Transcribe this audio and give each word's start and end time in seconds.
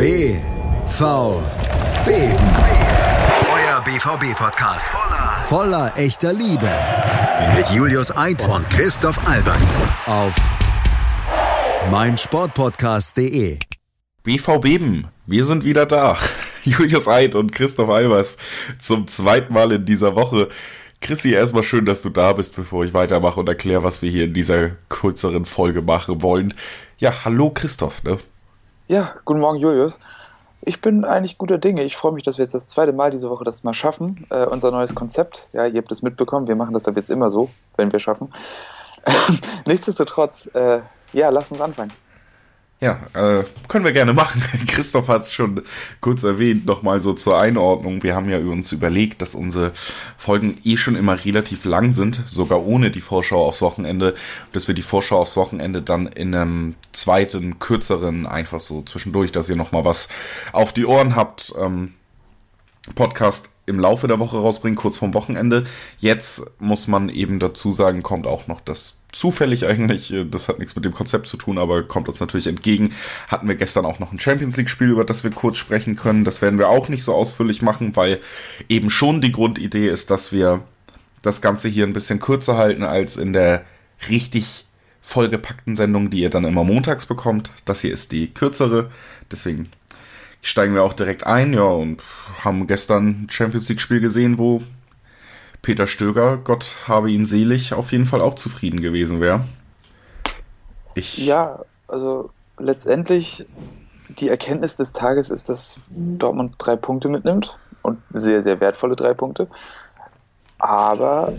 BVB. 0.00 1.28
Euer 3.52 3.82
BVB-Podcast. 3.84 4.94
Voller 5.44 5.92
echter 5.94 6.32
Liebe. 6.32 6.70
Mit 7.54 7.68
Julius 7.68 8.10
Eid 8.16 8.48
und 8.48 8.70
Christoph 8.70 9.18
Albers. 9.28 9.76
Auf 10.06 10.34
meinsportpodcast.de. 11.90 13.58
BVB, 14.22 15.04
wir 15.26 15.44
sind 15.44 15.66
wieder 15.66 15.84
da. 15.84 16.16
Julius 16.64 17.06
Eid 17.06 17.34
und 17.34 17.52
Christoph 17.52 17.90
Albers 17.90 18.38
zum 18.78 19.06
zweiten 19.06 19.52
Mal 19.52 19.70
in 19.72 19.84
dieser 19.84 20.16
Woche. 20.16 20.48
Chrissy, 21.02 21.32
erstmal 21.32 21.62
schön, 21.62 21.84
dass 21.84 22.00
du 22.00 22.08
da 22.08 22.32
bist, 22.32 22.56
bevor 22.56 22.86
ich 22.86 22.94
weitermache 22.94 23.38
und 23.38 23.50
erkläre, 23.50 23.82
was 23.82 24.00
wir 24.00 24.10
hier 24.10 24.24
in 24.24 24.32
dieser 24.32 24.70
kürzeren 24.88 25.44
Folge 25.44 25.82
machen 25.82 26.22
wollen. 26.22 26.54
Ja, 26.96 27.26
hallo 27.26 27.50
Christoph. 27.50 28.02
Ne? 28.02 28.16
Ja, 28.90 29.14
guten 29.24 29.38
Morgen 29.38 29.60
Julius. 29.60 30.00
Ich 30.62 30.80
bin 30.80 31.04
eigentlich 31.04 31.38
guter 31.38 31.58
Dinge. 31.58 31.84
Ich 31.84 31.96
freue 31.96 32.10
mich, 32.10 32.24
dass 32.24 32.38
wir 32.38 32.44
jetzt 32.44 32.54
das 32.54 32.66
zweite 32.66 32.92
Mal 32.92 33.12
diese 33.12 33.30
Woche 33.30 33.44
das 33.44 33.62
mal 33.62 33.72
schaffen. 33.72 34.26
Äh, 34.30 34.46
unser 34.46 34.72
neues 34.72 34.96
Konzept. 34.96 35.46
Ja, 35.52 35.64
ihr 35.64 35.80
habt 35.80 35.92
es 35.92 36.02
mitbekommen. 36.02 36.48
Wir 36.48 36.56
machen 36.56 36.74
das 36.74 36.88
ab 36.88 36.96
jetzt 36.96 37.08
immer 37.08 37.30
so, 37.30 37.50
wenn 37.76 37.92
wir 37.92 38.00
schaffen. 38.00 38.32
Nichtsdestotrotz, 39.68 40.50
äh, 40.54 40.80
ja, 41.12 41.28
lass 41.28 41.52
uns 41.52 41.60
anfangen. 41.60 41.92
Ja, 42.82 42.98
äh, 43.12 43.44
können 43.68 43.84
wir 43.84 43.92
gerne 43.92 44.14
machen. 44.14 44.42
Christoph 44.66 45.08
hat 45.08 45.22
es 45.22 45.34
schon 45.34 45.62
kurz 46.00 46.22
erwähnt, 46.22 46.64
nochmal 46.64 47.02
so 47.02 47.12
zur 47.12 47.38
Einordnung. 47.38 48.02
Wir 48.02 48.14
haben 48.14 48.30
ja 48.30 48.38
uns 48.38 48.72
überlegt, 48.72 49.20
dass 49.20 49.34
unsere 49.34 49.72
Folgen 50.16 50.56
eh 50.64 50.78
schon 50.78 50.96
immer 50.96 51.22
relativ 51.22 51.66
lang 51.66 51.92
sind, 51.92 52.22
sogar 52.30 52.64
ohne 52.64 52.90
die 52.90 53.02
Vorschau 53.02 53.44
aufs 53.44 53.60
Wochenende, 53.60 54.14
dass 54.52 54.66
wir 54.66 54.74
die 54.74 54.80
Vorschau 54.80 55.18
aufs 55.18 55.36
Wochenende 55.36 55.82
dann 55.82 56.06
in 56.06 56.34
einem 56.34 56.74
zweiten, 56.92 57.58
kürzeren, 57.58 58.26
einfach 58.26 58.62
so 58.62 58.80
zwischendurch, 58.82 59.30
dass 59.30 59.50
ihr 59.50 59.56
nochmal 59.56 59.84
was 59.84 60.08
auf 60.52 60.72
die 60.72 60.86
Ohren 60.86 61.16
habt, 61.16 61.52
ähm, 61.60 61.92
Podcast 62.94 63.49
im 63.70 63.80
Laufe 63.80 64.08
der 64.08 64.18
Woche 64.18 64.38
rausbringen, 64.38 64.76
kurz 64.76 64.98
vorm 64.98 65.14
Wochenende. 65.14 65.64
Jetzt 65.98 66.42
muss 66.58 66.86
man 66.86 67.08
eben 67.08 67.38
dazu 67.38 67.72
sagen, 67.72 68.02
kommt 68.02 68.26
auch 68.26 68.46
noch 68.46 68.60
das 68.60 68.96
zufällig 69.12 69.66
eigentlich, 69.66 70.12
äh, 70.12 70.24
das 70.24 70.48
hat 70.48 70.58
nichts 70.58 70.76
mit 70.76 70.84
dem 70.84 70.92
Konzept 70.92 71.26
zu 71.26 71.36
tun, 71.36 71.58
aber 71.58 71.82
kommt 71.82 72.08
uns 72.08 72.20
natürlich 72.20 72.46
entgegen. 72.46 72.92
Hatten 73.28 73.48
wir 73.48 73.54
gestern 73.54 73.84
auch 73.84 73.98
noch 73.98 74.12
ein 74.12 74.20
Champions 74.20 74.56
League-Spiel, 74.56 74.90
über 74.90 75.04
das 75.04 75.24
wir 75.24 75.30
kurz 75.30 75.58
sprechen 75.58 75.96
können. 75.96 76.24
Das 76.24 76.42
werden 76.42 76.58
wir 76.58 76.68
auch 76.68 76.88
nicht 76.88 77.02
so 77.02 77.14
ausführlich 77.14 77.62
machen, 77.62 77.96
weil 77.96 78.20
eben 78.68 78.90
schon 78.90 79.20
die 79.20 79.32
Grundidee 79.32 79.88
ist, 79.88 80.10
dass 80.10 80.32
wir 80.32 80.62
das 81.22 81.40
Ganze 81.40 81.68
hier 81.68 81.86
ein 81.86 81.92
bisschen 81.92 82.20
kürzer 82.20 82.56
halten 82.56 82.82
als 82.82 83.16
in 83.16 83.32
der 83.32 83.64
richtig 84.08 84.64
vollgepackten 85.02 85.76
Sendung, 85.76 86.10
die 86.10 86.20
ihr 86.20 86.30
dann 86.30 86.44
immer 86.44 86.64
montags 86.64 87.06
bekommt. 87.06 87.50
Das 87.64 87.80
hier 87.80 87.92
ist 87.92 88.12
die 88.12 88.32
kürzere, 88.32 88.90
deswegen 89.30 89.70
steigen 90.42 90.74
wir 90.74 90.82
auch 90.82 90.92
direkt 90.92 91.26
ein, 91.26 91.52
ja, 91.52 91.62
und 91.62 92.02
haben 92.42 92.66
gestern 92.66 93.24
ein 93.24 93.26
Champions 93.30 93.68
League-Spiel 93.68 94.00
gesehen, 94.00 94.38
wo 94.38 94.62
Peter 95.62 95.86
Stöger, 95.86 96.38
Gott 96.38 96.76
habe 96.88 97.10
ihn 97.10 97.26
selig, 97.26 97.74
auf 97.74 97.92
jeden 97.92 98.06
Fall 98.06 98.20
auch 98.20 98.34
zufrieden 98.34 98.80
gewesen 98.80 99.20
wäre. 99.20 99.44
Ich 100.94 101.18
ja, 101.18 101.60
also 101.86 102.30
letztendlich 102.58 103.46
die 104.08 104.28
Erkenntnis 104.28 104.76
des 104.76 104.92
Tages 104.92 105.30
ist, 105.30 105.48
dass 105.48 105.78
Dortmund 105.90 106.54
drei 106.58 106.76
Punkte 106.76 107.08
mitnimmt 107.08 107.58
und 107.82 107.98
sehr, 108.12 108.42
sehr 108.42 108.60
wertvolle 108.60 108.96
drei 108.96 109.14
Punkte. 109.14 109.48
Aber 110.58 111.32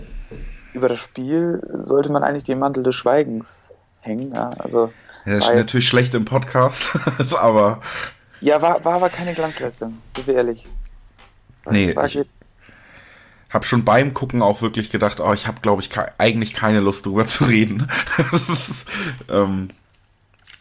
über 0.72 0.88
das 0.88 0.98
Spiel 0.98 1.62
sollte 1.74 2.10
man 2.10 2.22
eigentlich 2.22 2.44
den 2.44 2.58
Mantel 2.58 2.82
des 2.82 2.94
Schweigens 2.94 3.74
hängen. 4.00 4.32
Ja, 4.34 4.50
also 4.58 4.92
ja, 5.24 5.34
das 5.36 5.48
ist 5.48 5.54
natürlich 5.54 5.86
schlecht 5.86 6.14
im 6.14 6.24
Podcast, 6.24 6.92
aber. 7.38 7.80
Ja, 8.42 8.60
war, 8.60 8.84
war 8.84 8.94
aber 8.94 9.08
keine 9.08 9.34
Glanzleistung, 9.34 9.98
sind 10.14 10.26
wir 10.26 10.34
ehrlich. 10.34 10.66
Nee, 11.70 11.94
war, 11.94 12.06
ich, 12.06 12.18
habe 13.50 13.64
schon 13.64 13.84
beim 13.84 14.12
Gucken 14.12 14.42
auch 14.42 14.62
wirklich 14.62 14.90
gedacht, 14.90 15.20
oh, 15.20 15.32
ich 15.32 15.46
habe, 15.46 15.60
glaube 15.60 15.80
ich, 15.80 15.90
ke 15.90 16.08
eigentlich 16.18 16.52
keine 16.52 16.80
Lust 16.80 17.06
drüber 17.06 17.24
zu 17.24 17.44
reden. 17.44 17.86
ähm, 19.28 19.68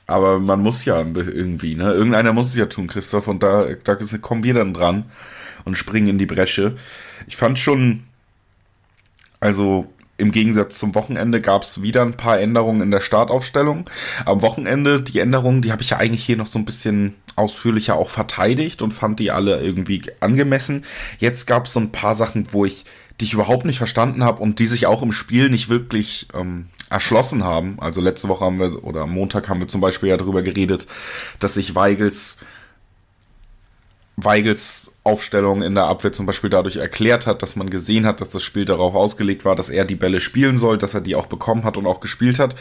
aber 0.06 0.39
man 0.39 0.61
muss 0.61 0.85
ja 0.85 1.00
irgendwie, 1.00 1.75
ne? 1.75 1.91
Irgendeiner 1.94 2.33
muss 2.33 2.50
es 2.50 2.56
ja 2.56 2.67
tun, 2.67 2.88
Christoph, 2.88 3.28
und 3.28 3.41
da, 3.41 3.67
da 3.83 3.95
kommen 4.22 4.44
wir 4.44 4.53
dann 4.53 4.73
dran 4.73 5.06
und 5.66 5.75
springen 5.75 6.07
in 6.07 6.17
die 6.19 6.25
Bresche. 6.27 6.77
Ich 7.27 7.35
fand 7.35 7.57
schon, 7.57 8.03
also 9.39 9.91
im 10.21 10.31
Gegensatz 10.31 10.77
zum 10.77 10.93
Wochenende 10.93 11.41
gab 11.41 11.63
es 11.63 11.81
wieder 11.81 12.03
ein 12.03 12.15
paar 12.15 12.39
Änderungen 12.39 12.81
in 12.81 12.91
der 12.91 13.01
Startaufstellung. 13.01 13.89
Am 14.23 14.43
Wochenende, 14.43 15.01
die 15.01 15.19
Änderungen, 15.19 15.63
die 15.63 15.71
habe 15.71 15.81
ich 15.81 15.89
ja 15.89 15.97
eigentlich 15.97 16.23
hier 16.23 16.37
noch 16.37 16.47
so 16.47 16.59
ein 16.59 16.65
bisschen 16.65 17.15
ausführlicher 17.35 17.95
auch 17.95 18.09
verteidigt 18.09 18.83
und 18.83 18.93
fand 18.93 19.19
die 19.19 19.31
alle 19.31 19.59
irgendwie 19.61 20.03
angemessen. 20.19 20.85
Jetzt 21.17 21.47
gab 21.47 21.65
es 21.65 21.73
so 21.73 21.79
ein 21.79 21.91
paar 21.91 22.15
Sachen, 22.15 22.45
wo 22.51 22.65
ich 22.65 22.85
dich 23.19 23.33
überhaupt 23.33 23.65
nicht 23.65 23.79
verstanden 23.79 24.23
habe 24.23 24.41
und 24.43 24.59
die 24.59 24.67
sich 24.67 24.85
auch 24.85 25.01
im 25.01 25.11
Spiel 25.11 25.49
nicht 25.49 25.69
wirklich 25.69 26.27
ähm, 26.35 26.67
erschlossen 26.91 27.43
haben. 27.43 27.79
Also 27.79 27.99
letzte 27.99 28.27
Woche 28.27 28.45
haben 28.45 28.59
wir, 28.59 28.83
oder 28.83 29.01
am 29.01 29.11
Montag 29.11 29.49
haben 29.49 29.59
wir 29.59 29.67
zum 29.67 29.81
Beispiel 29.81 30.09
ja 30.09 30.17
darüber 30.17 30.43
geredet, 30.43 30.85
dass 31.39 31.55
sich 31.55 31.73
Weigels, 31.73 32.38
Weigels 34.17 34.91
Aufstellung 35.03 35.63
in 35.63 35.73
der 35.73 35.85
Abwehr 35.85 36.12
zum 36.12 36.25
Beispiel 36.25 36.50
dadurch 36.50 36.78
erklärt 36.78 37.25
hat, 37.25 37.41
dass 37.41 37.56
man 37.56 37.69
gesehen 37.69 38.06
hat, 38.06 38.22
dass 38.22 38.29
das 38.29 38.44
Spiel 38.44 38.66
darauf 38.66 38.94
ausgelegt 38.94 39.45
war, 39.45 39.56
dass 39.56 39.69
er 39.69 39.85
die 39.85 39.95
Bälle 39.95 40.19
spielen 40.19 40.57
soll, 40.57 40.78
dass 40.78 40.94
er 40.94 41.01
die 41.01 41.16
auch 41.16 41.25
bekommen 41.25 41.63
hat 41.63 41.78
und 41.78 41.88
auch 41.88 42.00
gespielt 42.00 42.38
hat. 42.38 42.56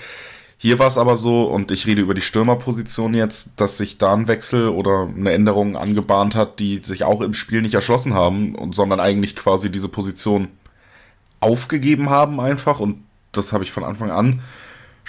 Hier 0.56 0.78
war 0.78 0.88
es 0.88 0.98
aber 0.98 1.16
so, 1.16 1.44
und 1.44 1.70
ich 1.70 1.86
rede 1.86 2.02
über 2.02 2.14
die 2.14 2.20
Stürmerposition 2.20 3.14
jetzt, 3.14 3.60
dass 3.60 3.78
sich 3.78 3.98
da 3.98 4.12
ein 4.12 4.28
Wechsel 4.28 4.68
oder 4.68 5.08
eine 5.14 5.32
Änderung 5.32 5.76
angebahnt 5.76 6.34
hat, 6.34 6.60
die 6.60 6.80
sich 6.82 7.04
auch 7.04 7.22
im 7.22 7.34
Spiel 7.34 7.62
nicht 7.62 7.74
erschlossen 7.74 8.14
haben, 8.14 8.72
sondern 8.72 9.00
eigentlich 9.00 9.36
quasi 9.36 9.70
diese 9.70 9.88
Position 9.88 10.48
aufgegeben 11.40 12.10
haben 12.10 12.40
einfach. 12.40 12.78
Und 12.80 13.04
das 13.32 13.52
habe 13.52 13.64
ich 13.64 13.72
von 13.72 13.84
Anfang 13.84 14.10
an 14.10 14.42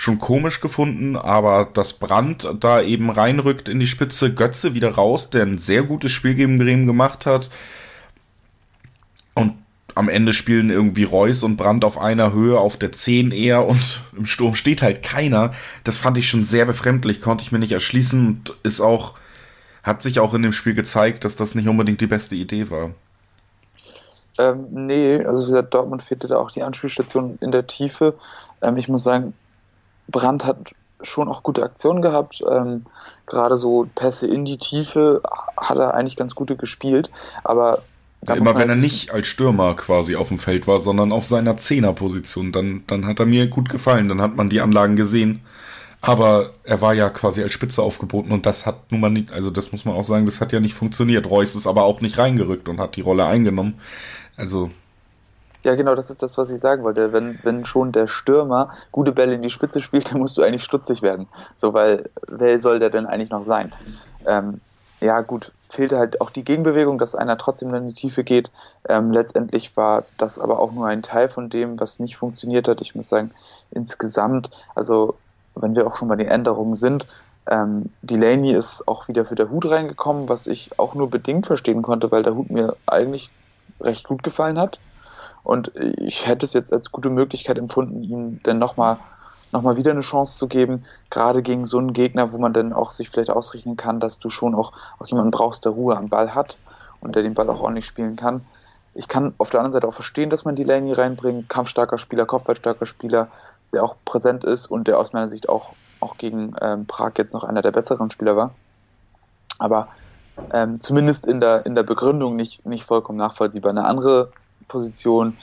schon 0.02 0.18
komisch 0.18 0.62
gefunden, 0.62 1.16
aber 1.16 1.70
dass 1.72 1.94
Brandt 1.94 2.50
da 2.60 2.82
eben 2.82 3.12
reinrückt 3.12 3.70
in 3.70 3.80
die 3.80 3.86
Spitze, 3.86 4.34
Götze 4.34 4.74
wieder 4.74 4.96
raus, 4.96 5.30
der 5.30 5.44
ein 5.44 5.60
sehr 5.60 5.84
gutes 5.84 6.12
Spiel 6.12 6.34
gegen 6.34 6.58
Bremen 6.58 6.88
gemacht 6.88 7.28
hat. 7.28 7.52
Und 9.36 9.54
am 9.94 10.10
Ende 10.10 10.34
spielen 10.34 10.72
irgendwie 10.72 11.04
Reus 11.04 11.44
und 11.44 11.56
Brandt 11.56 11.86
auf 11.86 12.00
einer 12.00 12.34
Höhe, 12.34 12.60
auf 12.60 12.78
der 12.78 12.92
10 12.92 13.30
eher 13.30 13.68
und 13.68 14.02
im 14.18 14.26
Sturm 14.26 14.56
steht 14.56 14.82
halt 14.82 15.04
keiner. 15.04 15.54
Das 15.84 16.00
fand 16.00 16.18
ich 16.18 16.28
schon 16.28 16.46
sehr 16.46 16.66
befremdlich, 16.66 17.22
konnte 17.22 17.44
ich 17.44 17.52
mir 17.52 17.60
nicht 17.60 17.74
erschließen 17.74 18.26
und 18.26 18.54
ist 18.64 18.82
auch, 18.82 19.14
hat 19.84 20.02
sich 20.02 20.20
auch 20.20 20.34
in 20.34 20.42
dem 20.42 20.54
Spiel 20.54 20.74
gezeigt, 20.74 21.26
dass 21.26 21.36
das 21.36 21.54
nicht 21.54 21.68
unbedingt 21.68 22.02
die 22.02 22.08
beste 22.08 22.36
Idee 22.36 22.72
war. 22.72 22.90
Ähm, 24.40 24.66
nee, 24.72 25.24
also 25.24 25.44
wie 25.44 25.52
gesagt, 25.52 25.76
Dortmund 25.76 26.02
fehlte 26.02 26.28
da 26.28 26.38
auch 26.38 26.50
die 26.50 26.64
Anspielstation 26.64 27.38
in 27.40 27.52
der 27.52 27.68
Tiefe. 27.68 28.16
Ähm, 28.64 28.78
ich 28.78 28.88
muss 28.88 29.04
sagen, 29.04 29.36
Brandt 30.12 30.46
hat 30.46 30.74
schon 31.02 31.28
auch 31.28 31.44
gute 31.44 31.64
Aktionen 31.64 32.02
gehabt. 32.02 32.44
Ähm, 32.50 32.86
Gerade 33.26 33.58
so 33.58 33.88
Pässe 33.96 34.28
in 34.28 34.46
die 34.46 34.58
Tiefe 34.58 35.22
hat 35.58 35.78
er 35.78 35.94
eigentlich 35.94 36.18
ganz 36.18 36.36
gute 36.36 36.56
gespielt. 36.56 37.10
Aber 37.44 37.82
ja, 38.28 38.36
immer 38.36 38.58
wenn 38.58 38.70
er 38.70 38.76
nicht 38.76 39.12
als 39.14 39.28
Stürmer 39.28 39.76
quasi 39.76 40.16
auf 40.16 40.28
dem 40.28 40.38
Feld 40.38 40.68
war, 40.68 40.80
sondern 40.80 41.12
auf 41.12 41.26
seiner 41.26 41.58
Zehnerposition, 41.58 42.52
dann, 42.52 42.84
dann 42.88 43.08
hat 43.08 43.20
er 43.20 43.26
mir 43.26 43.48
gut 43.48 43.70
gefallen. 43.70 44.10
Dann 44.10 44.22
hat 44.22 44.36
man 44.36 44.50
die 44.50 44.62
Anlagen 44.62 44.96
gesehen. 44.96 45.42
Aber 46.02 46.52
er 46.64 46.82
war 46.82 46.94
ja 46.94 47.10
quasi 47.10 47.44
als 47.44 47.54
Spitze 47.54 47.84
aufgeboten 47.84 48.32
und 48.32 48.48
das 48.48 48.66
hat 48.66 48.92
nun 48.92 49.02
mal 49.02 49.12
nicht, 49.12 49.32
also 49.32 49.52
das 49.52 49.72
muss 49.72 49.86
man 49.86 49.94
auch 49.94 50.04
sagen, 50.04 50.26
das 50.26 50.42
hat 50.42 50.52
ja 50.52 50.60
nicht 50.60 50.74
funktioniert. 50.74 51.30
Reus 51.30 51.54
ist 51.54 51.68
aber 51.68 51.84
auch 51.84 52.02
nicht 52.02 52.18
reingerückt 52.18 52.70
und 52.70 52.80
hat 52.80 52.96
die 52.96 53.02
Rolle 53.02 53.26
eingenommen. 53.26 53.76
Also. 54.36 54.72
Ja, 55.64 55.76
genau, 55.76 55.94
das 55.94 56.10
ist 56.10 56.24
das, 56.24 56.38
was 56.38 56.50
ich 56.50 56.60
sagen 56.60 56.84
wollte. 56.84 57.14
Wenn, 57.14 57.40
wenn 57.44 57.66
schon 57.66 57.92
der 57.92 58.08
Stürmer 58.08 58.74
gute 58.92 59.12
Bälle 59.12 59.36
in 59.36 59.42
die 59.42 59.50
Spitze 59.50 59.82
spielt, 59.82 60.12
dann 60.12 60.20
musst 60.20 60.38
du 60.38 60.42
eigentlich 60.42 60.64
stutzig 60.64 61.02
werden. 61.02 61.28
So, 61.58 61.74
weil 61.74 62.10
wer 62.28 62.60
soll 62.60 62.80
der 62.80 62.90
denn 62.90 63.06
eigentlich 63.06 63.30
noch 63.30 63.46
sein? 63.46 63.74
Ähm, 64.26 64.62
ja, 65.02 65.22
gut, 65.22 65.52
fehlte 65.70 65.98
halt 65.98 66.22
auch 66.22 66.30
die 66.30 66.44
Gegenbewegung, 66.44 67.00
dass 67.00 67.16
einer 67.16 67.38
trotzdem 67.38 67.74
in 67.74 67.88
die 67.88 67.94
Tiefe 67.94 68.24
geht. 68.24 68.52
Ähm, 68.88 69.12
letztendlich 69.12 69.76
war 69.76 70.06
das 70.18 70.38
aber 70.38 70.60
auch 70.60 70.72
nur 70.72 70.88
ein 70.88 71.02
Teil 71.02 71.28
von 71.28 71.50
dem, 71.50 71.80
was 71.80 72.00
nicht 72.00 72.18
funktioniert 72.18 72.68
hat. 72.68 72.82
Ich 72.82 72.94
muss 72.94 73.10
sagen, 73.10 73.32
insgesamt, 73.72 74.50
also 74.76 75.16
wenn 75.56 75.76
wir 75.76 75.88
auch 75.88 75.96
schon 75.96 76.08
bei 76.08 76.16
den 76.16 76.28
Änderungen 76.28 76.76
sind, 76.76 77.08
ähm, 77.50 77.90
Delaney 78.02 78.54
ist 78.54 78.88
auch 78.88 79.08
wieder 79.08 79.26
für 79.26 79.36
der 79.36 79.50
Hut 79.50 79.68
reingekommen, 79.68 80.30
was 80.30 80.46
ich 80.46 80.78
auch 80.78 80.94
nur 80.94 81.10
bedingt 81.10 81.48
verstehen 81.48 81.82
konnte, 81.82 82.12
weil 82.12 82.24
der 82.24 82.36
Hut 82.36 82.52
mir 82.52 82.78
eigentlich 82.86 83.32
recht 83.80 84.08
gut 84.08 84.22
gefallen 84.22 84.60
hat. 84.60 84.80
Und 85.44 85.72
ich 85.76 86.28
hätte 86.28 86.46
es 86.46 86.54
jetzt 86.54 86.72
als 86.72 86.92
gute 86.92 87.10
Möglichkeit 87.10 87.58
empfunden, 87.58 88.04
ihm 88.04 88.40
dann 88.44 88.60
nochmal 88.60 88.98
nochmal 89.52 89.78
wieder 89.78 89.92
eine 89.92 90.02
Chance 90.02 90.38
zu 90.38 90.48
geben, 90.48 90.84
gerade 91.10 91.42
gegen 91.42 91.66
so 91.66 91.78
einen 91.78 91.94
Gegner, 91.94 92.32
wo 92.32 92.38
man 92.38 92.54
dann 92.54 92.74
auch 92.74 92.92
sich 92.92 93.10
vielleicht 93.10 93.30
ausrechnen 93.30 93.78
kann, 93.78 94.00
dass 94.00 94.20
du 94.20 94.30
schon 94.30 94.56
auch, 94.56 94.74
auch 95.00 95.08
jemanden 95.08 95.32
brauchst, 95.32 95.66
der 95.66 95.74
Ruhe 95.74 95.98
am 95.98 96.10
Ball 96.10 96.34
hat 96.34 96.58
und 97.02 97.16
der 97.16 97.24
den 97.24 97.34
Ball 97.34 97.50
auch 97.50 97.62
ordentlich 97.62 97.86
spielen 97.86 98.16
kann. 98.16 98.46
Ich 98.94 99.08
kann 99.08 99.34
auf 99.38 99.50
der 99.50 99.60
anderen 99.60 99.74
Seite 99.74 99.88
auch 99.88 99.94
verstehen, 99.94 100.30
dass 100.30 100.46
man 100.46 100.56
die 100.56 100.64
Delaney 100.64 100.94
reinbringt, 100.94 101.50
kampfstarker 101.50 101.98
Spieler, 101.98 102.26
kopfballstarker 102.26 102.86
Spieler, 102.86 103.28
der 103.74 103.84
auch 103.84 103.96
präsent 104.04 104.44
ist 104.44 104.68
und 104.68 104.88
der 104.88 105.00
aus 105.00 105.14
meiner 105.14 105.30
Sicht 105.30 105.48
auch, 105.48 105.74
auch 106.02 106.18
gegen 106.18 106.54
ähm, 106.62 106.86
Prag 106.88 107.14
jetzt 107.18 107.34
noch 107.34 107.44
einer 107.44 107.62
der 107.62 107.72
besseren 107.72 108.12
Spieler 108.12 108.36
war. 108.36 108.52
Aber 109.60 109.88
ähm, 110.54 110.80
zumindest 110.80 111.26
in 111.26 111.40
der, 111.40 111.66
in 111.66 111.76
der 111.76 111.84
Begründung 111.84 112.36
nicht, 112.36 112.66
nicht 112.66 112.84
vollkommen 112.84 113.18
nachvollziehbar. 113.18 113.70
Eine 113.70 113.86
andere 113.86 114.32
Position 114.68 115.38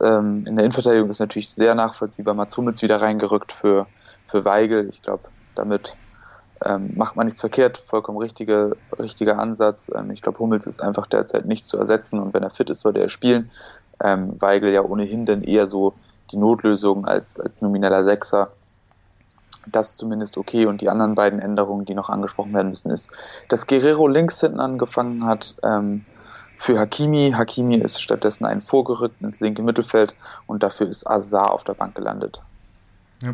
ähm, 0.00 0.46
in 0.46 0.56
der 0.56 0.64
Innenverteidigung 0.64 1.10
ist 1.10 1.20
natürlich 1.20 1.52
sehr 1.52 1.74
nachvollziehbar. 1.74 2.34
Mats 2.34 2.56
Hummels 2.56 2.82
wieder 2.82 3.00
reingerückt 3.00 3.52
für, 3.52 3.86
für 4.26 4.44
Weigel. 4.44 4.88
Ich 4.88 5.02
glaube, 5.02 5.24
damit 5.54 5.96
ähm, 6.64 6.90
macht 6.94 7.16
man 7.16 7.26
nichts 7.26 7.40
verkehrt, 7.40 7.78
vollkommen 7.78 8.18
richtige, 8.18 8.76
richtiger 8.98 9.38
Ansatz. 9.38 9.90
Ähm, 9.94 10.10
ich 10.10 10.20
glaube, 10.20 10.38
Hummels 10.38 10.66
ist 10.66 10.82
einfach 10.82 11.06
derzeit 11.06 11.46
nicht 11.46 11.64
zu 11.64 11.78
ersetzen 11.78 12.18
und 12.20 12.34
wenn 12.34 12.42
er 12.42 12.50
fit 12.50 12.70
ist, 12.70 12.80
sollte 12.80 13.00
er 13.00 13.08
spielen. 13.08 13.50
Ähm, 14.02 14.40
Weigel 14.40 14.72
ja 14.72 14.82
ohnehin 14.82 15.26
dann 15.26 15.42
eher 15.42 15.66
so 15.66 15.94
die 16.30 16.36
Notlösung 16.36 17.06
als, 17.06 17.40
als 17.40 17.60
nomineller 17.62 18.04
Sechser. 18.04 18.50
Das 19.66 19.96
zumindest 19.96 20.38
okay. 20.38 20.66
Und 20.66 20.80
die 20.80 20.88
anderen 20.88 21.14
beiden 21.14 21.38
Änderungen, 21.38 21.84
die 21.84 21.94
noch 21.94 22.08
angesprochen 22.08 22.54
werden 22.54 22.70
müssen, 22.70 22.90
ist, 22.90 23.12
dass 23.48 23.66
Guerrero 23.66 24.06
links 24.06 24.40
hinten 24.40 24.60
angefangen 24.60 25.26
hat 25.26 25.54
ähm, 25.62 26.04
für 26.60 26.78
Hakimi. 26.78 27.32
Hakimi 27.34 27.76
ist 27.76 28.02
stattdessen 28.02 28.44
ein 28.44 28.60
vorgerückt 28.60 29.22
ins 29.22 29.40
linke 29.40 29.62
Mittelfeld 29.62 30.14
und 30.46 30.62
dafür 30.62 30.90
ist 30.90 31.06
Azar 31.06 31.52
auf 31.52 31.64
der 31.64 31.72
Bank 31.72 31.94
gelandet. 31.94 32.42
Ja. 33.22 33.32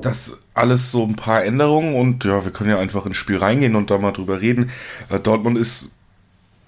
Das 0.00 0.38
alles 0.54 0.90
so 0.90 1.04
ein 1.04 1.16
paar 1.16 1.44
Änderungen 1.44 1.96
und 1.96 2.24
ja, 2.24 2.46
wir 2.46 2.50
können 2.50 2.70
ja 2.70 2.78
einfach 2.78 3.04
ins 3.04 3.18
Spiel 3.18 3.36
reingehen 3.36 3.76
und 3.76 3.90
da 3.90 3.98
mal 3.98 4.12
drüber 4.12 4.40
reden. 4.40 4.70
Äh, 5.10 5.20
Dortmund 5.20 5.58
ist 5.58 5.92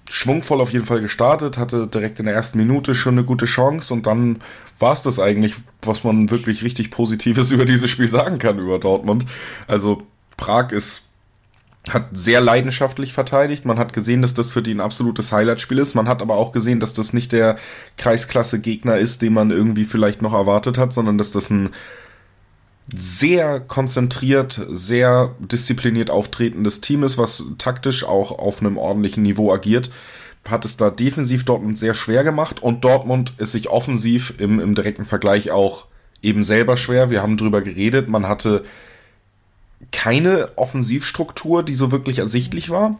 schwungvoll 0.07 0.61
auf 0.61 0.71
jeden 0.71 0.85
Fall 0.85 1.01
gestartet, 1.01 1.57
hatte 1.57 1.87
direkt 1.87 2.19
in 2.19 2.27
der 2.27 2.35
ersten 2.35 2.59
Minute 2.59 2.93
schon 2.93 3.15
eine 3.15 3.23
gute 3.23 3.45
Chance 3.45 3.91
und 3.95 4.05
dann 4.05 4.41
war 4.77 4.93
es 4.93 5.01
das 5.01 5.17
eigentlich, 5.17 5.55
was 5.81 6.03
man 6.03 6.29
wirklich 6.29 6.63
richtig 6.63 6.91
Positives 6.91 7.49
über 7.51 7.65
dieses 7.65 7.89
Spiel 7.89 8.11
sagen 8.11 8.37
kann 8.37 8.59
über 8.59 8.77
Dortmund. 8.77 9.25
Also 9.65 10.03
Prag 10.37 10.71
ist 10.71 11.05
hat 11.89 12.09
sehr 12.13 12.39
leidenschaftlich 12.39 13.11
verteidigt. 13.11 13.65
Man 13.65 13.77
hat 13.77 13.91
gesehen, 13.91 14.21
dass 14.21 14.33
das 14.33 14.49
für 14.49 14.61
die 14.61 14.73
ein 14.73 14.79
absolutes 14.79 15.31
Highlight-Spiel 15.31 15.79
ist. 15.79 15.95
Man 15.95 16.07
hat 16.07 16.21
aber 16.21 16.35
auch 16.35 16.53
gesehen, 16.53 16.79
dass 16.79 16.93
das 16.93 17.11
nicht 17.11 17.33
der 17.33 17.57
Kreisklasse-Gegner 17.97 18.97
ist, 18.97 19.21
den 19.21 19.33
man 19.33 19.51
irgendwie 19.51 19.83
vielleicht 19.83 20.21
noch 20.21 20.33
erwartet 20.33 20.77
hat, 20.77 20.93
sondern 20.93 21.17
dass 21.17 21.31
das 21.31 21.49
ein 21.49 21.71
sehr 22.93 23.59
konzentriert, 23.59 24.61
sehr 24.69 25.35
diszipliniert 25.39 26.09
auftretendes 26.09 26.81
Team 26.81 27.03
ist, 27.03 27.17
was 27.17 27.43
taktisch 27.57 28.03
auch 28.05 28.31
auf 28.31 28.61
einem 28.61 28.77
ordentlichen 28.77 29.23
Niveau 29.23 29.53
agiert. 29.53 29.89
Hat 30.47 30.65
es 30.65 30.75
da 30.77 30.89
defensiv 30.89 31.45
Dortmund 31.45 31.77
sehr 31.77 31.93
schwer 31.93 32.23
gemacht 32.23 32.61
und 32.61 32.83
Dortmund 32.83 33.33
ist 33.37 33.53
sich 33.53 33.69
offensiv 33.69 34.33
im, 34.37 34.59
im 34.59 34.75
direkten 34.75 35.05
Vergleich 35.05 35.51
auch 35.51 35.87
eben 36.21 36.43
selber 36.43 36.77
schwer. 36.77 37.09
Wir 37.09 37.21
haben 37.21 37.37
drüber 37.37 37.61
geredet. 37.61 38.09
Man 38.09 38.27
hatte 38.27 38.63
keine 39.91 40.49
Offensivstruktur, 40.57 41.63
die 41.63 41.75
so 41.75 41.91
wirklich 41.91 42.19
ersichtlich 42.19 42.69
war. 42.69 42.99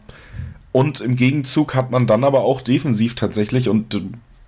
Und 0.72 1.00
im 1.00 1.16
Gegenzug 1.16 1.74
hat 1.74 1.90
man 1.90 2.06
dann 2.06 2.24
aber 2.24 2.40
auch 2.40 2.60
defensiv 2.60 3.14
tatsächlich, 3.14 3.68
und 3.68 4.02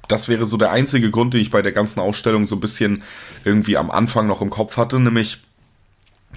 das 0.08 0.28
wäre 0.28 0.46
so 0.46 0.56
der 0.56 0.72
einzige 0.72 1.10
Grund, 1.10 1.34
den 1.34 1.40
ich 1.40 1.50
bei 1.50 1.62
der 1.62 1.72
ganzen 1.72 2.00
Ausstellung 2.00 2.46
so 2.46 2.56
ein 2.56 2.60
bisschen 2.60 3.02
irgendwie 3.44 3.76
am 3.76 3.90
Anfang 3.90 4.26
noch 4.26 4.42
im 4.42 4.50
Kopf 4.50 4.76
hatte, 4.76 4.98
nämlich 4.98 5.40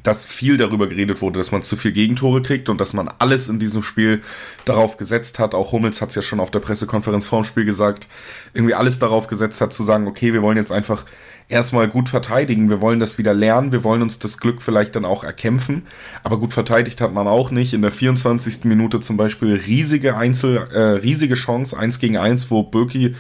dass 0.04 0.25
viel 0.25 0.57
darüber 0.57 0.88
geredet 0.88 1.22
wurde, 1.22 1.40
dass 1.40 1.51
man 1.51 1.63
zu 1.63 1.75
viel 1.75 1.92
Gegentore 1.92 2.42
kriegt 2.42 2.69
und 2.69 2.80
dass 2.80 2.94
man 2.94 3.10
alles 3.19 3.50
in 3.50 3.60
diesem 3.60 3.84
Spiel 3.84 4.22
darauf 4.66 4.98
gesetzt 4.98 5.40
hat. 5.40 5.54
Auch 5.54 5.72
Hummels 5.72 6.01
hat 6.01 6.10
es 6.10 6.16
ja 6.16 6.22
schon 6.22 6.40
auf 6.40 6.51
der 6.51 6.60
Pressekonferenz 6.60 7.25
vorm 7.25 7.44
Spiel 7.44 7.66
gesagt, 7.66 8.07
irgendwie 8.54 8.75
alles 8.75 9.00
darauf 9.00 9.28
gesetzt 9.28 9.60
hat 9.62 9.74
zu 9.74 9.84
sagen, 9.84 10.07
okay, 10.07 10.34
wir 10.34 10.42
wollen 10.42 10.57
jetzt 10.57 10.72
einfach 10.72 11.06
erstmal 11.50 11.88
gut 11.88 12.07
verteidigen, 12.07 12.69
wir 12.69 12.80
wollen 12.80 13.00
das 13.00 13.18
wieder 13.18 13.34
lernen, 13.34 13.72
wir 13.72 13.84
wollen 13.84 14.04
uns 14.04 14.19
das 14.19 14.38
Glück 14.38 14.62
vielleicht 14.62 14.96
dann 14.96 15.04
auch 15.04 15.24
erkämpfen. 15.24 15.88
Aber 16.24 16.40
gut 16.40 16.54
verteidigt 16.54 17.01
hat 17.01 17.12
man 17.12 17.28
auch 17.28 17.51
nicht. 17.51 17.74
In 17.74 17.81
der 17.81 17.92
24. 17.92 18.63
Minute 18.66 19.00
zum 19.00 19.18
Beispiel 19.18 19.56
riesige 19.56 20.16
Einzel, 20.16 20.69
äh, 20.72 20.80
riesige 21.00 21.34
Chance, 21.34 21.78
eins 21.78 22.00
gegen 22.00 22.18
eins, 22.18 22.50
wo 22.51 22.63
Birki 22.63 23.16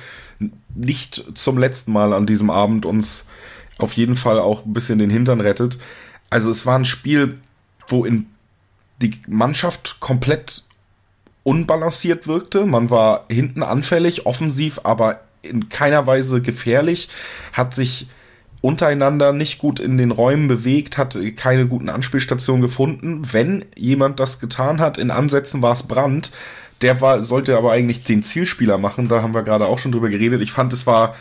nicht 0.73 1.25
zum 1.33 1.57
letzten 1.57 1.91
Mal 1.91 2.13
an 2.13 2.27
diesem 2.27 2.49
Abend 2.49 2.85
uns 2.85 3.25
auf 3.79 3.93
jeden 3.93 4.15
Fall 4.15 4.39
auch 4.39 4.65
ein 4.65 4.73
bisschen 4.73 4.99
den 4.99 5.09
Hintern 5.09 5.41
rettet. 5.41 5.79
Also 6.29 6.51
es 6.51 6.65
war 6.65 6.77
ein 6.77 6.85
Spiel, 6.85 7.39
wo 7.87 8.05
in 8.05 8.27
die 9.01 9.19
Mannschaft 9.27 9.97
komplett 9.99 10.63
unbalanciert 11.43 12.27
wirkte. 12.27 12.65
Man 12.65 12.89
war 12.89 13.25
hinten 13.29 13.63
anfällig, 13.63 14.25
offensiv, 14.25 14.81
aber 14.83 15.21
in 15.41 15.69
keiner 15.69 16.05
Weise 16.05 16.41
gefährlich, 16.41 17.09
hat 17.53 17.73
sich 17.73 18.07
untereinander 18.61 19.31
nicht 19.31 19.59
gut 19.59 19.79
in 19.79 19.97
den 19.97 20.11
Räumen 20.11 20.47
bewegt, 20.47 20.97
hat 20.97 21.17
keine 21.35 21.67
guten 21.67 21.89
Anspielstationen 21.89 22.61
gefunden. 22.61 23.21
Wenn 23.31 23.65
jemand 23.75 24.19
das 24.19 24.39
getan 24.39 24.79
hat, 24.81 24.97
in 24.97 25.11
Ansätzen 25.11 25.61
war 25.61 25.73
es 25.73 25.83
Brand. 25.83 26.31
Der 26.81 27.01
war, 27.01 27.23
sollte 27.23 27.57
aber 27.57 27.71
eigentlich 27.71 28.03
den 28.03 28.23
Zielspieler 28.23 28.77
machen. 28.77 29.09
Da 29.09 29.21
haben 29.21 29.33
wir 29.33 29.43
gerade 29.43 29.65
auch 29.65 29.79
schon 29.79 29.91
drüber 29.91 30.09
geredet. 30.09 30.41
Ich 30.41 30.51
fand, 30.51 30.73
es 30.73 30.87
war 30.87 31.15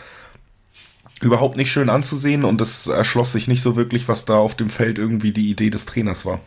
überhaupt 1.21 1.57
nicht 1.57 1.71
schön 1.71 1.91
anzusehen 1.91 2.45
und 2.45 2.61
es 2.61 2.87
erschloss 2.87 3.33
sich 3.33 3.49
nicht 3.49 3.63
so 3.63 3.77
wirklich, 3.77 4.09
was 4.09 4.25
da 4.25 4.39
auf 4.39 4.55
dem 4.55 4.71
Feld 4.71 4.99
irgendwie 4.99 5.33
die 5.33 5.51
Idee 5.51 5.71
des 5.71 5.85
Trainers 5.85 6.25
war. 6.25 6.41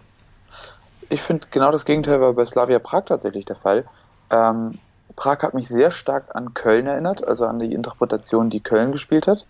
Ich 1.09 1.21
finde 1.21 1.47
genau 1.51 1.71
das 1.71 1.83
Gegenteil 1.83 2.21
war 2.21 2.33
bei 2.33 2.45
Slavia 2.45 2.79
Prag 2.79 3.05
tatsächlich 3.05 3.43
der 3.43 3.57
Fall. 3.57 3.85
Ähm, 4.29 4.79
Prag 5.17 5.39
hat 5.43 5.53
mich 5.53 5.67
sehr 5.67 5.91
stark 5.91 6.35
an 6.35 6.53
Köln 6.53 6.88
erinnert, 6.88 7.27
also 7.27 7.45
an 7.45 7.59
die 7.59 7.73
Interpretation, 7.73 8.49
die 8.49 8.61
Köln 8.61 8.93
gespielt 8.93 9.27
hat. 9.27 9.45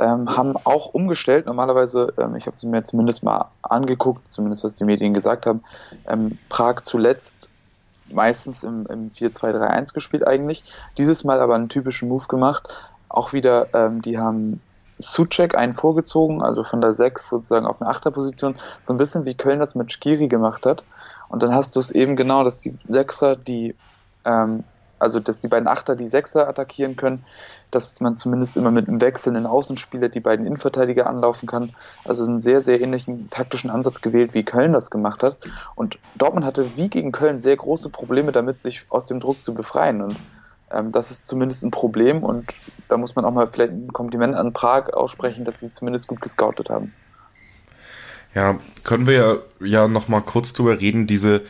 Ähm, 0.00 0.36
haben 0.36 0.56
auch 0.64 0.86
umgestellt. 0.86 1.46
Normalerweise, 1.46 2.12
ähm, 2.18 2.36
ich 2.36 2.46
habe 2.46 2.58
sie 2.58 2.66
mir 2.66 2.82
zumindest 2.82 3.22
mal 3.22 3.46
angeguckt, 3.62 4.30
zumindest 4.30 4.64
was 4.64 4.74
die 4.74 4.84
Medien 4.84 5.14
gesagt 5.14 5.46
haben, 5.46 5.62
ähm, 6.06 6.38
Prag 6.48 6.82
zuletzt 6.82 7.48
meistens 8.10 8.64
im, 8.64 8.86
im 8.86 9.08
4-2-3-1 9.08 9.92
gespielt 9.92 10.26
eigentlich. 10.26 10.64
Dieses 10.96 11.24
Mal 11.24 11.40
aber 11.40 11.54
einen 11.54 11.68
typischen 11.68 12.08
Move 12.08 12.26
gemacht, 12.26 12.74
auch 13.08 13.32
wieder, 13.32 13.68
ähm, 13.74 14.02
die 14.02 14.18
haben 14.18 14.60
Suchek 14.98 15.54
einen 15.56 15.72
vorgezogen, 15.72 16.42
also 16.42 16.64
von 16.64 16.80
der 16.80 16.94
6 16.94 17.30
sozusagen 17.30 17.66
auf 17.66 17.80
eine 17.80 17.90
Achterposition, 17.90 18.56
so 18.82 18.92
ein 18.92 18.96
bisschen 18.96 19.24
wie 19.24 19.34
Köln 19.34 19.60
das 19.60 19.74
mit 19.74 19.92
Skiri 19.92 20.28
gemacht 20.28 20.66
hat. 20.66 20.84
Und 21.28 21.42
dann 21.42 21.54
hast 21.54 21.76
du 21.76 21.80
es 21.80 21.90
eben 21.90 22.16
genau, 22.16 22.42
dass 22.44 22.60
die 22.60 22.76
Sechser, 22.84 23.36
die, 23.36 23.74
ähm, 24.24 24.64
also 24.98 25.20
dass 25.20 25.38
die 25.38 25.48
beiden 25.48 25.68
Achter 25.68 25.96
die 25.96 26.06
Sechser 26.06 26.48
attackieren 26.48 26.96
können, 26.96 27.24
dass 27.70 28.00
man 28.00 28.14
zumindest 28.14 28.56
immer 28.56 28.70
mit 28.70 28.88
einem 28.88 29.00
wechselnden 29.00 29.46
Außenspieler 29.46 30.08
die 30.08 30.20
beiden 30.20 30.46
Innenverteidiger 30.46 31.06
anlaufen 31.06 31.46
kann. 31.46 31.74
Also 32.04 32.24
einen 32.24 32.38
sehr, 32.38 32.62
sehr 32.62 32.80
ähnlichen 32.80 33.28
taktischen 33.30 33.70
Ansatz 33.70 34.00
gewählt, 34.00 34.34
wie 34.34 34.44
Köln 34.44 34.72
das 34.72 34.90
gemacht 34.90 35.22
hat. 35.22 35.36
Und 35.74 35.98
Dortmund 36.16 36.46
hatte 36.46 36.76
wie 36.76 36.88
gegen 36.88 37.12
Köln 37.12 37.40
sehr 37.40 37.56
große 37.56 37.90
Probleme 37.90 38.32
damit, 38.32 38.60
sich 38.60 38.86
aus 38.88 39.04
dem 39.04 39.20
Druck 39.20 39.42
zu 39.42 39.54
befreien. 39.54 40.00
Und 40.00 40.16
ähm, 40.70 40.92
das 40.92 41.10
ist 41.10 41.26
zumindest 41.26 41.64
ein 41.64 41.70
Problem 41.70 42.22
und 42.22 42.52
da 42.88 42.96
muss 42.96 43.16
man 43.16 43.24
auch 43.24 43.32
mal 43.32 43.48
vielleicht 43.48 43.72
ein 43.72 43.92
Kompliment 43.92 44.34
an 44.34 44.52
Prag 44.52 44.92
aussprechen, 44.92 45.44
dass 45.44 45.60
sie 45.60 45.70
zumindest 45.70 46.06
gut 46.08 46.20
gescoutet 46.20 46.70
haben. 46.70 46.92
Ja, 48.34 48.58
können 48.84 49.06
wir 49.06 49.14
ja, 49.14 49.36
ja 49.66 49.88
noch 49.88 50.08
mal 50.08 50.20
kurz 50.20 50.52
drüber 50.52 50.80
reden, 50.80 51.06
diese 51.06 51.42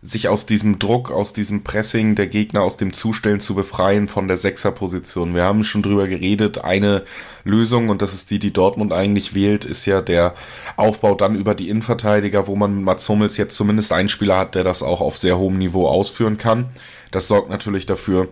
sich 0.00 0.28
aus 0.28 0.46
diesem 0.46 0.78
Druck, 0.78 1.10
aus 1.10 1.32
diesem 1.32 1.64
Pressing 1.64 2.14
der 2.14 2.28
Gegner, 2.28 2.62
aus 2.62 2.76
dem 2.76 2.92
Zustellen 2.92 3.40
zu 3.40 3.56
befreien 3.56 4.06
von 4.06 4.28
der 4.28 4.36
Sechserposition. 4.36 5.34
Wir 5.34 5.42
haben 5.42 5.64
schon 5.64 5.82
drüber 5.82 6.06
geredet. 6.06 6.62
Eine 6.62 7.04
Lösung, 7.42 7.88
und 7.88 8.00
das 8.00 8.14
ist 8.14 8.30
die, 8.30 8.38
die 8.38 8.52
Dortmund 8.52 8.92
eigentlich 8.92 9.34
wählt, 9.34 9.64
ist 9.64 9.86
ja 9.86 10.00
der 10.00 10.34
Aufbau 10.76 11.16
dann 11.16 11.34
über 11.34 11.56
die 11.56 11.68
Innenverteidiger, 11.68 12.46
wo 12.46 12.54
man 12.54 12.76
mit 12.76 12.84
Mats 12.84 13.08
Hummels 13.08 13.36
jetzt 13.36 13.56
zumindest 13.56 13.92
einen 13.92 14.08
Spieler 14.08 14.38
hat, 14.38 14.54
der 14.54 14.62
das 14.62 14.84
auch 14.84 15.00
auf 15.00 15.18
sehr 15.18 15.36
hohem 15.36 15.58
Niveau 15.58 15.88
ausführen 15.88 16.38
kann. 16.38 16.66
Das 17.10 17.26
sorgt 17.26 17.50
natürlich 17.50 17.86
dafür, 17.86 18.28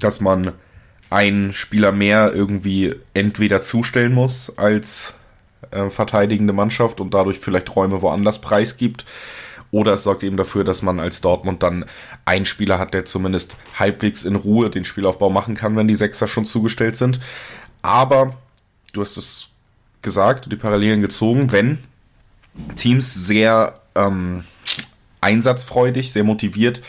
dass 0.00 0.20
man 0.20 0.52
einen 1.08 1.52
Spieler 1.52 1.92
mehr 1.92 2.32
irgendwie 2.34 2.96
entweder 3.12 3.60
zustellen 3.60 4.12
muss 4.12 4.58
als 4.58 5.14
äh, 5.70 5.88
verteidigende 5.88 6.52
Mannschaft 6.52 7.00
und 7.00 7.14
dadurch 7.14 7.38
vielleicht 7.38 7.76
Räume 7.76 8.02
woanders 8.02 8.40
preisgibt. 8.40 9.04
Oder 9.74 9.94
es 9.94 10.04
sorgt 10.04 10.22
eben 10.22 10.36
dafür, 10.36 10.62
dass 10.62 10.82
man 10.82 11.00
als 11.00 11.20
Dortmund 11.20 11.64
dann 11.64 11.84
einen 12.24 12.44
Spieler 12.44 12.78
hat, 12.78 12.94
der 12.94 13.06
zumindest 13.06 13.56
halbwegs 13.76 14.22
in 14.22 14.36
Ruhe 14.36 14.70
den 14.70 14.84
Spielaufbau 14.84 15.30
machen 15.30 15.56
kann, 15.56 15.74
wenn 15.74 15.88
die 15.88 15.96
Sechser 15.96 16.28
schon 16.28 16.46
zugestellt 16.46 16.94
sind. 16.94 17.18
Aber 17.82 18.36
du 18.92 19.00
hast 19.00 19.16
es 19.16 19.48
gesagt, 20.00 20.52
die 20.52 20.56
Parallelen 20.56 21.00
gezogen, 21.00 21.50
wenn 21.50 21.78
Teams 22.76 23.14
sehr 23.26 23.80
ähm, 23.96 24.44
einsatzfreudig, 25.20 26.12
sehr 26.12 26.22
motiviert 26.22 26.80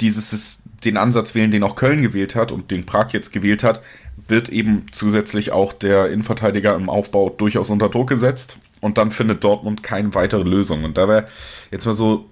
dieses 0.00 0.62
den 0.84 0.96
Ansatz 0.96 1.34
wählen, 1.34 1.50
den 1.50 1.62
auch 1.62 1.76
Köln 1.76 2.00
gewählt 2.00 2.34
hat 2.34 2.50
und 2.50 2.70
den 2.70 2.86
Prag 2.86 3.12
jetzt 3.12 3.34
gewählt 3.34 3.62
hat, 3.62 3.82
wird 4.26 4.48
eben 4.48 4.86
zusätzlich 4.90 5.52
auch 5.52 5.74
der 5.74 6.06
Innenverteidiger 6.06 6.74
im 6.76 6.88
Aufbau 6.88 7.28
durchaus 7.28 7.68
unter 7.68 7.90
Druck 7.90 8.08
gesetzt 8.08 8.56
und 8.82 8.98
dann 8.98 9.10
findet 9.10 9.42
Dortmund 9.42 9.82
keine 9.82 10.14
weitere 10.14 10.42
Lösung. 10.42 10.84
Und 10.84 10.98
da 10.98 11.08
wäre 11.08 11.28
jetzt 11.70 11.86
mal 11.86 11.94
so 11.94 12.26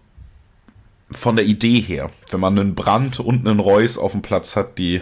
von 1.11 1.37
der 1.37 1.47
Idee 1.47 1.81
her, 1.81 2.11
wenn 2.31 2.41
man 2.41 2.59
einen 2.59 2.75
Brand 2.75 3.21
und 3.21 3.47
einen 3.49 3.61
Reus 3.61 3.97
auf 3.97 4.13
dem 4.13 4.21
Platz 4.21 4.57
hat, 4.57 4.77
die 4.77 5.01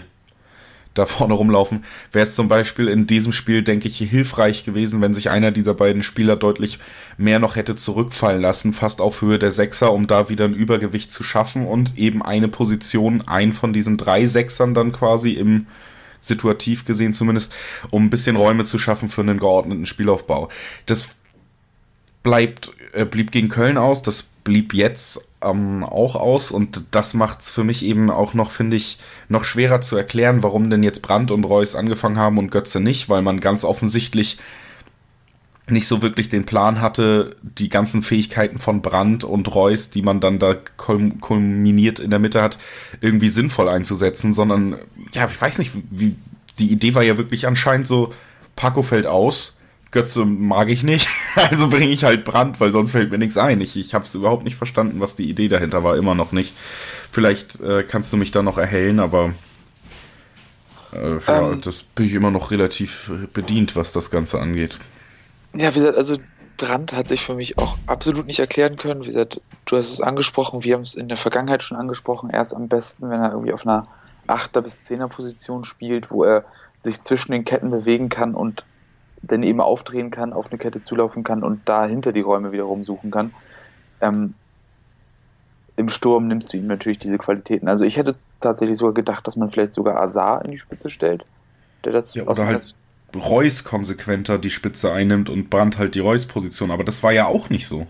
da 0.94 1.06
vorne 1.06 1.34
rumlaufen, 1.34 1.84
wäre 2.12 2.26
es 2.26 2.34
zum 2.34 2.48
Beispiel 2.48 2.88
in 2.88 3.06
diesem 3.06 3.32
Spiel, 3.32 3.62
denke 3.62 3.88
ich, 3.88 3.96
hilfreich 3.98 4.64
gewesen, 4.64 5.00
wenn 5.00 5.14
sich 5.14 5.30
einer 5.30 5.50
dieser 5.50 5.74
beiden 5.74 6.02
Spieler 6.02 6.36
deutlich 6.36 6.78
mehr 7.16 7.38
noch 7.38 7.56
hätte 7.56 7.76
zurückfallen 7.76 8.42
lassen, 8.42 8.72
fast 8.72 9.00
auf 9.00 9.22
Höhe 9.22 9.38
der 9.38 9.52
Sechser, 9.52 9.92
um 9.92 10.06
da 10.06 10.28
wieder 10.28 10.44
ein 10.44 10.54
Übergewicht 10.54 11.10
zu 11.10 11.22
schaffen 11.22 11.66
und 11.66 11.96
eben 11.96 12.22
eine 12.22 12.48
Position, 12.48 13.22
ein 13.26 13.52
von 13.52 13.72
diesen 13.72 13.96
drei 13.96 14.26
Sechsern 14.26 14.74
dann 14.74 14.92
quasi 14.92 15.32
im 15.32 15.66
situativ 16.20 16.84
gesehen 16.84 17.12
zumindest, 17.12 17.54
um 17.90 18.06
ein 18.06 18.10
bisschen 18.10 18.36
Räume 18.36 18.64
zu 18.64 18.78
schaffen 18.78 19.08
für 19.08 19.20
einen 19.20 19.38
geordneten 19.38 19.86
Spielaufbau. 19.86 20.48
Das 20.86 21.14
bleibt, 22.22 22.72
äh, 22.92 23.04
blieb 23.04 23.32
gegen 23.32 23.48
Köln 23.48 23.78
aus, 23.78 24.02
das 24.02 24.24
blieb 24.44 24.74
jetzt 24.74 25.28
ähm, 25.42 25.84
auch 25.84 26.16
aus 26.16 26.50
und 26.50 26.84
das 26.90 27.14
macht 27.14 27.40
es 27.42 27.50
für 27.50 27.64
mich 27.64 27.84
eben 27.84 28.10
auch 28.10 28.34
noch, 28.34 28.50
finde 28.50 28.76
ich, 28.76 28.98
noch 29.28 29.44
schwerer 29.44 29.80
zu 29.80 29.96
erklären, 29.96 30.42
warum 30.42 30.70
denn 30.70 30.82
jetzt 30.82 31.02
Brandt 31.02 31.30
und 31.30 31.44
Reus 31.44 31.74
angefangen 31.74 32.18
haben 32.18 32.38
und 32.38 32.50
Götze 32.50 32.80
nicht, 32.80 33.08
weil 33.08 33.22
man 33.22 33.40
ganz 33.40 33.64
offensichtlich 33.64 34.38
nicht 35.70 35.86
so 35.86 36.02
wirklich 36.02 36.28
den 36.28 36.46
Plan 36.46 36.80
hatte, 36.80 37.36
die 37.42 37.68
ganzen 37.68 38.02
Fähigkeiten 38.02 38.58
von 38.58 38.82
Brandt 38.82 39.24
und 39.24 39.54
Reus, 39.54 39.90
die 39.90 40.02
man 40.02 40.20
dann 40.20 40.38
da 40.38 40.54
kulminiert 40.54 41.98
in 41.98 42.10
der 42.10 42.18
Mitte 42.18 42.42
hat, 42.42 42.58
irgendwie 43.00 43.28
sinnvoll 43.28 43.68
einzusetzen, 43.68 44.32
sondern 44.32 44.78
ja, 45.12 45.26
ich 45.26 45.40
weiß 45.40 45.58
nicht, 45.58 45.72
wie 45.90 46.16
die 46.58 46.72
Idee 46.72 46.94
war 46.94 47.02
ja 47.02 47.18
wirklich 47.18 47.46
anscheinend 47.46 47.86
so, 47.86 48.12
Paco 48.56 48.82
fällt 48.82 49.06
aus, 49.06 49.57
Götze 49.90 50.24
mag 50.24 50.68
ich 50.68 50.82
nicht, 50.82 51.08
also 51.34 51.68
bringe 51.68 51.88
ich 51.88 52.04
halt 52.04 52.24
Brand, 52.24 52.60
weil 52.60 52.72
sonst 52.72 52.90
fällt 52.90 53.10
mir 53.10 53.18
nichts 53.18 53.38
ein. 53.38 53.60
Ich, 53.60 53.76
ich 53.76 53.94
habe 53.94 54.04
es 54.04 54.14
überhaupt 54.14 54.44
nicht 54.44 54.56
verstanden, 54.56 55.00
was 55.00 55.16
die 55.16 55.28
Idee 55.28 55.48
dahinter 55.48 55.82
war, 55.84 55.96
immer 55.96 56.14
noch 56.14 56.32
nicht. 56.32 56.54
Vielleicht 57.10 57.60
äh, 57.60 57.82
kannst 57.82 58.12
du 58.12 58.16
mich 58.16 58.30
da 58.30 58.42
noch 58.42 58.58
erhellen, 58.58 59.00
aber 59.00 59.32
äh, 60.92 61.18
ja, 61.26 61.52
ähm, 61.52 61.60
das 61.60 61.82
bin 61.82 62.06
ich 62.06 62.14
immer 62.14 62.30
noch 62.30 62.50
relativ 62.50 63.10
bedient, 63.32 63.76
was 63.76 63.92
das 63.92 64.10
Ganze 64.10 64.40
angeht. 64.40 64.78
Ja, 65.54 65.74
wie 65.74 65.80
gesagt, 65.80 65.96
also 65.96 66.18
Brand 66.58 66.92
hat 66.92 67.08
sich 67.08 67.24
für 67.24 67.34
mich 67.34 67.56
auch 67.56 67.78
absolut 67.86 68.26
nicht 68.26 68.40
erklären 68.40 68.76
können. 68.76 69.02
Wie 69.02 69.08
gesagt, 69.08 69.40
du 69.64 69.76
hast 69.76 69.92
es 69.92 70.00
angesprochen, 70.00 70.64
wir 70.64 70.74
haben 70.74 70.82
es 70.82 70.94
in 70.94 71.08
der 71.08 71.16
Vergangenheit 71.16 71.62
schon 71.62 71.78
angesprochen. 71.78 72.30
Er 72.30 72.42
ist 72.42 72.52
am 72.52 72.68
besten, 72.68 73.08
wenn 73.08 73.20
er 73.20 73.30
irgendwie 73.30 73.52
auf 73.52 73.66
einer 73.66 73.86
8er 74.26 74.60
bis 74.60 74.84
10er 74.86 75.08
Position 75.08 75.64
spielt, 75.64 76.10
wo 76.10 76.24
er 76.24 76.44
sich 76.76 77.00
zwischen 77.00 77.32
den 77.32 77.44
Ketten 77.44 77.70
bewegen 77.70 78.08
kann 78.08 78.34
und 78.34 78.64
dann 79.22 79.42
eben 79.42 79.60
aufdrehen 79.60 80.10
kann, 80.10 80.32
auf 80.32 80.50
eine 80.50 80.58
Kette 80.58 80.82
zulaufen 80.82 81.24
kann 81.24 81.42
und 81.42 81.60
da 81.64 81.86
hinter 81.86 82.12
die 82.12 82.20
Räume 82.20 82.52
wiederum 82.52 82.84
suchen 82.84 83.10
kann. 83.10 83.32
Ähm, 84.00 84.34
Im 85.76 85.88
Sturm 85.88 86.28
nimmst 86.28 86.52
du 86.52 86.56
ihm 86.56 86.66
natürlich 86.66 86.98
diese 86.98 87.18
Qualitäten. 87.18 87.68
Also 87.68 87.84
ich 87.84 87.96
hätte 87.96 88.14
tatsächlich 88.40 88.78
sogar 88.78 88.94
gedacht, 88.94 89.26
dass 89.26 89.36
man 89.36 89.50
vielleicht 89.50 89.72
sogar 89.72 90.00
Azar 90.00 90.44
in 90.44 90.52
die 90.52 90.58
Spitze 90.58 90.88
stellt, 90.88 91.26
der 91.84 91.92
das 91.92 92.14
ja, 92.14 92.24
oder 92.24 92.46
halt 92.46 92.74
Reus 93.14 93.64
konsequenter 93.64 94.38
die 94.38 94.50
Spitze 94.50 94.92
einnimmt 94.92 95.30
und 95.30 95.50
Brandt 95.50 95.78
halt 95.78 95.94
die 95.94 96.00
Reus-Position, 96.00 96.70
aber 96.70 96.84
das 96.84 97.02
war 97.02 97.12
ja 97.12 97.26
auch 97.26 97.48
nicht 97.48 97.66
so. 97.66 97.86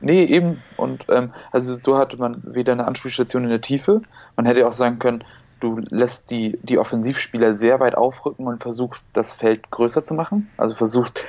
Nee, 0.00 0.24
eben. 0.24 0.62
Und 0.76 1.06
ähm, 1.08 1.32
also 1.52 1.74
so 1.74 1.96
hatte 1.96 2.18
man 2.18 2.42
weder 2.44 2.72
eine 2.72 2.86
Anspielstation 2.86 3.44
in 3.44 3.50
der 3.50 3.60
Tiefe. 3.60 4.02
Man 4.36 4.44
hätte 4.44 4.66
auch 4.66 4.72
sagen 4.72 4.98
können, 4.98 5.24
du 5.60 5.80
lässt 5.88 6.30
die, 6.30 6.58
die 6.62 6.78
Offensivspieler 6.78 7.54
sehr 7.54 7.80
weit 7.80 7.94
aufrücken 7.94 8.46
und 8.46 8.62
versuchst, 8.62 9.10
das 9.14 9.32
Feld 9.32 9.70
größer 9.70 10.04
zu 10.04 10.14
machen. 10.14 10.50
Also 10.56 10.74
versuchst, 10.74 11.24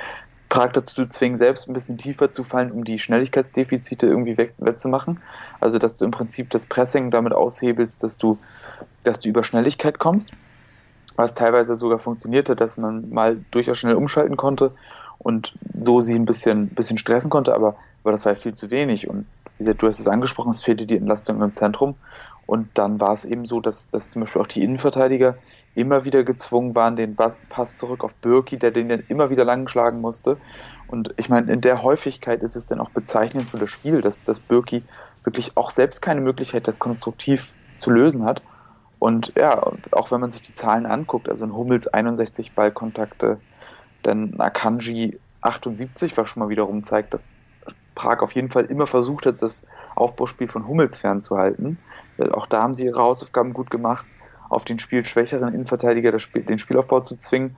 Prag 0.48 0.72
dazu 0.72 0.94
zu 0.94 1.08
zwingen, 1.08 1.36
selbst 1.36 1.68
ein 1.68 1.74
bisschen 1.74 1.98
tiefer 1.98 2.30
zu 2.30 2.42
fallen, 2.42 2.72
um 2.72 2.84
die 2.84 2.98
Schnelligkeitsdefizite 2.98 4.06
irgendwie 4.06 4.38
weg, 4.38 4.54
wettzumachen. 4.58 5.20
Also, 5.60 5.78
dass 5.78 5.96
du 5.96 6.04
im 6.06 6.10
Prinzip 6.10 6.50
das 6.50 6.66
Pressing 6.66 7.10
damit 7.10 7.34
aushebelst, 7.34 8.02
dass 8.02 8.16
du, 8.16 8.38
dass 9.02 9.20
du 9.20 9.28
über 9.28 9.44
Schnelligkeit 9.44 9.98
kommst. 9.98 10.32
Was 11.16 11.34
teilweise 11.34 11.76
sogar 11.76 11.98
funktionierte, 11.98 12.54
dass 12.54 12.78
man 12.78 13.10
mal 13.10 13.44
durchaus 13.50 13.76
schnell 13.76 13.94
umschalten 13.94 14.36
konnte 14.36 14.72
und 15.18 15.54
so 15.78 16.00
sie 16.00 16.14
ein 16.14 16.24
bisschen, 16.24 16.68
bisschen 16.68 16.96
stressen 16.96 17.28
konnte, 17.28 17.54
aber, 17.54 17.76
aber 18.02 18.12
das 18.12 18.24
war 18.24 18.32
ja 18.32 18.38
viel 18.38 18.54
zu 18.54 18.70
wenig. 18.70 19.08
Und 19.08 19.26
wie 19.58 19.64
gesagt, 19.64 19.82
du 19.82 19.88
hast 19.88 19.98
es 19.98 20.08
angesprochen, 20.08 20.50
es 20.50 20.62
fehlte 20.62 20.86
die 20.86 20.96
Entlastung 20.96 21.42
im 21.42 21.52
Zentrum. 21.52 21.96
Und 22.48 22.70
dann 22.78 22.98
war 22.98 23.12
es 23.12 23.26
eben 23.26 23.44
so, 23.44 23.60
dass, 23.60 23.90
dass 23.90 24.12
zum 24.12 24.22
Beispiel 24.22 24.40
auch 24.40 24.46
die 24.46 24.64
Innenverteidiger 24.64 25.36
immer 25.74 26.06
wieder 26.06 26.24
gezwungen 26.24 26.74
waren, 26.74 26.96
den 26.96 27.14
Pass 27.14 27.76
zurück 27.76 28.02
auf 28.02 28.14
Birki, 28.14 28.56
der 28.56 28.70
den 28.70 28.88
dann 28.88 29.04
immer 29.08 29.28
wieder 29.28 29.44
lang 29.44 29.68
schlagen 29.68 30.00
musste. 30.00 30.38
Und 30.86 31.12
ich 31.18 31.28
meine, 31.28 31.52
in 31.52 31.60
der 31.60 31.82
Häufigkeit 31.82 32.40
ist 32.40 32.56
es 32.56 32.64
dann 32.64 32.80
auch 32.80 32.88
bezeichnend 32.88 33.44
für 33.44 33.58
das 33.58 33.68
Spiel, 33.68 34.00
dass, 34.00 34.24
dass 34.24 34.40
Birki 34.40 34.82
wirklich 35.24 35.58
auch 35.58 35.68
selbst 35.68 36.00
keine 36.00 36.22
Möglichkeit, 36.22 36.66
das 36.66 36.78
konstruktiv 36.78 37.54
zu 37.76 37.90
lösen 37.90 38.24
hat. 38.24 38.42
Und 38.98 39.34
ja, 39.36 39.70
auch 39.92 40.10
wenn 40.10 40.20
man 40.22 40.30
sich 40.30 40.40
die 40.40 40.52
Zahlen 40.52 40.86
anguckt, 40.86 41.28
also 41.28 41.44
ein 41.44 41.54
Hummels 41.54 41.86
61 41.86 42.54
Ballkontakte, 42.54 43.38
dann 44.02 44.40
Akanji 44.40 45.20
78, 45.42 46.16
was 46.16 46.30
schon 46.30 46.42
mal 46.42 46.48
wiederum 46.48 46.82
zeigt, 46.82 47.12
dass 47.12 47.34
Prag 47.94 48.20
auf 48.20 48.32
jeden 48.32 48.50
Fall 48.50 48.64
immer 48.64 48.86
versucht 48.86 49.26
hat, 49.26 49.42
das 49.42 49.66
Aufbauspiel 49.96 50.48
von 50.48 50.66
Hummels 50.66 50.96
fernzuhalten. 50.96 51.76
Auch 52.18 52.46
da 52.46 52.62
haben 52.62 52.74
sie 52.74 52.84
ihre 52.84 53.00
Hausaufgaben 53.00 53.52
gut 53.52 53.70
gemacht, 53.70 54.06
auf 54.48 54.64
den 54.64 54.78
spielschwächeren 54.78 55.54
Innenverteidiger 55.54 56.12
den 56.12 56.58
Spielaufbau 56.58 57.00
zu 57.00 57.16
zwingen. 57.16 57.56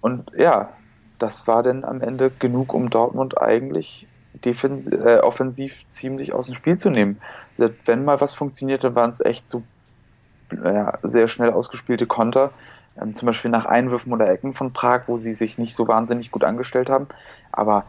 Und 0.00 0.30
ja, 0.36 0.70
das 1.18 1.46
war 1.46 1.62
dann 1.62 1.84
am 1.84 2.00
Ende 2.00 2.30
genug, 2.30 2.74
um 2.74 2.90
Dortmund 2.90 3.40
eigentlich 3.40 4.08
defensiv, 4.34 4.94
äh, 4.94 5.18
offensiv 5.18 5.86
ziemlich 5.88 6.32
aus 6.32 6.46
dem 6.46 6.54
Spiel 6.54 6.76
zu 6.76 6.90
nehmen. 6.90 7.20
Wenn 7.56 8.04
mal 8.04 8.20
was 8.20 8.34
funktionierte, 8.34 8.94
waren 8.94 9.10
es 9.10 9.20
echt 9.20 9.48
so 9.48 9.62
ja, 10.52 10.98
sehr 11.02 11.28
schnell 11.28 11.50
ausgespielte 11.52 12.06
Konter, 12.06 12.50
ähm, 13.00 13.12
zum 13.12 13.26
Beispiel 13.26 13.50
nach 13.50 13.66
Einwürfen 13.66 14.12
oder 14.12 14.30
Ecken 14.30 14.52
von 14.52 14.72
Prag, 14.72 15.02
wo 15.06 15.16
sie 15.16 15.32
sich 15.32 15.58
nicht 15.58 15.74
so 15.74 15.88
wahnsinnig 15.88 16.30
gut 16.30 16.44
angestellt 16.44 16.90
haben. 16.90 17.08
Aber 17.52 17.84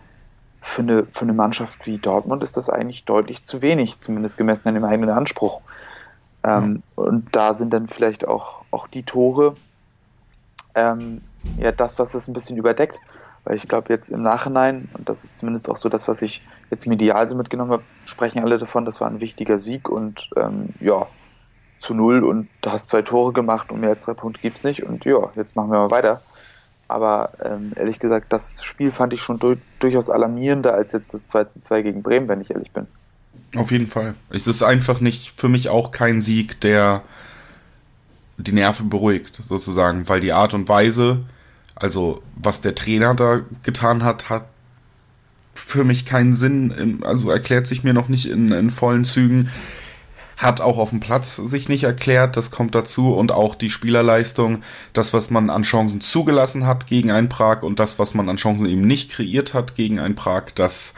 für 0.63 0.82
eine, 0.82 1.05
für 1.05 1.24
eine 1.24 1.34
Mannschaft 1.34 1.86
wie 1.86 1.98
Dortmund 1.98 2.41
ist 2.41 2.55
das 2.55 2.70
eigentlich 2.70 3.03
deutlich 3.03 3.43
zu 3.43 3.62
wenig, 3.62 4.00
zumindest 4.00 4.38
gemessen 4.38 4.70
an 4.70 4.75
dem 4.75 4.86
eigenen 4.86 5.10
Anspruch. 5.10 5.62
Ähm, 6.43 6.82
ja. 6.98 7.03
Und 7.03 7.36
da 7.36 7.53
sind 7.53 7.74
dann 7.74 7.88
vielleicht 7.88 8.25
auch, 8.25 8.63
auch 8.72 8.88
die 8.88 9.03
Tore 9.03 9.55
ähm, 10.74 11.22
ja 11.58 11.74
das, 11.74 12.00
was 12.00 12.13
es 12.13 12.27
ein 12.27 12.34
bisschen 12.34 12.58
überdeckt. 12.58 13.01
Weil 13.43 13.58
ich 13.58 13.67
glaube, 13.67 13.91
jetzt 13.91 14.08
im 14.08 14.22
Nachhinein, 14.22 14.88
und 14.93 15.10
das 15.10 15.25
ist 15.25 15.38
zumindest 15.38 15.70
auch 15.70 15.75
so 15.75 15.89
das, 15.89 16.08
was 16.08 16.22
ich 16.22 16.41
jetzt 16.72 16.88
medial 16.88 17.27
so 17.27 17.36
mitgenommen 17.36 17.72
habe, 17.72 17.84
sprechen 18.05 18.39
alle 18.39 18.58
davon, 18.58 18.86
das 18.86 19.01
war 19.01 19.10
ein 19.10 19.20
wichtiger 19.20 19.60
Sieg 19.60 19.89
und 19.89 20.29
ähm, 20.38 20.70
ja, 20.79 21.08
zu 21.77 21.93
null 21.93 22.24
und 22.24 22.48
du 22.62 22.72
hast 22.72 22.88
zwei 22.88 23.01
Tore 23.01 23.34
gemacht 23.34 23.70
und 23.74 23.82
mehr 23.82 23.89
als 23.89 24.03
drei 24.03 24.13
Punkte 24.13 24.39
gibt 24.39 24.55
es 24.55 24.63
nicht 24.63 24.84
und 24.84 25.03
ja, 25.03 25.29
jetzt 25.36 25.58
machen 25.58 25.72
wir 25.72 25.79
mal 25.79 25.91
weiter. 25.91 26.22
Aber 26.87 27.31
ähm, 27.43 27.71
ehrlich 27.75 27.99
gesagt, 27.99 28.31
das 28.31 28.63
Spiel 28.63 28.91
fand 28.91 29.13
ich 29.13 29.21
schon 29.21 29.39
du 29.39 29.55
durchaus 29.79 30.09
alarmierender 30.09 30.73
als 30.73 30.91
jetzt 30.91 31.13
das 31.13 31.25
2 31.25 31.45
zu 31.45 31.59
2 31.59 31.81
gegen 31.81 32.03
Bremen, 32.03 32.27
wenn 32.27 32.41
ich 32.41 32.51
ehrlich 32.51 32.71
bin. 32.71 32.87
Auf 33.55 33.71
jeden 33.71 33.87
Fall. 33.87 34.15
Es 34.29 34.47
ist 34.47 34.63
einfach 34.63 34.99
nicht 34.99 35.39
für 35.39 35.49
mich 35.49 35.69
auch 35.69 35.91
kein 35.91 36.21
Sieg, 36.21 36.59
der 36.61 37.03
die 38.37 38.51
Nerven 38.51 38.89
beruhigt, 38.89 39.39
sozusagen, 39.47 40.09
weil 40.09 40.19
die 40.19 40.33
Art 40.33 40.53
und 40.53 40.67
Weise, 40.67 41.19
also 41.75 42.21
was 42.35 42.61
der 42.61 42.75
Trainer 42.75 43.13
da 43.13 43.41
getan 43.61 44.03
hat, 44.03 44.29
hat 44.29 44.45
für 45.53 45.83
mich 45.83 46.05
keinen 46.05 46.35
Sinn, 46.35 47.01
also 47.03 47.29
erklärt 47.29 47.67
sich 47.67 47.83
mir 47.83 47.93
noch 47.93 48.09
nicht 48.09 48.25
in, 48.25 48.51
in 48.51 48.71
vollen 48.71 49.05
Zügen 49.05 49.49
hat 50.37 50.61
auch 50.61 50.77
auf 50.77 50.89
dem 50.89 50.99
Platz 50.99 51.35
sich 51.35 51.69
nicht 51.69 51.83
erklärt, 51.83 52.37
das 52.37 52.51
kommt 52.51 52.75
dazu. 52.75 53.13
Und 53.13 53.31
auch 53.31 53.55
die 53.55 53.69
Spielerleistung, 53.69 54.63
das, 54.93 55.13
was 55.13 55.29
man 55.29 55.49
an 55.49 55.63
Chancen 55.63 56.01
zugelassen 56.01 56.65
hat 56.65 56.87
gegen 56.87 57.11
ein 57.11 57.29
Prag 57.29 57.63
und 57.63 57.79
das, 57.79 57.99
was 57.99 58.13
man 58.13 58.29
an 58.29 58.37
Chancen 58.37 58.65
eben 58.65 58.81
nicht 58.81 59.11
kreiert 59.11 59.53
hat 59.53 59.75
gegen 59.75 59.99
ein 59.99 60.15
Prag, 60.15 60.45
das 60.55 60.93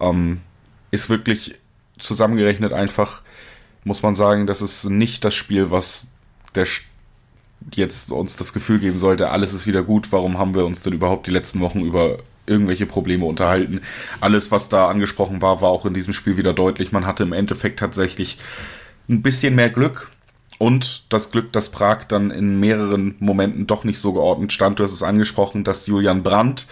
ähm, 0.00 0.42
ist 0.90 1.10
wirklich 1.10 1.56
zusammengerechnet 1.98 2.72
einfach, 2.72 3.22
muss 3.84 4.02
man 4.02 4.14
sagen, 4.14 4.46
das 4.46 4.62
ist 4.62 4.84
nicht 4.84 5.24
das 5.24 5.34
Spiel, 5.34 5.70
was 5.70 6.08
der 6.54 6.66
jetzt 7.74 8.12
uns 8.12 8.36
das 8.36 8.52
Gefühl 8.52 8.78
geben 8.78 8.98
sollte, 8.98 9.30
alles 9.30 9.52
ist 9.52 9.66
wieder 9.66 9.82
gut, 9.82 10.12
warum 10.12 10.38
haben 10.38 10.54
wir 10.54 10.64
uns 10.64 10.82
denn 10.82 10.92
überhaupt 10.92 11.26
die 11.26 11.32
letzten 11.32 11.60
Wochen 11.60 11.80
über 11.80 12.18
irgendwelche 12.48 12.86
Probleme 12.86 13.24
unterhalten. 13.24 13.80
Alles, 14.20 14.50
was 14.50 14.68
da 14.68 14.88
angesprochen 14.88 15.42
war, 15.42 15.60
war 15.60 15.68
auch 15.68 15.86
in 15.86 15.94
diesem 15.94 16.12
Spiel 16.12 16.36
wieder 16.36 16.54
deutlich. 16.54 16.92
Man 16.92 17.06
hatte 17.06 17.22
im 17.22 17.32
Endeffekt 17.32 17.78
tatsächlich 17.78 18.38
ein 19.08 19.22
bisschen 19.22 19.54
mehr 19.54 19.70
Glück 19.70 20.10
und 20.58 21.04
das 21.08 21.30
Glück, 21.30 21.52
dass 21.52 21.70
Prag 21.70 22.04
dann 22.04 22.30
in 22.30 22.58
mehreren 22.58 23.14
Momenten 23.20 23.66
doch 23.66 23.84
nicht 23.84 23.98
so 23.98 24.12
geordnet 24.12 24.52
stand. 24.52 24.78
Du 24.78 24.84
hast 24.84 24.92
es 24.92 25.02
angesprochen, 25.02 25.64
dass 25.64 25.86
Julian 25.86 26.22
Brandt 26.22 26.66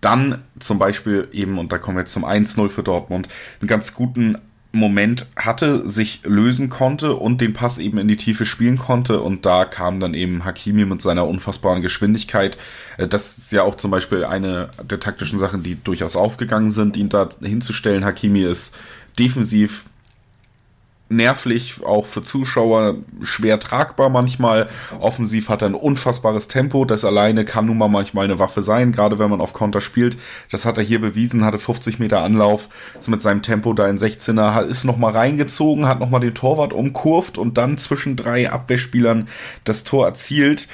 dann 0.00 0.42
zum 0.60 0.78
Beispiel 0.78 1.28
eben, 1.32 1.58
und 1.58 1.72
da 1.72 1.78
kommen 1.78 1.96
wir 1.96 2.02
jetzt 2.02 2.12
zum 2.12 2.24
1-0 2.24 2.68
für 2.68 2.82
Dortmund, 2.82 3.28
einen 3.60 3.68
ganz 3.68 3.94
guten 3.94 4.38
Moment 4.78 5.26
hatte, 5.36 5.88
sich 5.88 6.20
lösen 6.24 6.68
konnte 6.68 7.14
und 7.14 7.40
den 7.40 7.52
Pass 7.52 7.78
eben 7.78 7.98
in 7.98 8.08
die 8.08 8.16
Tiefe 8.16 8.46
spielen 8.46 8.78
konnte. 8.78 9.20
Und 9.20 9.46
da 9.46 9.64
kam 9.64 10.00
dann 10.00 10.14
eben 10.14 10.44
Hakimi 10.44 10.84
mit 10.84 11.02
seiner 11.02 11.26
unfassbaren 11.26 11.82
Geschwindigkeit. 11.82 12.58
Äh, 12.98 13.08
das 13.08 13.38
ist 13.38 13.52
ja 13.52 13.62
auch 13.62 13.76
zum 13.76 13.90
Beispiel 13.90 14.24
eine 14.24 14.70
der 14.82 15.00
taktischen 15.00 15.38
Sachen, 15.38 15.62
die 15.62 15.76
durchaus 15.82 16.16
aufgegangen 16.16 16.70
sind, 16.70 16.96
ihn 16.96 17.08
da 17.08 17.28
hinzustellen. 17.40 18.04
Hakimi 18.04 18.42
ist 18.42 18.74
defensiv 19.18 19.84
nervlich, 21.08 21.84
auch 21.84 22.06
für 22.06 22.22
Zuschauer 22.22 22.96
schwer 23.22 23.60
tragbar 23.60 24.08
manchmal. 24.08 24.68
Offensiv 25.00 25.48
hat 25.48 25.62
er 25.62 25.68
ein 25.68 25.74
unfassbares 25.74 26.48
Tempo. 26.48 26.84
Das 26.84 27.04
alleine 27.04 27.44
kann 27.44 27.66
nun 27.66 27.78
mal 27.78 27.88
manchmal 27.88 28.24
eine 28.24 28.38
Waffe 28.38 28.62
sein, 28.62 28.92
gerade 28.92 29.18
wenn 29.18 29.30
man 29.30 29.40
auf 29.40 29.52
Konter 29.52 29.80
spielt. 29.80 30.16
Das 30.50 30.64
hat 30.64 30.78
er 30.78 30.84
hier 30.84 31.00
bewiesen, 31.00 31.44
hatte 31.44 31.58
50 31.58 31.98
Meter 31.98 32.22
Anlauf, 32.22 32.68
ist 32.98 33.08
mit 33.08 33.22
seinem 33.22 33.42
Tempo 33.42 33.74
da 33.74 33.86
in 33.88 33.98
16er, 33.98 34.62
ist 34.62 34.84
nochmal 34.84 35.12
reingezogen, 35.12 35.86
hat 35.86 36.00
nochmal 36.00 36.20
den 36.20 36.34
Torwart 36.34 36.72
umkurvt 36.72 37.38
und 37.38 37.58
dann 37.58 37.76
zwischen 37.76 38.16
drei 38.16 38.50
Abwehrspielern 38.50 39.28
das 39.64 39.84
Tor 39.84 40.06
erzielt. 40.06 40.68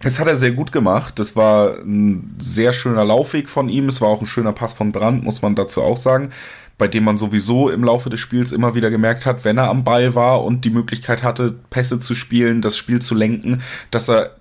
Das 0.00 0.18
hat 0.18 0.26
er 0.26 0.36
sehr 0.36 0.50
gut 0.50 0.72
gemacht. 0.72 1.18
Das 1.18 1.36
war 1.36 1.76
ein 1.78 2.34
sehr 2.38 2.72
schöner 2.72 3.04
Laufweg 3.04 3.48
von 3.48 3.68
ihm. 3.68 3.88
Es 3.88 4.00
war 4.00 4.08
auch 4.08 4.20
ein 4.20 4.26
schöner 4.26 4.52
Pass 4.52 4.74
von 4.74 4.92
Brandt, 4.92 5.22
muss 5.22 5.42
man 5.42 5.54
dazu 5.54 5.82
auch 5.82 5.96
sagen 5.96 6.30
bei 6.78 6.88
dem 6.88 7.04
man 7.04 7.18
sowieso 7.18 7.70
im 7.70 7.84
Laufe 7.84 8.10
des 8.10 8.20
Spiels 8.20 8.52
immer 8.52 8.74
wieder 8.74 8.90
gemerkt 8.90 9.26
hat, 9.26 9.44
wenn 9.44 9.58
er 9.58 9.68
am 9.68 9.84
Ball 9.84 10.14
war 10.14 10.44
und 10.44 10.64
die 10.64 10.70
Möglichkeit 10.70 11.22
hatte, 11.22 11.54
Pässe 11.70 12.00
zu 12.00 12.14
spielen, 12.14 12.62
das 12.62 12.76
Spiel 12.76 13.00
zu 13.00 13.14
lenken, 13.14 13.62
dass 13.90 14.08
er 14.08 14.36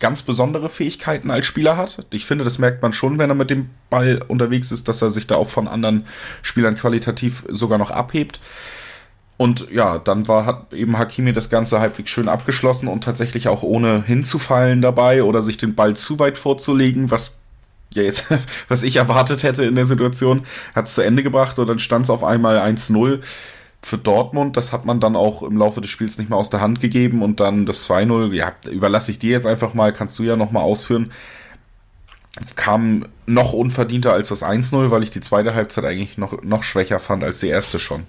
ganz 0.00 0.22
besondere 0.22 0.68
Fähigkeiten 0.68 1.30
als 1.30 1.46
Spieler 1.46 1.76
hat. 1.76 2.06
Ich 2.10 2.26
finde, 2.26 2.44
das 2.44 2.58
merkt 2.58 2.82
man 2.82 2.92
schon, 2.92 3.18
wenn 3.18 3.30
er 3.30 3.36
mit 3.36 3.50
dem 3.50 3.70
Ball 3.90 4.22
unterwegs 4.26 4.72
ist, 4.72 4.88
dass 4.88 5.02
er 5.02 5.10
sich 5.10 5.26
da 5.26 5.36
auch 5.36 5.48
von 5.48 5.68
anderen 5.68 6.06
Spielern 6.42 6.74
qualitativ 6.74 7.44
sogar 7.48 7.78
noch 7.78 7.90
abhebt. 7.90 8.40
Und 9.36 9.70
ja, 9.70 9.98
dann 9.98 10.28
war 10.28 10.46
hat 10.46 10.72
eben 10.72 10.98
Hakimi 10.98 11.32
das 11.32 11.50
Ganze 11.50 11.80
halbwegs 11.80 12.10
schön 12.10 12.28
abgeschlossen 12.28 12.86
und 12.86 13.02
tatsächlich 13.02 13.48
auch 13.48 13.62
ohne 13.62 14.02
hinzufallen 14.04 14.80
dabei 14.80 15.24
oder 15.24 15.42
sich 15.42 15.58
den 15.58 15.74
Ball 15.74 15.96
zu 15.96 16.18
weit 16.18 16.38
vorzulegen, 16.38 17.10
was 17.10 17.38
ja 17.96 18.02
jetzt, 18.02 18.26
was 18.68 18.82
ich 18.82 18.96
erwartet 18.96 19.42
hätte 19.42 19.64
in 19.64 19.74
der 19.74 19.86
Situation, 19.86 20.44
hat 20.74 20.86
es 20.86 20.94
zu 20.94 21.02
Ende 21.02 21.22
gebracht 21.22 21.58
und 21.58 21.66
dann 21.66 21.78
stand 21.78 22.04
es 22.04 22.10
auf 22.10 22.24
einmal 22.24 22.58
1-0 22.58 23.20
für 23.82 23.98
Dortmund. 23.98 24.56
Das 24.56 24.72
hat 24.72 24.84
man 24.84 25.00
dann 25.00 25.16
auch 25.16 25.42
im 25.42 25.56
Laufe 25.56 25.80
des 25.80 25.90
Spiels 25.90 26.18
nicht 26.18 26.30
mehr 26.30 26.38
aus 26.38 26.50
der 26.50 26.60
Hand 26.60 26.80
gegeben 26.80 27.22
und 27.22 27.40
dann 27.40 27.66
das 27.66 27.88
2-0, 27.88 28.32
ja, 28.32 28.52
überlasse 28.70 29.10
ich 29.10 29.18
dir 29.18 29.30
jetzt 29.30 29.46
einfach 29.46 29.74
mal, 29.74 29.92
kannst 29.92 30.18
du 30.18 30.22
ja 30.22 30.36
nochmal 30.36 30.62
ausführen. 30.62 31.12
Kam 32.56 33.06
noch 33.26 33.52
unverdienter 33.52 34.12
als 34.12 34.28
das 34.28 34.42
1-0, 34.42 34.90
weil 34.90 35.02
ich 35.02 35.10
die 35.10 35.20
zweite 35.20 35.54
Halbzeit 35.54 35.84
eigentlich 35.84 36.18
noch, 36.18 36.42
noch 36.42 36.62
schwächer 36.64 36.98
fand 36.98 37.22
als 37.22 37.40
die 37.40 37.48
erste 37.48 37.78
schon. 37.78 38.04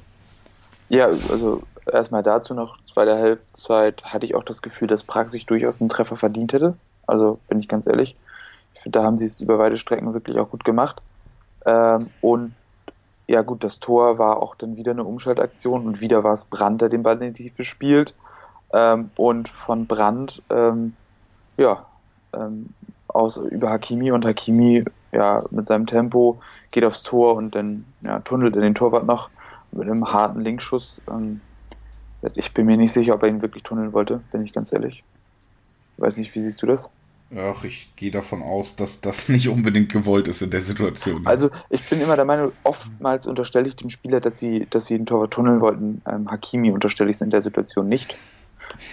Ja, 0.89 1.10
also 1.30 1.63
erstmal 1.92 2.24
dazu 2.24 2.54
noch, 2.54 2.77
zweite 2.84 3.18
Halbzeit 3.18 4.04
hatte 4.04 4.25
ich 4.25 4.36
auch 4.36 4.44
das 4.44 4.62
Gefühl, 4.62 4.88
dass 4.88 5.04
Prag 5.04 5.30
sich 5.30 5.46
durchaus 5.46 5.80
einen 5.80 5.89
Treffer 5.89 6.15
verdient 6.15 6.54
hätte. 6.54 6.75
Also 7.08 7.39
bin 7.48 7.60
ich 7.60 7.68
ganz 7.68 7.86
ehrlich. 7.86 8.15
Finde, 8.86 9.00
da 9.00 9.04
haben 9.04 9.18
sie 9.18 9.25
es 9.25 9.42
über 9.42 9.58
weite 9.58 9.77
Strecken 9.77 10.13
wirklich 10.13 10.38
auch 10.38 10.51
gut 10.51 10.63
gemacht. 10.63 11.01
Ähm, 11.65 12.12
und 12.22 12.54
ja 13.25 13.42
gut, 13.42 13.63
das 13.63 13.80
Tor 13.80 14.20
war 14.20 14.38
auch 14.44 14.54
dann 14.54 14.77
wieder 14.77 14.92
eine 14.92 15.04
Umschaltaktion 15.04 15.88
und 15.88 16.01
wieder 16.01 16.24
war 16.24 16.34
es 16.34 16.46
Brand, 16.46 16.82
der 16.82 16.89
den 16.89 17.01
Ball 17.01 17.20
in 17.20 17.34
die 17.34 17.44
Tiefe 17.44 17.63
spielt. 17.63 18.13
Ähm, 18.74 19.10
und 19.15 19.50
von 19.50 19.88
Brand, 19.88 20.44
ähm, 20.51 20.94
ja, 21.58 21.88
ähm, 22.34 22.70
aus, 23.08 23.38
über 23.38 23.72
Hakimi 23.72 24.12
und 24.12 24.24
Hakimi, 24.24 24.86
ja, 25.12 25.44
mit 25.50 25.65
seinem 25.65 25.88
Tempo 25.88 26.39
geht 26.70 26.86
aufs 26.86 27.01
Tor 27.01 27.36
und 27.36 27.56
dann 27.56 27.86
ja, 28.01 28.20
tunnelt 28.20 28.56
er 28.56 28.62
den 28.62 28.75
Torwart 28.75 29.08
noch 29.08 29.32
mit 29.72 29.89
einem 29.89 30.13
harten 30.13 30.42
Linkschuss. 30.42 31.01
Ähm, 31.10 31.42
ich 32.36 32.54
bin 32.54 32.68
mir 32.68 32.77
nicht 32.77 32.94
sicher, 32.94 33.15
ob 33.15 33.24
er 33.24 33.30
ihn 33.30 33.42
wirklich 33.42 33.63
tunneln 33.63 33.94
wollte, 33.94 34.22
bin 34.32 34.44
ich 34.44 34.54
ganz 34.54 34.72
ehrlich. 34.72 35.04
Weiß 35.98 36.18
nicht, 36.18 36.36
wie 36.36 36.42
siehst 36.42 36.62
du 36.62 36.68
das? 36.68 36.92
Ach, 37.36 37.63
ich 37.63 37.91
gehe 37.96 38.12
davon 38.12 38.44
aus, 38.44 38.75
dass 38.75 39.01
das 39.01 39.29
nicht 39.29 39.50
unbedingt 39.50 39.91
gewollt 39.91 40.27
ist 40.27 40.41
in 40.41 40.51
der 40.51 40.62
Situation. 40.62 41.25
Also 41.25 41.50
ich 41.70 41.88
bin 41.89 42.01
immer 42.01 42.15
der 42.15 42.25
Meinung, 42.25 42.51
oftmals 42.63 43.25
unterstelle 43.25 43.67
ich 43.67 43.75
dem 43.75 43.89
Spieler, 43.89 44.20
dass 44.20 44.38
sie, 44.38 44.67
dass 44.70 44.86
sie 44.86 44.98
den 44.98 45.05
Torwart 45.05 45.32
tunneln 45.32 45.62
wollten. 45.62 46.01
Ähm, 46.08 46.29
Hakimi 46.29 46.72
unterstelle 46.72 47.10
ich 47.10 47.15
es 47.15 47.22
in 47.22 47.32
der 47.32 47.41
Situation 47.41 47.88
nicht. 47.88 48.15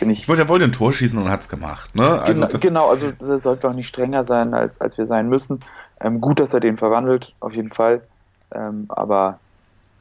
Bin 0.01 0.11
ich, 0.11 0.23
ich 0.23 0.29
wollte, 0.29 0.43
er 0.43 0.49
wollte 0.49 0.65
ein 0.65 0.73
Tor 0.73 0.93
schießen 0.93 1.19
und 1.19 1.29
hat 1.29 1.41
es 1.41 1.49
gemacht. 1.49 1.95
Ne? 1.95 2.23
Also 2.23 2.47
genau, 2.47 2.59
genau, 2.59 2.91
also 2.91 3.11
das 3.11 3.43
sollte 3.43 3.69
auch 3.69 3.75
nicht 3.75 3.89
strenger 3.89 4.25
sein, 4.25 4.55
als, 4.55 4.81
als 4.81 4.97
wir 4.97 5.07
sein 5.07 5.29
müssen. 5.29 5.61
Ähm, 6.01 6.21
gut, 6.21 6.41
dass 6.41 6.55
er 6.55 6.61
den 6.61 6.77
verwandelt, 6.77 7.35
auf 7.41 7.55
jeden 7.55 7.71
Fall. 7.71 8.03
Ähm, 8.55 8.87
aber 8.89 9.39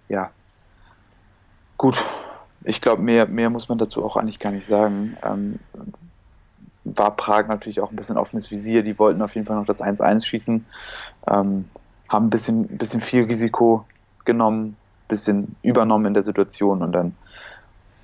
ja, 0.09 0.31
gut. 1.77 2.03
Ich 2.63 2.79
glaube, 2.79 3.01
mehr, 3.01 3.27
mehr 3.27 3.49
muss 3.49 3.69
man 3.69 3.79
dazu 3.79 4.05
auch 4.05 4.17
eigentlich 4.17 4.37
gar 4.37 4.51
nicht 4.51 4.67
sagen. 4.67 5.17
Ähm, 5.23 5.59
war 6.83 7.15
Prag 7.15 7.47
natürlich 7.47 7.81
auch 7.81 7.91
ein 7.91 7.95
bisschen 7.95 8.17
offenes 8.17 8.51
Visier. 8.51 8.83
Die 8.83 8.97
wollten 8.97 9.21
auf 9.21 9.35
jeden 9.35 9.47
Fall 9.47 9.55
noch 9.55 9.65
das 9.65 9.81
1-1 9.81 10.25
schießen, 10.25 10.65
ähm, 11.27 11.65
haben 12.09 12.27
ein 12.27 12.29
bisschen, 12.29 12.61
ein 12.61 12.77
bisschen 12.77 13.01
viel 13.01 13.23
Risiko 13.23 13.85
genommen, 14.25 14.69
ein 14.69 14.75
bisschen 15.07 15.55
übernommen 15.61 16.05
in 16.05 16.13
der 16.13 16.23
Situation 16.23 16.81
und 16.81 16.91
dann 16.91 17.15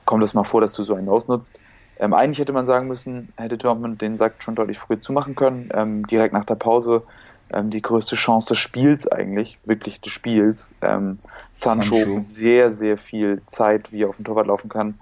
kommt 0.05 0.23
es 0.23 0.33
mal 0.33 0.43
vor, 0.43 0.61
dass 0.61 0.73
du 0.73 0.83
so 0.83 0.95
einen 0.95 1.09
ausnutzt. 1.09 1.59
Ähm, 1.99 2.13
eigentlich 2.13 2.39
hätte 2.39 2.53
man 2.53 2.65
sagen 2.65 2.87
müssen, 2.87 3.33
hätte 3.37 3.57
Dortmund 3.57 4.01
den 4.01 4.15
Sack 4.15 4.35
schon 4.39 4.55
deutlich 4.55 4.77
früher 4.77 4.99
zumachen 4.99 5.35
können, 5.35 5.69
ähm, 5.73 6.05
direkt 6.07 6.33
nach 6.33 6.45
der 6.45 6.55
Pause. 6.55 7.03
Ähm, 7.49 7.69
die 7.69 7.81
größte 7.81 8.15
Chance 8.15 8.49
des 8.49 8.57
Spiels 8.57 9.07
eigentlich, 9.07 9.57
wirklich 9.65 10.01
des 10.01 10.11
Spiels. 10.11 10.73
Ähm, 10.81 11.19
Sancho, 11.53 11.95
Sancho 11.95 12.21
sehr, 12.25 12.71
sehr 12.73 12.97
viel 12.97 13.41
Zeit, 13.45 13.91
wie 13.91 14.03
er 14.03 14.09
auf 14.09 14.17
dem 14.17 14.25
Torwart 14.25 14.47
laufen 14.47 14.69
kann. 14.69 14.99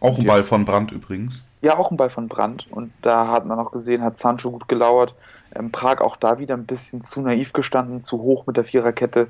Auch 0.00 0.18
ein 0.18 0.26
Ball 0.26 0.42
von 0.42 0.64
Brandt 0.64 0.90
übrigens. 0.92 1.42
Ja, 1.64 1.78
auch 1.78 1.90
ein 1.90 1.96
Ball 1.96 2.10
von 2.10 2.28
Brandt. 2.28 2.66
Und 2.70 2.92
da 3.00 3.28
hat 3.28 3.46
man 3.46 3.58
auch 3.58 3.72
gesehen, 3.72 4.02
hat 4.02 4.18
Sancho 4.18 4.50
gut 4.50 4.68
gelauert. 4.68 5.14
Ähm, 5.54 5.72
Prag 5.72 6.02
auch 6.02 6.16
da 6.16 6.38
wieder 6.38 6.54
ein 6.54 6.66
bisschen 6.66 7.00
zu 7.00 7.22
naiv 7.22 7.54
gestanden, 7.54 8.02
zu 8.02 8.20
hoch 8.20 8.46
mit 8.46 8.58
der 8.58 8.64
Viererkette. 8.64 9.28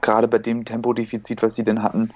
Gerade 0.00 0.26
bei 0.26 0.38
dem 0.38 0.64
Tempodefizit, 0.64 1.40
was 1.40 1.54
sie 1.54 1.62
denn 1.62 1.84
hatten. 1.84 2.12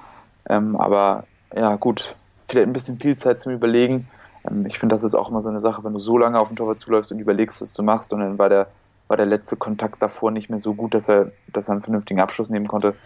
Ähm, 0.48 0.74
aber 0.74 1.22
ja, 1.54 1.76
gut, 1.76 2.16
vielleicht 2.48 2.66
ein 2.66 2.72
bisschen 2.72 2.98
viel 2.98 3.16
Zeit 3.16 3.38
zum 3.38 3.52
Überlegen. 3.52 4.08
Ähm, 4.50 4.66
ich 4.66 4.80
finde, 4.80 4.96
das 4.96 5.04
ist 5.04 5.14
auch 5.14 5.30
immer 5.30 5.40
so 5.40 5.50
eine 5.50 5.60
Sache, 5.60 5.84
wenn 5.84 5.92
du 5.92 6.00
so 6.00 6.18
lange 6.18 6.40
auf 6.40 6.48
den 6.48 6.56
Torwart 6.56 6.80
zuläufst 6.80 7.12
und 7.12 7.20
überlegst, 7.20 7.62
was 7.62 7.74
du 7.74 7.84
machst. 7.84 8.12
Und 8.12 8.18
dann 8.18 8.38
war 8.40 8.48
der, 8.48 8.66
war 9.06 9.16
der 9.16 9.26
letzte 9.26 9.54
Kontakt 9.54 10.02
davor 10.02 10.32
nicht 10.32 10.50
mehr 10.50 10.58
so 10.58 10.74
gut, 10.74 10.94
dass 10.94 11.08
er, 11.08 11.30
dass 11.46 11.68
er 11.68 11.74
einen 11.74 11.82
vernünftigen 11.82 12.20
Abschluss 12.20 12.50
nehmen 12.50 12.66
konnte. 12.66 12.96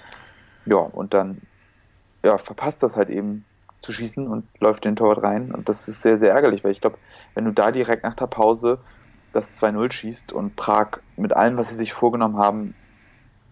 Ja, 0.65 0.79
und 0.79 1.13
dann 1.13 1.43
ja, 2.25 2.39
verpasst 2.39 2.83
das 2.83 2.97
halt 2.97 3.11
eben 3.11 3.45
zu 3.81 3.93
schießen 3.93 4.27
und 4.27 4.47
läuft 4.61 4.85
den 4.85 4.97
Torwart 4.97 5.23
rein. 5.23 5.53
Und 5.53 5.69
das 5.69 5.89
ist 5.89 6.03
sehr, 6.03 6.19
sehr 6.19 6.33
ärgerlich, 6.33 6.65
weil 6.65 6.73
ich 6.73 6.81
glaube, 6.81 6.99
wenn 7.35 7.45
du 7.45 7.53
da 7.53 7.71
direkt 7.71 8.05
nach 8.05 8.15
der 8.15 8.27
Pause 8.27 8.79
das 9.33 9.61
2-0 9.61 9.93
schießt 9.93 10.33
und 10.33 10.57
Prag 10.57 10.99
mit 11.17 11.35
allem, 11.35 11.59
was 11.59 11.69
sie 11.69 11.75
sich 11.75 11.93
vorgenommen 11.93 12.39
haben, 12.39 12.75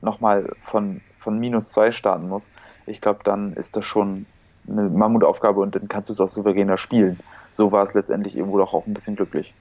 nochmal 0.01 0.51
von, 0.61 1.01
von 1.17 1.39
minus 1.39 1.71
2 1.71 1.93
starten 1.93 2.29
muss, 2.29 2.51
ich 2.87 3.01
glaube, 3.01 3.21
dann 3.25 3.55
ist 3.55 3.77
das 3.77 3.85
schon 3.85 4.27
eine 4.69 4.89
Mammutaufgabe 4.89 5.61
und 5.61 5.75
dann 5.75 5.89
kannst 5.89 6.09
du 6.09 6.15
es 6.15 6.21
auch 6.21 6.29
souveräner 6.29 6.79
spielen. 6.79 7.19
So 7.53 7.73
war 7.73 7.85
es 7.85 7.95
letztendlich 7.95 8.37
irgendwo 8.37 8.59
doch 8.59 8.75
auch 8.75 8.87
ein 8.87 8.95
bisschen 8.95 9.17
glücklich. 9.17 9.55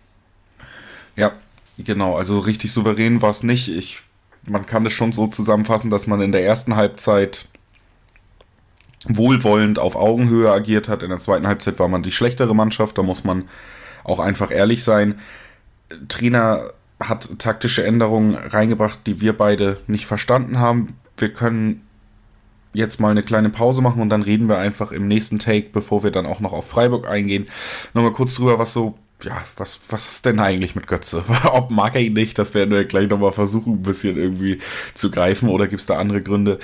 Ja, 1.15 1.33
genau. 1.77 2.17
Also 2.17 2.39
richtig 2.39 2.73
souverän 2.73 3.21
war 3.21 3.29
es 3.29 3.43
nicht. 3.43 3.69
Ich, 3.69 4.01
man 4.47 4.65
kann 4.65 4.85
es 4.85 4.93
schon 4.93 5.11
so 5.11 5.27
zusammenfassen, 5.27 5.89
dass 5.89 6.07
man 6.07 6.21
in 6.21 6.31
der 6.31 6.45
ersten 6.45 6.75
Halbzeit 6.75 7.47
wohlwollend 9.07 9.79
auf 9.79 9.95
Augenhöhe 9.95 10.51
agiert 10.51 10.87
hat. 10.87 11.03
In 11.03 11.09
der 11.09 11.19
zweiten 11.19 11.47
Halbzeit 11.47 11.79
war 11.79 11.87
man 11.87 12.03
die 12.03 12.11
schlechtere 12.11 12.55
Mannschaft, 12.55 12.97
da 12.97 13.03
muss 13.03 13.23
man 13.23 13.45
auch 14.03 14.19
einfach 14.19 14.51
ehrlich 14.51 14.83
sein. 14.83 15.15
Trainer 16.07 16.71
hat 16.99 17.29
taktische 17.39 17.85
Änderungen 17.85 18.35
reingebracht, 18.35 18.99
die 19.05 19.21
wir 19.21 19.37
beide 19.37 19.79
nicht 19.87 20.05
verstanden 20.05 20.59
haben. 20.59 20.87
Wir 21.17 21.31
können 21.31 21.83
jetzt 22.73 22.99
mal 22.99 23.11
eine 23.11 23.21
kleine 23.21 23.49
Pause 23.49 23.81
machen 23.81 24.01
und 24.01 24.09
dann 24.09 24.23
reden 24.23 24.49
wir 24.49 24.57
einfach 24.57 24.91
im 24.91 25.07
nächsten 25.07 25.39
Take, 25.39 25.69
bevor 25.71 26.03
wir 26.03 26.11
dann 26.11 26.25
auch 26.25 26.39
noch 26.39 26.53
auf 26.53 26.67
Freiburg 26.67 27.07
eingehen, 27.07 27.45
nochmal 27.93 28.13
kurz 28.13 28.35
drüber, 28.35 28.57
was 28.57 28.73
so, 28.73 28.95
ja, 29.21 29.43
was, 29.57 29.79
was 29.89 30.13
ist 30.13 30.25
denn 30.25 30.39
eigentlich 30.39 30.75
mit 30.75 30.87
Götze? 30.87 31.23
Ob 31.51 31.69
mag 31.69 31.95
er 31.95 32.01
ihn 32.01 32.13
nicht, 32.13 32.39
das 32.39 32.53
werden 32.53 32.71
wir 32.71 32.83
gleich 32.85 33.09
nochmal 33.09 33.33
versuchen, 33.33 33.73
ein 33.73 33.83
bisschen 33.83 34.17
irgendwie 34.17 34.59
zu 34.93 35.11
greifen 35.11 35.49
oder 35.49 35.67
gibt 35.67 35.81
es 35.81 35.87
da 35.87 35.97
andere 35.97 36.21
Gründe? 36.21 36.59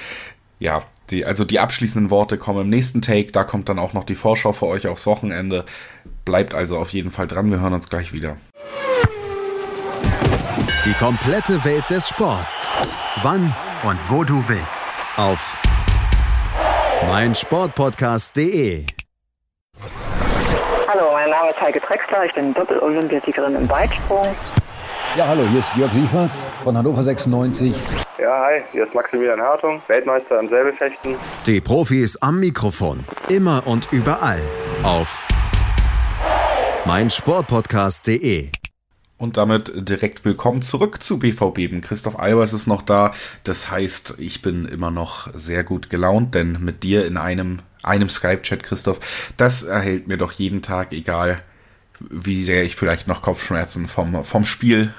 Ja, 0.60 0.82
die, 1.10 1.26
also 1.26 1.46
die 1.46 1.60
abschließenden 1.60 2.12
Worte 2.12 2.38
kommen 2.38 2.62
im 2.62 2.70
nächsten 2.70 3.02
Take. 3.02 3.32
Da 3.32 3.44
kommt 3.44 3.70
dann 3.70 3.80
auch 3.80 3.94
noch 3.94 4.04
die 4.04 4.16
Vorschau 4.16 4.52
für 4.54 4.68
euch 4.68 4.88
aufs 4.88 5.06
Wochenende. 5.06 5.66
Bleibt 6.26 6.54
also 6.54 6.78
auf 6.78 6.92
jeden 6.92 7.12
Fall 7.12 7.28
dran. 7.28 7.52
Wir 7.52 7.60
hören 7.60 7.74
uns 7.74 7.90
gleich 7.90 8.14
wieder. 8.14 8.38
Die 10.86 10.94
komplette 10.94 11.64
Welt 11.66 11.90
des 11.90 12.08
Sports. 12.08 12.68
Wann 13.22 13.54
und 13.84 14.00
wo 14.10 14.24
du 14.24 14.44
willst. 14.48 14.86
Auf 15.18 15.56
meinsportpodcast.de. 17.08 18.86
Hallo, 20.88 21.12
mein 21.14 21.30
Name 21.30 21.50
ist 21.50 21.62
Heike 21.62 21.80
Drexler. 21.80 22.26
Ich 22.26 22.34
bin 22.34 22.54
Doppel-Olympiasiegerin 22.54 23.56
im 23.56 23.70
Weitsprung. 23.70 24.36
Ja, 25.18 25.28
hallo, 25.28 25.48
hier 25.50 25.58
ist 25.58 25.76
Jörg 25.76 25.92
Sievers 25.92 26.46
von 26.64 26.78
Hannover 26.78 27.04
96. 27.04 27.74
Ja, 28.20 28.46
hi, 28.46 28.62
hier 28.72 28.86
ist 28.86 28.94
Maximilian 28.94 29.42
Hartung, 29.42 29.82
Weltmeister 29.88 30.40
im 30.40 30.48
Säbelfechten. 30.48 31.16
Die 31.48 31.60
Profis 31.62 32.16
am 32.18 32.40
Mikrofon, 32.40 33.04
immer 33.28 33.66
und 33.66 33.92
überall 33.92 34.40
auf 34.84 35.28
meinsportpodcast.de. 36.86 38.50
Und 39.18 39.38
damit 39.38 39.72
direkt 39.76 40.26
willkommen 40.26 40.62
zurück 40.62 41.02
zu 41.02 41.18
BVB. 41.18 41.82
Christoph 41.82 42.20
Albers 42.20 42.54
ist 42.54 42.68
noch 42.68 42.84
da. 42.84 43.12
Das 43.44 43.72
heißt, 43.72 44.16
ich 44.20 44.44
bin 44.44 44.66
immer 44.66 44.92
noch 44.92 45.34
sehr 45.34 45.64
gut 45.64 45.90
gelaunt, 45.90 46.36
denn 46.36 46.60
mit 46.62 46.84
dir 46.84 47.08
in 47.08 47.18
einem, 47.18 47.60
einem 47.82 48.10
Skype-Chat, 48.10 48.62
Christoph, 48.62 49.00
das 49.38 49.64
erhält 49.64 50.08
mir 50.08 50.18
doch 50.18 50.34
jeden 50.34 50.62
Tag, 50.62 50.94
egal 50.94 51.42
wie 52.00 52.44
sehr 52.44 52.64
ich 52.64 52.76
vielleicht 52.76 53.08
noch 53.08 53.22
Kopfschmerzen 53.22 53.88
vom, 53.88 54.24
vom 54.24 54.46
Spiel 54.46 54.94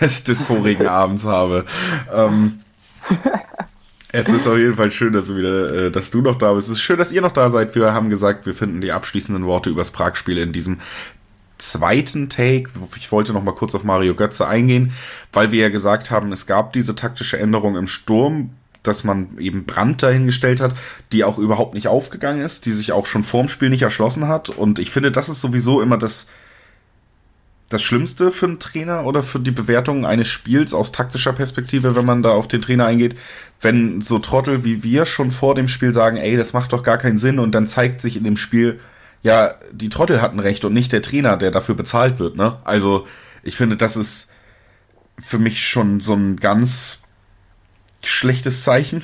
des, 0.00 0.24
des 0.24 0.42
vorigen 0.42 0.86
Abends 0.86 1.24
habe. 1.24 1.64
Ähm, 2.12 2.60
es 4.12 4.28
ist 4.28 4.46
auf 4.46 4.58
jeden 4.58 4.74
Fall 4.74 4.90
schön, 4.90 5.12
dass 5.12 5.26
du 5.26 5.36
wieder, 5.36 5.86
äh, 5.86 5.90
dass 5.90 6.10
du 6.10 6.22
noch 6.22 6.38
da 6.38 6.52
bist. 6.54 6.68
Es 6.68 6.74
ist 6.74 6.82
schön, 6.82 6.98
dass 6.98 7.12
ihr 7.12 7.22
noch 7.22 7.32
da 7.32 7.50
seid. 7.50 7.74
Wir 7.74 7.92
haben 7.92 8.10
gesagt, 8.10 8.46
wir 8.46 8.54
finden 8.54 8.80
die 8.80 8.92
abschließenden 8.92 9.46
Worte 9.46 9.70
übers 9.70 9.90
Prag-Spiel 9.90 10.38
in 10.38 10.52
diesem 10.52 10.78
zweiten 11.58 12.28
Take, 12.28 12.68
ich 12.96 13.10
wollte 13.12 13.32
noch 13.32 13.42
mal 13.42 13.54
kurz 13.54 13.74
auf 13.74 13.82
Mario 13.82 14.14
Götze 14.14 14.46
eingehen, 14.46 14.92
weil 15.32 15.52
wir 15.52 15.62
ja 15.62 15.68
gesagt 15.68 16.10
haben, 16.10 16.32
es 16.32 16.46
gab 16.46 16.72
diese 16.72 16.94
taktische 16.94 17.38
Änderung 17.38 17.76
im 17.76 17.86
Sturm, 17.86 18.50
dass 18.86 19.04
man 19.04 19.38
eben 19.38 19.64
Brand 19.64 20.02
dahingestellt 20.02 20.60
hat, 20.60 20.74
die 21.12 21.24
auch 21.24 21.38
überhaupt 21.38 21.74
nicht 21.74 21.88
aufgegangen 21.88 22.44
ist, 22.44 22.66
die 22.66 22.72
sich 22.72 22.92
auch 22.92 23.06
schon 23.06 23.22
vorm 23.22 23.48
Spiel 23.48 23.70
nicht 23.70 23.82
erschlossen 23.82 24.28
hat. 24.28 24.48
Und 24.48 24.78
ich 24.78 24.90
finde, 24.90 25.12
das 25.12 25.28
ist 25.28 25.40
sowieso 25.40 25.80
immer 25.80 25.98
das, 25.98 26.26
das 27.68 27.82
Schlimmste 27.82 28.30
für 28.30 28.46
einen 28.46 28.60
Trainer 28.60 29.04
oder 29.04 29.22
für 29.22 29.40
die 29.40 29.50
Bewertung 29.50 30.06
eines 30.06 30.28
Spiels 30.28 30.72
aus 30.72 30.92
taktischer 30.92 31.32
Perspektive, 31.32 31.96
wenn 31.96 32.04
man 32.04 32.22
da 32.22 32.30
auf 32.30 32.48
den 32.48 32.62
Trainer 32.62 32.86
eingeht, 32.86 33.18
wenn 33.60 34.00
so 34.00 34.18
Trottel 34.18 34.64
wie 34.64 34.82
wir 34.82 35.06
schon 35.06 35.30
vor 35.30 35.54
dem 35.54 35.68
Spiel 35.68 35.92
sagen, 35.92 36.16
ey, 36.16 36.36
das 36.36 36.52
macht 36.52 36.72
doch 36.72 36.82
gar 36.82 36.98
keinen 36.98 37.18
Sinn 37.18 37.38
und 37.38 37.52
dann 37.54 37.66
zeigt 37.66 38.00
sich 38.00 38.16
in 38.16 38.24
dem 38.24 38.36
Spiel, 38.36 38.78
ja, 39.22 39.54
die 39.72 39.88
Trottel 39.88 40.22
hatten 40.22 40.38
recht 40.38 40.64
und 40.64 40.72
nicht 40.72 40.92
der 40.92 41.02
Trainer, 41.02 41.36
der 41.36 41.50
dafür 41.50 41.74
bezahlt 41.74 42.20
wird, 42.20 42.36
ne? 42.36 42.58
Also, 42.64 43.06
ich 43.42 43.56
finde, 43.56 43.76
das 43.76 43.96
ist 43.96 44.30
für 45.18 45.38
mich 45.38 45.66
schon 45.66 46.00
so 46.00 46.14
ein 46.14 46.36
ganz 46.36 47.02
schlechtes 48.06 48.62
Zeichen. 48.62 49.02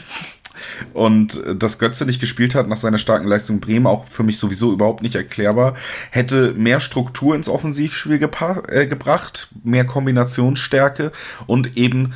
Und 0.93 1.43
äh, 1.45 1.57
dass 1.57 1.79
Götze 1.79 2.07
nicht 2.07 2.21
gespielt 2.21 2.55
hat 2.55 2.69
nach 2.69 2.77
seiner 2.77 2.99
starken 2.99 3.27
Leistung 3.27 3.61
Bremen, 3.61 3.87
auch 3.87 4.07
für 4.07 4.23
mich 4.23 4.39
sowieso 4.39 4.73
überhaupt 4.73 5.03
nicht 5.03 5.15
erklärbar. 5.15 5.75
Hätte 6.11 6.53
mehr 6.53 6.81
Struktur 6.81 7.35
ins 7.35 7.49
Offensivspiel 7.49 8.21
äh, 8.69 8.87
gebracht, 8.87 9.49
mehr 9.65 9.85
Kombinationsstärke 9.85 11.13
und 11.47 11.77
eben 11.77 12.15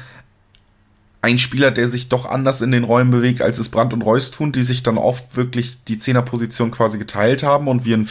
ein 1.23 1.39
Spieler, 1.39 1.73
der 1.73 1.89
sich 1.89 2.09
doch 2.09 2.25
anders 2.25 2.61
in 2.61 2.71
den 2.71 2.85
Räumen 2.85 3.11
bewegt, 3.11 3.43
als 3.43 3.59
es 3.59 3.69
Brandt 3.69 3.93
und 3.93 4.03
Reus 4.03 4.31
tun, 4.31 4.53
die 4.53 4.63
sich 4.63 4.85
dann 4.85 4.97
oft 4.97 5.37
wirklich 5.37 5.83
die 5.89 5.99
Zehnerposition 5.99 6.71
quasi 6.71 6.99
geteilt 6.99 7.43
haben 7.43 7.67
und 7.67 7.85
wir 7.85 7.97
ein 7.97 8.07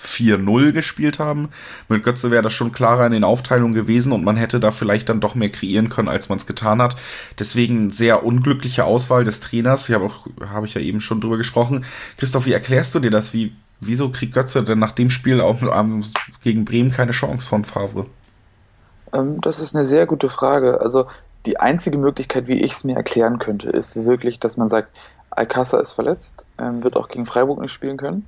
4-2-4-0 0.00 0.72
gespielt 0.72 1.18
haben. 1.18 1.50
Mit 1.88 2.02
Götze 2.02 2.30
wäre 2.30 2.42
das 2.42 2.52
schon 2.52 2.72
klarer 2.72 3.06
in 3.06 3.12
den 3.12 3.24
Aufteilungen 3.24 3.74
gewesen 3.74 4.12
und 4.12 4.24
man 4.24 4.36
hätte 4.36 4.60
da 4.60 4.70
vielleicht 4.70 5.08
dann 5.08 5.20
doch 5.20 5.34
mehr 5.34 5.50
kreieren 5.50 5.88
können, 5.88 6.08
als 6.08 6.28
man 6.28 6.38
es 6.38 6.46
getan 6.46 6.82
hat. 6.82 6.96
Deswegen 7.38 7.90
sehr 7.90 8.24
unglückliche 8.24 8.84
Auswahl 8.84 9.24
des 9.24 9.40
Trainers. 9.40 9.88
Ich 9.88 9.94
habe 9.94 10.06
auch, 10.06 10.26
habe 10.48 10.66
ich 10.66 10.74
ja 10.74 10.80
eben 10.80 11.00
schon 11.00 11.20
drüber 11.20 11.36
gesprochen. 11.36 11.84
Christoph, 12.18 12.46
wie 12.46 12.52
erklärst 12.52 12.94
du 12.94 13.00
dir 13.00 13.10
das? 13.10 13.32
Wie, 13.32 13.52
wieso 13.80 14.10
kriegt 14.10 14.34
Götze 14.34 14.62
denn 14.62 14.78
nach 14.78 14.92
dem 14.92 15.10
Spiel 15.10 15.40
auch 15.40 15.58
gegen 16.42 16.64
Bremen 16.64 16.90
keine 16.90 17.12
Chance 17.12 17.46
von 17.46 17.64
Favre? 17.64 18.06
Ähm, 19.12 19.40
das 19.40 19.58
ist 19.58 19.74
eine 19.74 19.84
sehr 19.84 20.06
gute 20.06 20.30
Frage. 20.30 20.80
Also 20.80 21.06
die 21.46 21.60
einzige 21.60 21.98
Möglichkeit, 21.98 22.48
wie 22.48 22.60
ich 22.60 22.72
es 22.72 22.84
mir 22.84 22.96
erklären 22.96 23.38
könnte, 23.38 23.70
ist 23.70 24.04
wirklich, 24.04 24.40
dass 24.40 24.56
man 24.56 24.68
sagt, 24.68 24.88
Alcázar 25.30 25.80
ist 25.80 25.92
verletzt, 25.92 26.46
ähm, 26.58 26.82
wird 26.82 26.96
auch 26.96 27.08
gegen 27.08 27.26
Freiburg 27.26 27.60
nicht 27.60 27.72
spielen 27.72 27.98
können. 27.98 28.24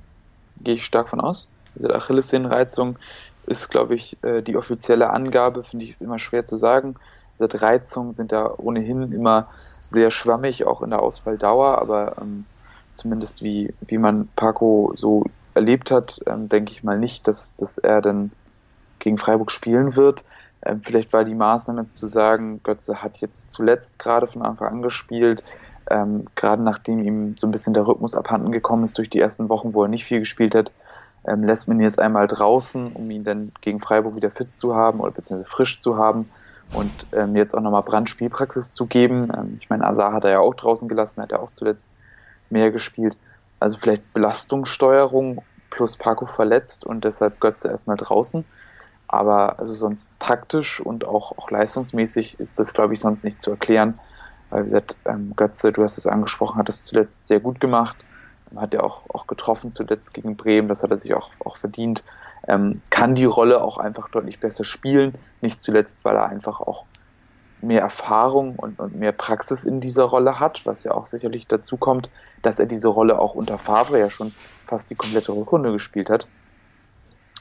Gehe 0.61 0.75
ich 0.75 0.85
stark 0.85 1.09
von 1.09 1.19
aus. 1.19 1.47
Diese 1.75 1.93
Achillessehnenreizung 1.93 2.97
ist, 3.45 3.69
glaube 3.69 3.95
ich, 3.95 4.17
äh, 4.23 4.41
die 4.41 4.57
offizielle 4.57 5.09
Angabe, 5.09 5.63
finde 5.63 5.85
ich, 5.85 5.91
ist 5.91 6.01
immer 6.01 6.19
schwer 6.19 6.45
zu 6.45 6.57
sagen. 6.57 6.95
Diese 7.39 7.61
Reizungen 7.61 8.11
sind 8.11 8.31
ja 8.31 8.51
ohnehin 8.57 9.11
immer 9.11 9.49
sehr 9.79 10.11
schwammig, 10.11 10.65
auch 10.65 10.81
in 10.81 10.89
der 10.91 11.01
Ausfalldauer, 11.01 11.79
aber 11.79 12.15
ähm, 12.21 12.45
zumindest 12.93 13.41
wie, 13.43 13.73
wie 13.81 13.97
man 13.97 14.27
Paco 14.35 14.93
so 14.95 15.23
erlebt 15.53 15.91
hat, 15.91 16.19
ähm, 16.27 16.49
denke 16.49 16.71
ich 16.71 16.83
mal 16.83 16.99
nicht, 16.99 17.27
dass, 17.27 17.55
dass 17.55 17.77
er 17.77 18.01
dann 18.01 18.31
gegen 18.99 19.17
Freiburg 19.17 19.51
spielen 19.51 19.95
wird. 19.95 20.23
Ähm, 20.63 20.81
vielleicht 20.83 21.13
war 21.13 21.23
die 21.23 21.35
Maßnahme 21.35 21.81
jetzt 21.81 21.97
zu 21.97 22.07
sagen, 22.07 22.61
Götze 22.63 23.01
hat 23.01 23.17
jetzt 23.19 23.51
zuletzt 23.51 23.97
gerade 23.99 24.27
von 24.27 24.41
Anfang 24.41 24.67
an 24.67 24.81
gespielt, 24.81 25.43
ähm, 25.89 26.25
gerade 26.35 26.61
nachdem 26.61 26.99
ihm 26.99 27.35
so 27.37 27.47
ein 27.47 27.51
bisschen 27.51 27.73
der 27.73 27.87
Rhythmus 27.87 28.13
abhanden 28.13 28.51
gekommen 28.51 28.83
ist 28.83 28.97
durch 28.97 29.09
die 29.09 29.19
ersten 29.19 29.49
Wochen, 29.49 29.73
wo 29.73 29.83
er 29.83 29.89
nicht 29.89 30.05
viel 30.05 30.19
gespielt 30.19 30.53
hat, 30.53 30.71
ähm, 31.29 31.43
lässt 31.43 31.67
man 31.67 31.79
ihn 31.79 31.83
jetzt 31.83 31.99
einmal 31.99 32.27
draußen, 32.27 32.91
um 32.91 33.09
ihn 33.09 33.23
dann 33.23 33.51
gegen 33.61 33.79
Freiburg 33.79 34.15
wieder 34.15 34.31
fit 34.31 34.51
zu 34.51 34.75
haben 34.75 34.99
oder 34.99 35.11
beziehungsweise 35.11 35.49
frisch 35.49 35.79
zu 35.79 35.97
haben 35.97 36.31
und 36.71 37.07
ähm, 37.13 37.35
jetzt 37.35 37.55
auch 37.55 37.61
nochmal 37.61 37.83
Brandspielpraxis 37.83 38.73
zu 38.73 38.87
geben. 38.87 39.29
Ähm, 39.35 39.57
ich 39.61 39.69
meine, 39.69 39.85
Azar 39.85 40.13
hat 40.13 40.25
er 40.25 40.31
ja 40.31 40.39
auch 40.39 40.55
draußen 40.55 40.87
gelassen, 40.87 41.21
hat 41.21 41.31
er 41.31 41.41
auch 41.41 41.51
zuletzt 41.51 41.91
mehr 42.49 42.71
gespielt. 42.71 43.17
Also 43.59 43.77
vielleicht 43.77 44.13
Belastungssteuerung 44.13 45.43
plus 45.69 45.97
Paco 45.97 46.25
verletzt 46.25 46.85
und 46.85 47.03
deshalb 47.03 47.39
Götze 47.39 47.69
erstmal 47.69 47.97
draußen. 47.97 48.45
Aber 49.07 49.59
also 49.59 49.73
sonst 49.73 50.11
taktisch 50.19 50.79
und 50.79 51.05
auch, 51.05 51.37
auch 51.37 51.49
leistungsmäßig 51.49 52.39
ist 52.39 52.59
das, 52.59 52.73
glaube 52.73 52.93
ich, 52.93 52.99
sonst 52.99 53.23
nicht 53.23 53.41
zu 53.41 53.51
erklären. 53.51 53.99
Weil, 54.49 54.65
wie 54.65 54.69
gesagt, 54.69 54.97
ähm, 55.05 55.33
Götze, 55.35 55.71
du 55.71 55.83
hast 55.83 55.97
es 55.97 56.07
angesprochen, 56.07 56.57
hat 56.57 56.69
das 56.69 56.85
zuletzt 56.85 57.27
sehr 57.27 57.39
gut 57.39 57.59
gemacht. 57.59 57.97
Hat 58.55 58.73
ja 58.73 58.81
auch, 58.81 59.09
auch 59.09 59.27
getroffen 59.27 59.71
zuletzt 59.71 60.13
gegen 60.13 60.35
Bremen, 60.35 60.67
das 60.67 60.83
hat 60.83 60.91
er 60.91 60.97
sich 60.97 61.13
auch, 61.13 61.29
auch 61.45 61.57
verdient. 61.57 62.03
Ähm, 62.47 62.81
kann 62.89 63.15
die 63.15 63.25
Rolle 63.25 63.61
auch 63.61 63.77
einfach 63.77 64.09
deutlich 64.09 64.39
besser 64.39 64.63
spielen. 64.63 65.13
Nicht 65.41 65.61
zuletzt, 65.61 66.05
weil 66.05 66.15
er 66.15 66.27
einfach 66.27 66.61
auch 66.61 66.85
mehr 67.61 67.81
Erfahrung 67.81 68.55
und, 68.55 68.79
und 68.79 68.95
mehr 68.95 69.11
Praxis 69.11 69.63
in 69.63 69.81
dieser 69.81 70.03
Rolle 70.03 70.39
hat, 70.39 70.65
was 70.65 70.83
ja 70.83 70.93
auch 70.93 71.05
sicherlich 71.05 71.47
dazu 71.47 71.77
kommt, 71.77 72.09
dass 72.41 72.59
er 72.59 72.65
diese 72.65 72.87
Rolle 72.87 73.19
auch 73.19 73.33
unter 73.33 73.57
Favre 73.57 73.99
ja 73.99 74.09
schon 74.09 74.33
fast 74.65 74.89
die 74.89 74.95
komplette 74.95 75.33
Rückrunde 75.33 75.71
gespielt 75.71 76.09
hat. 76.09 76.27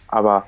Aber 0.09 0.47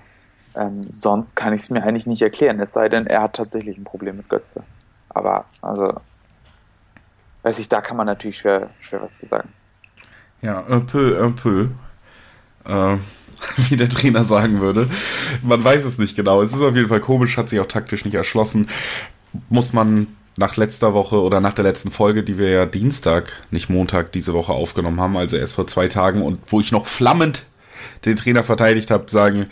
ähm, 0.54 0.90
sonst 0.90 1.36
kann 1.36 1.52
ich 1.52 1.62
es 1.62 1.70
mir 1.70 1.82
eigentlich 1.82 2.06
nicht 2.06 2.22
erklären, 2.22 2.58
es 2.60 2.72
sei 2.72 2.88
denn, 2.88 3.06
er 3.06 3.22
hat 3.22 3.36
tatsächlich 3.36 3.78
ein 3.78 3.84
Problem 3.84 4.16
mit 4.16 4.28
Götze. 4.28 4.64
Aber, 5.08 5.46
also, 5.60 5.94
weiß 7.42 7.58
ich, 7.58 7.68
da 7.68 7.80
kann 7.80 7.96
man 7.96 8.06
natürlich 8.06 8.38
schwer, 8.38 8.70
schwer 8.80 9.02
was 9.02 9.16
zu 9.16 9.26
sagen. 9.26 9.52
Ja, 10.42 10.64
un 10.68 10.86
peu, 10.86 11.22
un 11.22 11.34
peu. 11.34 11.68
Äh, 12.64 12.96
wie 13.68 13.76
der 13.76 13.88
Trainer 13.88 14.24
sagen 14.24 14.60
würde. 14.60 14.88
Man 15.42 15.62
weiß 15.62 15.84
es 15.84 15.98
nicht 15.98 16.16
genau. 16.16 16.42
Es 16.42 16.54
ist 16.54 16.60
auf 16.60 16.76
jeden 16.76 16.88
Fall 16.88 17.00
komisch, 17.00 17.36
hat 17.36 17.48
sich 17.48 17.60
auch 17.60 17.66
taktisch 17.66 18.04
nicht 18.04 18.14
erschlossen. 18.14 18.68
Muss 19.48 19.72
man 19.72 20.08
nach 20.36 20.56
letzter 20.56 20.94
Woche 20.94 21.20
oder 21.20 21.40
nach 21.40 21.54
der 21.54 21.64
letzten 21.64 21.90
Folge, 21.90 22.22
die 22.22 22.38
wir 22.38 22.50
ja 22.50 22.66
Dienstag, 22.66 23.32
nicht 23.50 23.68
Montag 23.68 24.12
diese 24.12 24.32
Woche 24.32 24.52
aufgenommen 24.52 25.00
haben, 25.00 25.16
also 25.16 25.36
erst 25.36 25.54
vor 25.54 25.66
zwei 25.66 25.88
Tagen 25.88 26.22
und 26.22 26.38
wo 26.48 26.60
ich 26.60 26.72
noch 26.72 26.86
flammend 26.86 27.44
den 28.04 28.16
Trainer 28.16 28.42
verteidigt 28.42 28.90
habe, 28.90 29.10
sagen, 29.10 29.46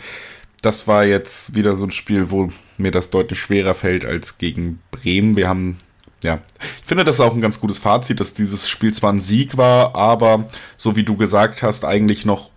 das 0.61 0.87
war 0.87 1.05
jetzt 1.05 1.55
wieder 1.55 1.75
so 1.75 1.85
ein 1.85 1.91
Spiel, 1.91 2.31
wo 2.31 2.49
mir 2.77 2.91
das 2.91 3.11
deutlich 3.11 3.39
schwerer 3.39 3.73
fällt 3.73 4.03
als 4.03 4.37
gegen 4.37 4.79
Bremen. 4.91 5.35
Wir 5.35 5.47
haben, 5.47 5.77
ja, 6.23 6.39
ich 6.81 6.85
finde 6.85 7.03
das 7.03 7.19
auch 7.19 7.33
ein 7.33 7.41
ganz 7.41 7.59
gutes 7.59 7.79
Fazit, 7.79 8.19
dass 8.19 8.33
dieses 8.33 8.69
Spiel 8.69 8.93
zwar 8.93 9.13
ein 9.13 9.19
Sieg 9.19 9.57
war, 9.57 9.95
aber 9.95 10.45
so 10.77 10.95
wie 10.95 11.03
du 11.03 11.15
gesagt 11.15 11.63
hast, 11.63 11.85
eigentlich 11.85 12.25
noch 12.25 12.49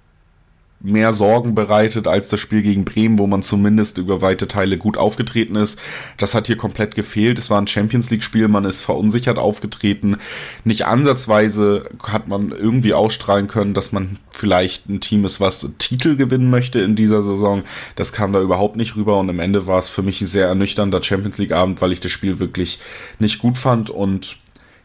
mehr 0.83 1.13
Sorgen 1.13 1.55
bereitet 1.55 2.09
als 2.09 2.29
das 2.29 2.41
Spiel 2.41 2.63
gegen 2.63 2.85
Bremen, 2.85 3.19
wo 3.19 3.27
man 3.27 3.43
zumindest 3.43 3.99
über 3.99 4.21
weite 4.21 4.49
Teile 4.49 4.79
gut 4.79 4.97
aufgetreten 4.97 5.55
ist. 5.55 5.79
Das 6.19 6.35
hat 6.35 6.47
hier 6.47 6.57
komplett 6.57 6.95
gefehlt. 6.95 7.39
Es 7.39 7.51
war 7.51 7.61
ein 7.61 7.69
Champions 7.69 8.11
League-Spiel, 8.11 8.49
man 8.49 8.65
ist 8.65 8.83
verunsichert 8.83 9.39
aufgetreten. 9.39 10.17
Nicht 10.65 10.87
ansatzweise 10.87 11.89
hat 12.03 12.29
man 12.29 12.51
irgendwie 12.51 12.95
ausstrahlen 12.95 13.49
können, 13.49 13.75
dass 13.75 13.93
man 13.93 14.19
vielleicht 14.33 14.89
ein 14.89 15.01
Team 15.01 15.25
ist, 15.25 15.41
was 15.41 15.69
Titel 15.79 16.17
gewinnen 16.17 16.51
möchte 16.51 16.81
in 16.81 16.97
dieser 16.97 17.23
Saison. 17.23 17.63
Das 17.97 18.13
kam 18.13 18.33
da 18.33 18.41
überhaupt 18.41 18.77
nicht 18.77 18.97
rüber 18.97 19.19
und 19.21 19.31
am 19.31 19.39
Ende 19.39 19.67
war 19.67 19.79
es 19.79 19.89
für 19.89 20.03
mich 20.03 20.21
ein 20.21 20.27
sehr 20.27 20.49
ernüchternder 20.49 21.03
Champions 21.03 21.39
League-Abend, 21.39 21.81
weil 21.81 21.93
ich 21.93 22.01
das 22.01 22.11
Spiel 22.13 22.39
wirklich 22.39 22.81
nicht 23.19 23.39
gut 23.39 23.57
fand 23.57 23.89
und 23.89 24.37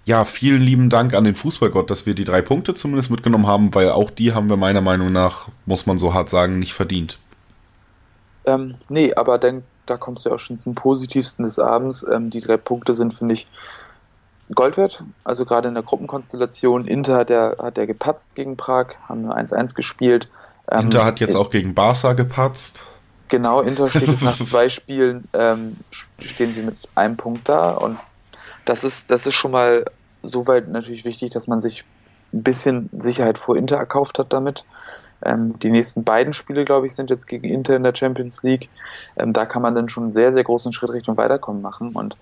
ja, 0.08 0.24
vielen 0.24 0.62
lieben 0.62 0.90
Dank 0.90 1.14
an 1.14 1.26
den 1.26 1.36
Fußballgott, 1.36 1.92
dass 1.92 2.06
wir 2.06 2.16
die 2.16 2.24
drei 2.24 2.42
Punkte 2.42 2.74
zumindest 2.74 3.12
mitgenommen 3.12 3.46
haben, 3.46 3.76
weil 3.76 3.92
auch 3.92 4.10
die 4.10 4.34
haben 4.34 4.50
wir 4.50 4.56
meiner 4.56 4.80
Meinung 4.80 5.12
nach, 5.12 5.50
muss 5.66 5.86
man 5.86 6.00
so 6.00 6.14
hart 6.14 6.30
sagen, 6.30 6.60
nicht 6.60 6.74
verdient. 6.74 7.20
Ähm, 8.46 8.74
nee, 8.88 9.14
aber 9.14 9.38
dann, 9.38 9.64
da 9.86 9.98
kommst 9.98 10.24
du 10.24 10.30
ja 10.30 10.36
auch 10.36 10.40
schon 10.40 10.56
zum 10.56 10.76
Positivsten 10.76 11.44
des 11.44 11.60
Abends. 11.60 12.06
Ähm, 12.10 12.30
die 12.30 12.40
drei 12.40 12.56
Punkte 12.56 12.94
sind, 12.94 13.14
finde 13.14 13.34
ich, 13.34 13.48
Gold 14.56 14.78
wert. 14.78 15.04
Also 15.26 15.44
gerade 15.44 15.68
in 15.68 15.74
der 15.74 15.84
Gruppenkonstellation. 15.84 16.88
Inter 16.88 17.18
hat 17.18 17.30
der, 17.30 17.58
hat 17.62 17.76
der 17.76 17.86
gepatzt 17.86 18.34
gegen 18.34 18.56
Prag, 18.56 18.96
haben 19.10 19.20
nur 19.20 19.36
1-1 19.36 19.76
gespielt. 19.76 20.30
Ähm, 20.72 20.86
Inter 20.86 21.04
hat 21.04 21.20
jetzt 21.20 21.36
auch 21.36 21.50
gegen 21.50 21.74
Barca 21.74 22.14
gepatzt. 22.14 22.82
Genau, 23.28 23.60
Inter 23.60 23.90
steht 23.90 24.08
jetzt 24.08 24.24
nach 24.24 24.38
zwei 24.42 24.70
Spielen, 24.70 25.28
ähm, 25.34 25.76
stehen 25.92 26.54
sie 26.54 26.62
mit 26.62 26.78
einem 26.96 27.18
Punkt 27.18 27.50
da 27.50 27.72
und 27.72 27.98
das 28.64 28.86
ist, 28.86 29.12
das 29.12 29.26
ist 29.26 29.36
schon 29.36 29.52
mal 29.52 29.84
soweit 30.28 30.68
natürlich 30.68 31.06
wichtig, 31.06 31.32
dass 31.32 31.48
man 31.48 31.62
sich 31.62 31.84
ein 32.34 32.44
bisschen 32.44 32.90
Sicherheit 32.98 33.38
vor 33.38 33.56
Inter 33.56 33.78
erkauft 33.78 34.20
hat 34.20 34.34
damit. 34.34 34.66
Ähm, 35.24 35.58
die 35.60 35.72
nächsten 35.72 36.04
beiden 36.04 36.34
Spiele, 36.34 36.66
glaube 36.66 36.88
ich, 36.88 36.96
sind 36.96 37.10
jetzt 37.10 37.26
gegen 37.26 37.48
Inter 37.48 37.76
in 37.76 37.84
der 37.84 37.96
Champions 37.96 38.44
League. 38.44 38.70
Ähm, 39.16 39.34
da 39.34 39.46
kann 39.46 39.62
man 39.62 39.76
dann 39.76 39.90
schon 39.90 40.04
einen 40.04 40.12
sehr, 40.12 40.34
sehr 40.34 40.44
großen 40.44 40.74
Schritt 40.74 40.92
Richtung 40.92 41.18
Weiterkommen 41.18 41.62
machen. 41.62 41.92
Und 41.94 42.18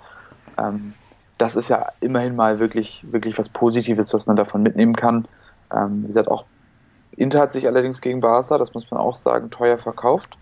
ähm, 0.57 0.93
das 1.37 1.55
ist 1.55 1.69
ja 1.69 1.89
immerhin 1.99 2.35
mal 2.35 2.59
wirklich, 2.59 3.05
wirklich 3.11 3.37
was 3.37 3.49
Positives, 3.49 4.13
was 4.13 4.25
man 4.25 4.37
davon 4.37 4.63
mitnehmen 4.63 4.95
kann. 4.95 5.27
Ähm, 5.73 6.03
wie 6.03 6.07
gesagt, 6.07 6.29
auch 6.29 6.45
Inter 7.17 7.41
hat 7.41 7.51
sich 7.51 7.67
allerdings 7.67 8.01
gegen 8.01 8.21
Barca, 8.21 8.57
das 8.57 8.73
muss 8.73 8.89
man 8.91 8.99
auch 8.99 9.15
sagen, 9.15 9.49
teuer 9.49 9.77
verkauft. 9.77 10.37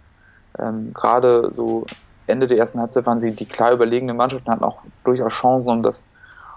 Ähm, 0.60 0.93
Gerade 0.93 1.52
so 1.52 1.86
Ende 2.28 2.47
der 2.47 2.58
ersten 2.58 2.80
Halbzeit 2.80 3.06
waren 3.06 3.19
sie 3.19 3.32
die 3.32 3.45
klar 3.45 3.73
überlegene 3.73 4.13
Mannschaft 4.13 4.45
und 4.45 4.54
hatten 4.54 4.63
auch 4.63 4.78
durchaus 5.04 5.34
Chancen, 5.34 5.69
um 5.71 5.84
das, 5.84 6.08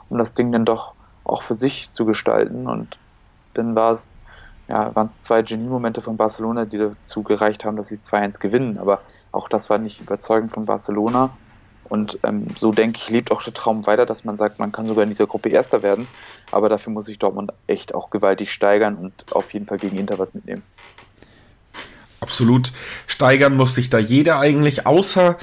um 0.08 0.18
das 0.18 0.32
Ding 0.32 0.52
dann 0.52 0.64
doch 0.64 0.94
auch 1.26 1.42
für 1.42 1.54
sich 1.54 1.90
zu 1.90 2.04
gestalten. 2.04 2.66
Und 2.66 2.98
dann 3.54 3.74
war 3.74 3.92
es, 3.92 4.10
ja, 4.68 4.94
waren 4.94 5.06
es 5.06 5.22
zwei 5.22 5.42
Genie-Momente 5.42 6.02
von 6.02 6.16
Barcelona, 6.16 6.64
die 6.64 6.78
dazu 6.78 7.22
gereicht 7.22 7.64
haben, 7.64 7.76
dass 7.76 7.88
sie 7.88 7.94
es 7.94 8.10
2-1 8.10 8.38
gewinnen. 8.38 8.78
Aber 8.78 9.00
auch 9.32 9.48
das 9.48 9.70
war 9.70 9.78
nicht 9.78 10.00
überzeugend 10.00 10.52
von 10.52 10.66
Barcelona. 10.66 11.30
Und 11.88 12.18
ähm, 12.24 12.48
so 12.56 12.72
denke 12.72 12.98
ich, 12.98 13.10
lebt 13.10 13.30
auch 13.30 13.42
der 13.42 13.54
Traum 13.54 13.86
weiter, 13.86 14.06
dass 14.06 14.24
man 14.24 14.36
sagt, 14.36 14.58
man 14.58 14.72
kann 14.72 14.86
sogar 14.86 15.04
in 15.04 15.10
dieser 15.10 15.26
Gruppe 15.26 15.50
Erster 15.50 15.82
werden. 15.82 16.08
Aber 16.50 16.68
dafür 16.68 16.92
muss 16.92 17.04
sich 17.04 17.18
Dortmund 17.18 17.52
echt 17.66 17.94
auch 17.94 18.10
gewaltig 18.10 18.52
steigern 18.52 18.96
und 18.96 19.12
auf 19.32 19.52
jeden 19.52 19.66
Fall 19.66 19.78
gegen 19.78 19.96
Inter 19.96 20.18
was 20.18 20.34
mitnehmen. 20.34 20.62
Absolut 22.20 22.72
steigern 23.06 23.56
muss 23.56 23.74
sich 23.74 23.90
da 23.90 23.98
jeder 23.98 24.40
eigentlich, 24.40 24.86
außer 24.86 25.36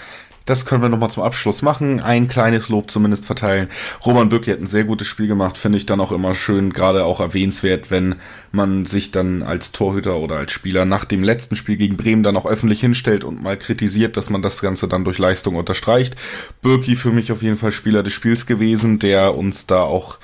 das 0.46 0.66
können 0.66 0.82
wir 0.82 0.90
nochmal 0.90 1.10
zum 1.10 1.24
Abschluss 1.24 1.62
machen. 1.62 2.00
Ein 2.00 2.28
kleines 2.28 2.70
Lob 2.70 2.90
zumindest 2.90 3.26
verteilen. 3.26 3.70
Roman 4.06 4.30
Bürki 4.30 4.52
hat 4.52 4.60
ein 4.60 4.68
sehr 4.68 4.84
gutes 4.84 5.08
Spiel 5.08 5.28
gemacht, 5.28 5.58
finde 5.58 5.78
ich 5.78 5.86
dann 5.86 6.00
auch 6.00 6.12
immer 6.12 6.36
schön, 6.36 6.74
gerade 6.74 7.06
auch 7.06 7.20
erwähnenswert, 7.20 7.92
wenn 7.92 8.16
man 8.52 8.86
sich 8.86 9.12
dann 9.12 9.44
als 9.44 9.72
Torhüter 9.72 10.18
oder 10.18 10.36
als 10.36 10.52
Spieler 10.52 10.86
nach 10.86 11.06
dem 11.06 11.24
letzten 11.24 11.56
Spiel 11.56 11.78
gegen 11.78 11.98
Bremen 11.98 12.24
dann 12.24 12.38
auch 12.38 12.46
öffentlich 12.46 12.82
hinstellt 12.82 13.24
und 13.24 13.42
mal 13.42 13.58
kritisiert, 13.58 14.18
dass 14.18 14.30
man 14.30 14.42
das 14.42 14.62
Ganze 14.62 14.88
dann 14.88 15.06
durch 15.06 15.18
Leistung 15.18 15.56
unterstreicht. 15.56 16.16
Bürki 16.62 16.96
für 16.96 17.12
mich 17.12 17.32
auf 17.32 17.42
jeden 17.42 17.58
Fall 17.58 17.72
Spieler 17.72 18.04
des 18.04 18.14
Spiels 18.14 18.46
gewesen, 18.46 19.00
der 19.00 19.36
uns 19.36 19.66
da 19.66 19.84
auch 19.84 20.18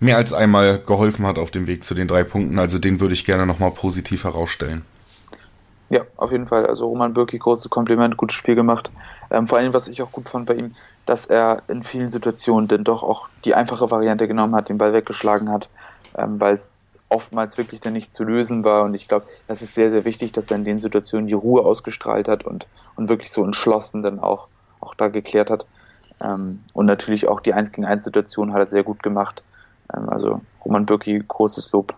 mehr 0.00 0.16
als 0.16 0.32
einmal 0.32 0.78
geholfen 0.78 1.26
hat 1.26 1.38
auf 1.38 1.50
dem 1.50 1.66
Weg 1.66 1.84
zu 1.84 1.94
den 1.94 2.08
drei 2.08 2.24
Punkten. 2.24 2.58
Also 2.58 2.78
den 2.78 3.00
würde 3.00 3.14
ich 3.14 3.24
gerne 3.24 3.46
nochmal 3.46 3.70
positiv 3.70 4.24
herausstellen. 4.24 4.84
Ja, 5.88 6.02
auf 6.16 6.32
jeden 6.32 6.46
Fall. 6.46 6.66
Also 6.66 6.86
Roman 6.86 7.14
Bürki, 7.14 7.38
großes 7.38 7.70
Kompliment, 7.70 8.16
gutes 8.16 8.36
Spiel 8.36 8.56
gemacht. 8.56 8.90
Ähm, 9.30 9.48
vor 9.48 9.58
allem, 9.58 9.74
was 9.74 9.88
ich 9.88 10.02
auch 10.02 10.12
gut 10.12 10.28
fand 10.28 10.46
bei 10.46 10.54
ihm, 10.54 10.74
dass 11.04 11.26
er 11.26 11.62
in 11.68 11.82
vielen 11.82 12.10
Situationen 12.10 12.68
dann 12.68 12.84
doch 12.84 13.02
auch 13.02 13.28
die 13.44 13.54
einfache 13.54 13.90
Variante 13.90 14.28
genommen 14.28 14.54
hat, 14.54 14.68
den 14.68 14.78
Ball 14.78 14.92
weggeschlagen 14.92 15.50
hat, 15.50 15.68
ähm, 16.16 16.40
weil 16.40 16.54
es 16.54 16.70
oftmals 17.08 17.56
wirklich 17.56 17.80
dann 17.80 17.92
nicht 17.92 18.12
zu 18.12 18.24
lösen 18.24 18.64
war. 18.64 18.84
Und 18.84 18.94
ich 18.94 19.08
glaube, 19.08 19.26
das 19.46 19.62
ist 19.62 19.74
sehr, 19.74 19.90
sehr 19.90 20.04
wichtig, 20.04 20.32
dass 20.32 20.50
er 20.50 20.56
in 20.56 20.64
den 20.64 20.78
Situationen 20.78 21.28
die 21.28 21.34
Ruhe 21.34 21.62
ausgestrahlt 21.62 22.28
hat 22.28 22.44
und, 22.44 22.66
und 22.96 23.08
wirklich 23.08 23.30
so 23.30 23.44
entschlossen 23.44 24.02
dann 24.02 24.18
auch, 24.18 24.48
auch 24.80 24.94
da 24.94 25.08
geklärt 25.08 25.50
hat. 25.50 25.66
Ähm, 26.22 26.60
und 26.72 26.86
natürlich 26.86 27.28
auch 27.28 27.40
die 27.40 27.54
1 27.54 27.72
gegen 27.72 27.84
1 27.84 28.04
Situation 28.04 28.52
hat 28.52 28.60
er 28.60 28.66
sehr 28.66 28.82
gut 28.82 29.02
gemacht. 29.02 29.42
Ähm, 29.94 30.08
also 30.08 30.40
Roman 30.64 30.86
Bürki, 30.86 31.22
großes 31.26 31.72
Lob. 31.72 31.94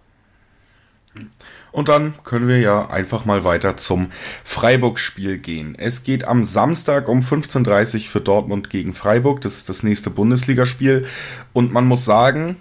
Und 1.78 1.88
dann 1.88 2.12
können 2.24 2.48
wir 2.48 2.58
ja 2.58 2.90
einfach 2.90 3.24
mal 3.24 3.44
weiter 3.44 3.76
zum 3.76 4.10
Freiburg-Spiel 4.42 5.38
gehen. 5.38 5.76
Es 5.78 6.02
geht 6.02 6.24
am 6.24 6.44
Samstag 6.44 7.06
um 7.06 7.20
15.30 7.20 7.94
Uhr 7.94 8.00
für 8.00 8.20
Dortmund 8.20 8.68
gegen 8.68 8.94
Freiburg. 8.94 9.42
Das 9.42 9.54
ist 9.58 9.68
das 9.68 9.84
nächste 9.84 10.10
Bundesligaspiel. 10.10 11.06
Und 11.52 11.72
man 11.72 11.86
muss 11.86 12.04
sagen, 12.04 12.56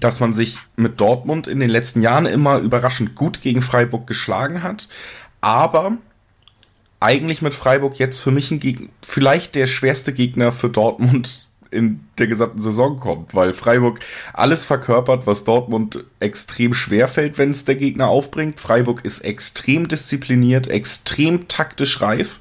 dass 0.00 0.18
man 0.18 0.32
sich 0.32 0.60
mit 0.76 0.98
Dortmund 0.98 1.46
in 1.46 1.60
den 1.60 1.68
letzten 1.68 2.00
Jahren 2.00 2.24
immer 2.24 2.56
überraschend 2.56 3.16
gut 3.16 3.42
gegen 3.42 3.60
Freiburg 3.60 4.06
geschlagen 4.06 4.62
hat. 4.62 4.88
Aber 5.42 5.98
eigentlich 7.00 7.42
mit 7.42 7.52
Freiburg 7.52 7.98
jetzt 7.98 8.16
für 8.16 8.30
mich 8.30 8.50
ein 8.50 8.60
Gegner, 8.60 8.88
vielleicht 9.02 9.54
der 9.54 9.66
schwerste 9.66 10.14
Gegner 10.14 10.52
für 10.52 10.70
Dortmund 10.70 11.43
in 11.74 12.00
der 12.18 12.26
gesamten 12.26 12.60
Saison 12.60 12.98
kommt, 12.98 13.34
weil 13.34 13.52
Freiburg 13.52 14.00
alles 14.32 14.64
verkörpert, 14.64 15.26
was 15.26 15.44
Dortmund 15.44 16.04
extrem 16.20 16.72
schwer 16.72 17.08
fällt, 17.08 17.36
wenn 17.38 17.50
es 17.50 17.64
der 17.64 17.74
Gegner 17.74 18.08
aufbringt. 18.08 18.60
Freiburg 18.60 19.04
ist 19.04 19.20
extrem 19.20 19.88
diszipliniert, 19.88 20.68
extrem 20.68 21.48
taktisch 21.48 22.00
reif, 22.00 22.38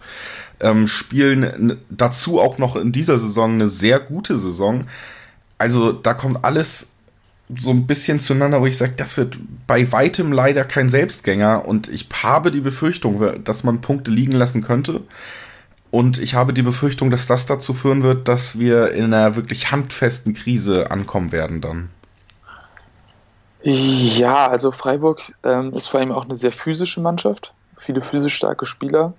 ähm, 0.59 0.87
spielen 0.87 1.77
dazu 1.89 2.39
auch 2.39 2.57
noch 2.57 2.75
in 2.75 2.91
dieser 2.91 3.19
Saison 3.19 3.53
eine 3.53 3.69
sehr 3.69 3.99
gute 3.99 4.37
Saison. 4.37 4.85
Also 5.57 5.91
da 5.91 6.13
kommt 6.13 6.45
alles 6.45 6.91
so 7.49 7.71
ein 7.71 7.87
bisschen 7.87 8.19
zueinander, 8.19 8.61
wo 8.61 8.65
ich 8.65 8.77
sage, 8.77 8.93
das 8.95 9.17
wird 9.17 9.37
bei 9.67 9.91
weitem 9.91 10.31
leider 10.31 10.63
kein 10.63 10.89
Selbstgänger 10.89 11.67
und 11.67 11.89
ich 11.89 12.07
habe 12.21 12.51
die 12.51 12.61
Befürchtung, 12.61 13.43
dass 13.43 13.63
man 13.63 13.81
Punkte 13.81 14.11
liegen 14.11 14.31
lassen 14.33 14.63
könnte. 14.63 15.01
Und 15.93 16.17
ich 16.17 16.33
habe 16.33 16.53
die 16.53 16.63
Befürchtung, 16.63 17.11
dass 17.11 17.27
das 17.27 17.45
dazu 17.45 17.71
führen 17.71 18.01
wird, 18.01 18.27
dass 18.27 18.57
wir 18.57 18.93
in 18.93 19.13
einer 19.13 19.35
wirklich 19.35 19.71
handfesten 19.71 20.33
Krise 20.33 20.89
ankommen 20.89 21.31
werden 21.31 21.61
dann. 21.61 21.91
Ja, 23.61 24.47
also 24.47 24.71
Freiburg 24.71 25.21
ähm, 25.43 25.69
ist 25.69 25.85
vor 25.89 25.99
allem 25.99 26.11
auch 26.11 26.25
eine 26.25 26.35
sehr 26.35 26.51
physische 26.51 26.99
Mannschaft. 26.99 27.53
Viele 27.77 28.01
physisch 28.01 28.33
starke 28.33 28.65
Spieler. 28.65 29.13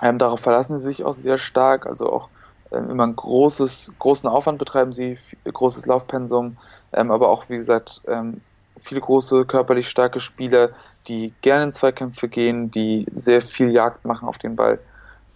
Ähm, 0.00 0.18
darauf 0.18 0.38
verlassen 0.38 0.78
sie 0.78 0.86
sich 0.86 1.02
auch 1.02 1.14
sehr 1.14 1.36
stark. 1.36 1.84
Also 1.84 2.12
auch 2.12 2.28
ähm, 2.70 2.88
immer 2.88 3.08
ein 3.08 3.16
großes, 3.16 3.94
großen 3.98 4.30
Aufwand 4.30 4.60
betreiben 4.60 4.92
sie, 4.92 5.18
großes 5.52 5.84
Laufpensum, 5.84 6.58
ähm, 6.92 7.10
aber 7.10 7.28
auch, 7.28 7.48
wie 7.48 7.56
gesagt, 7.56 8.02
ähm, 8.06 8.40
viele 8.78 9.00
große, 9.00 9.46
körperlich 9.46 9.88
starke 9.88 10.20
Spieler, 10.20 10.68
die 11.08 11.34
gerne 11.42 11.64
in 11.64 11.72
Zweikämpfe 11.72 12.28
gehen, 12.28 12.70
die 12.70 13.04
sehr 13.12 13.42
viel 13.42 13.72
Jagd 13.72 14.04
machen 14.04 14.28
auf 14.28 14.38
den 14.38 14.54
Ball 14.54 14.78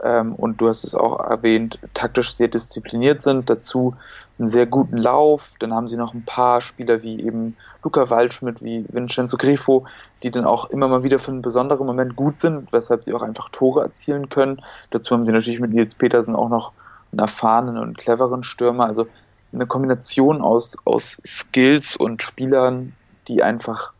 ähm, 0.02 0.35
und 0.35 0.61
du 0.61 0.68
hast 0.68 0.85
es 0.85 0.94
auch 0.94 1.20
erwähnt, 1.20 1.78
taktisch 1.94 2.35
sehr 2.35 2.48
diszipliniert 2.48 3.20
sind, 3.20 3.48
dazu 3.48 3.94
einen 4.38 4.48
sehr 4.48 4.66
guten 4.66 4.96
Lauf. 4.96 5.52
Dann 5.61 5.72
haben 5.72 5.88
sie 5.88 5.96
noch 5.96 6.14
ein 6.14 6.24
paar 6.24 6.61
Spieler 6.61 7.02
wie 7.02 7.20
eben 7.20 7.57
Luca 7.83 8.11
Waldschmidt, 8.11 8.62
wie 8.62 8.85
Vincenzo 8.88 9.37
Grifo, 9.37 9.87
die 10.22 10.30
dann 10.30 10.44
auch 10.44 10.70
immer 10.70 10.88
mal 10.88 11.04
wieder 11.04 11.18
für 11.18 11.30
einen 11.30 11.42
besonderen 11.42 11.87
Moment 11.87 12.16
gut 12.16 12.38
sind, 12.38 12.72
weshalb 12.72 13.04
sie 13.04 13.14
auch 13.14 13.22
einfach 13.22 13.48
Tore 13.50 13.83
erzielen 13.83 14.28
können. 14.28 14.62
Dazu 14.90 15.14
haben 15.14 15.26
sie 15.26 15.33
natürlich 15.33 15.61
mit 15.61 15.72
Nils 15.72 15.94
Petersen 15.94 16.35
auch 16.35 16.48
noch 16.48 16.72
einen 17.12 17.20
erfahrenen 17.20 17.78
und 17.78 17.96
cleveren 17.96 18.42
Stürmer. 18.42 18.87
Also 18.87 19.07
eine 19.52 19.66
Kombination 19.66 20.42
aus, 20.42 20.76
aus 20.85 21.18
Skills 21.24 21.96
und 21.96 22.22
Spielern, 22.22 22.94
die 23.28 23.42
einfach 23.42 23.92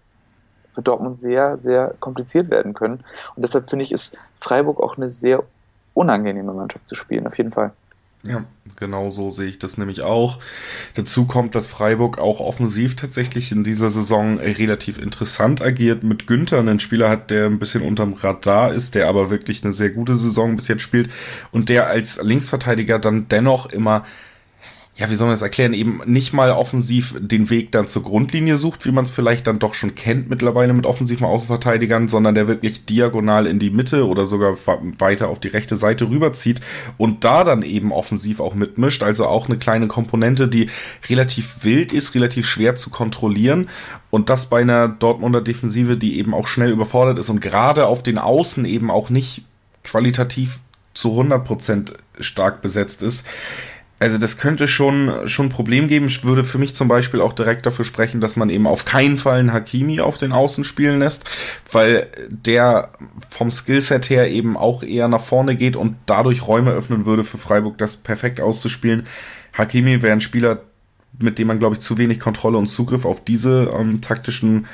für 0.72 0.83
Dortmund 0.83 1.16
sehr, 1.16 1.59
sehr 1.59 1.94
kompliziert 2.00 2.50
werden 2.50 2.74
können. 2.74 3.04
Und 3.37 3.42
deshalb 3.42 3.70
finde 3.70 3.85
ich, 3.85 3.92
ist 3.92 4.18
Freiburg 4.37 4.80
auch 4.80 4.96
eine 4.96 5.09
sehr 5.09 5.44
unangenehme 5.94 6.52
Mannschaft 6.52 6.88
zu 6.88 6.94
spielen, 6.94 7.26
auf 7.26 7.38
jeden 7.38 7.52
Fall. 7.52 7.72
Ja, 8.26 8.42
genau 8.80 9.11
so 9.11 9.30
sehe 9.30 9.48
ich 9.48 9.59
das 9.59 9.76
nämlich 9.76 10.00
auch. 10.00 10.38
Dazu 10.94 11.26
kommt, 11.26 11.54
dass 11.54 11.66
Freiburg 11.66 12.18
auch 12.18 12.40
offensiv 12.40 12.96
tatsächlich 12.96 13.52
in 13.52 13.64
dieser 13.64 13.90
Saison 13.90 14.38
relativ 14.38 14.98
interessant 14.98 15.61
agiert. 15.61 16.04
Mit 16.04 16.26
Günther 16.26 16.59
einen 16.59 16.80
Spieler 16.80 17.11
hat, 17.11 17.30
der 17.30 17.46
ein 17.46 17.59
bisschen 17.59 17.83
unterm 17.83 18.14
Radar 18.14 18.72
ist, 18.72 18.94
der 18.94 19.09
aber 19.09 19.28
wirklich 19.28 19.62
eine 19.62 19.74
sehr 19.74 19.90
gute 19.90 20.16
Saison 20.16 20.57
bis 20.57 20.68
jetzt 20.68 20.83
spielt 20.83 21.11
und 21.52 21.68
der 21.68 21.88
als 21.88 22.20
Linksverteidiger 22.22 22.98
dann 22.98 23.28
dennoch 23.28 23.66
immer 23.70 24.04
ja, 24.96 25.11
wie 25.11 25.16
soll 25.16 25.26
man 25.26 25.35
das 25.35 25.42
erklären, 25.42 25.74
eben 25.74 26.02
nicht 26.07 26.33
mal 26.33 26.50
offensiv 26.52 27.16
den 27.18 27.50
Weg 27.50 27.72
dann 27.72 27.88
zur 27.88 28.04
Grundlinie 28.04 28.59
sucht, 28.59 28.87
wie 28.87 28.92
man 28.92 29.04
es 29.04 29.11
vielleicht 29.11 29.48
dann 29.48 29.59
doch 29.59 29.74
schon 29.74 29.96
kennt 29.96 30.30
mittlerweile 30.30 30.72
mit 30.72 30.87
offensiven 30.87 31.26
Außenverteidigern, 31.26 32.09
sondern 32.09 32.37
der 32.37 32.46
wirklich 32.46 32.85
diagonal 32.85 33.48
in 33.48 33.59
die 33.59 33.70
Mitte 33.70 34.07
oder 34.07 34.24
sogar 34.24 34.57
weiter 34.98 35.30
auf 35.30 35.40
die 35.40 35.48
rechte 35.48 35.76
Seite 35.76 36.09
rüberzieht 36.09 36.61
und 36.96 37.24
da 37.24 37.42
dann 37.42 37.62
eben 37.62 37.90
offensiv 37.90 38.38
auch 38.38 38.54
mitmischt. 38.54 39.02
Also 39.02 39.26
auch 39.26 39.48
eine 39.48 39.59
kleine 39.59 39.88
Komponente, 39.88 40.46
die 40.46 40.70
relativ 41.09 41.64
wild 41.64 41.92
ist, 41.92 42.14
relativ 42.14 42.46
schwer 42.46 42.76
zu 42.76 42.90
kontrollieren 42.90 43.68
und 44.11 44.30
das 44.30 44.48
bei 44.48 44.61
einer 44.61 44.87
Dortmunder 44.87 45.40
Defensive, 45.40 45.96
die 45.96 46.20
eben 46.20 46.33
auch 46.35 46.46
schnell 46.46 46.70
überfordert 46.70 47.18
ist 47.18 47.30
und 47.30 47.40
gerade 47.40 47.87
auf 47.87 48.04
den 48.04 48.18
Außen 48.18 48.64
eben 48.64 48.92
auch 48.92 49.11
nicht 49.11 49.44
qualitativ 49.83 50.61
zu 50.94 51.20
100% 51.20 51.94
stark 52.20 52.62
besetzt 52.62 53.02
ist 53.02 53.26
also 54.05 54.19
das 54.19 54.37
könnte 54.37 54.69
schon, 54.69 55.27
schon 55.27 55.47
ein 55.47 55.49
Problem 55.49 55.88
geben. 55.88 56.09
Ich 56.09 56.25
würde 56.25 56.45
für 56.45 56.59
mich 56.59 56.75
zum 56.75 56.88
Beispiel 56.88 57.23
auch 57.23 57.33
direkt 57.33 57.64
dafür 57.64 57.87
sprechen, 57.87 58.21
dass 58.21 58.37
man 58.37 58.51
eben 58.51 58.67
auf 58.67 58.85
keinen 58.85 59.17
Fall 59.17 59.38
einen 59.38 59.55
Hakimi 59.55 60.03
auf 60.03 60.19
den 60.19 60.33
Außen 60.33 60.62
spielen 60.62 60.99
lässt, 60.99 61.25
weil 61.73 62.09
der 62.29 62.90
vom 63.31 63.51
Skillset 63.51 64.11
her 64.11 64.31
eben 64.31 64.59
auch 64.59 64.83
eher 64.83 65.09
nach 65.09 65.23
vorne 65.23 65.57
geht 65.57 65.75
und 65.75 65.97
dadurch 66.05 66.47
Räume 66.47 66.73
öffnen 66.73 67.07
würde 67.07 67.25
für 67.25 67.38
Freiburg, 67.38 67.79
das 67.79 67.97
perfekt 67.97 68.43
auszuspielen. 68.43 69.07
Hakimi 69.57 70.03
wäre 70.03 70.12
ein 70.12 70.21
Spieler, 70.21 70.61
mit 71.19 71.38
dem 71.38 71.47
man, 71.47 71.59
glaube 71.59 71.77
ich, 71.77 71.81
zu 71.81 71.97
wenig 71.97 72.21
Kontrolle 72.21 72.59
und 72.59 72.67
Zugriff 72.67 73.07
auf 73.07 73.25
diese 73.25 73.73
ähm, 73.75 74.03
taktischen 74.03 74.67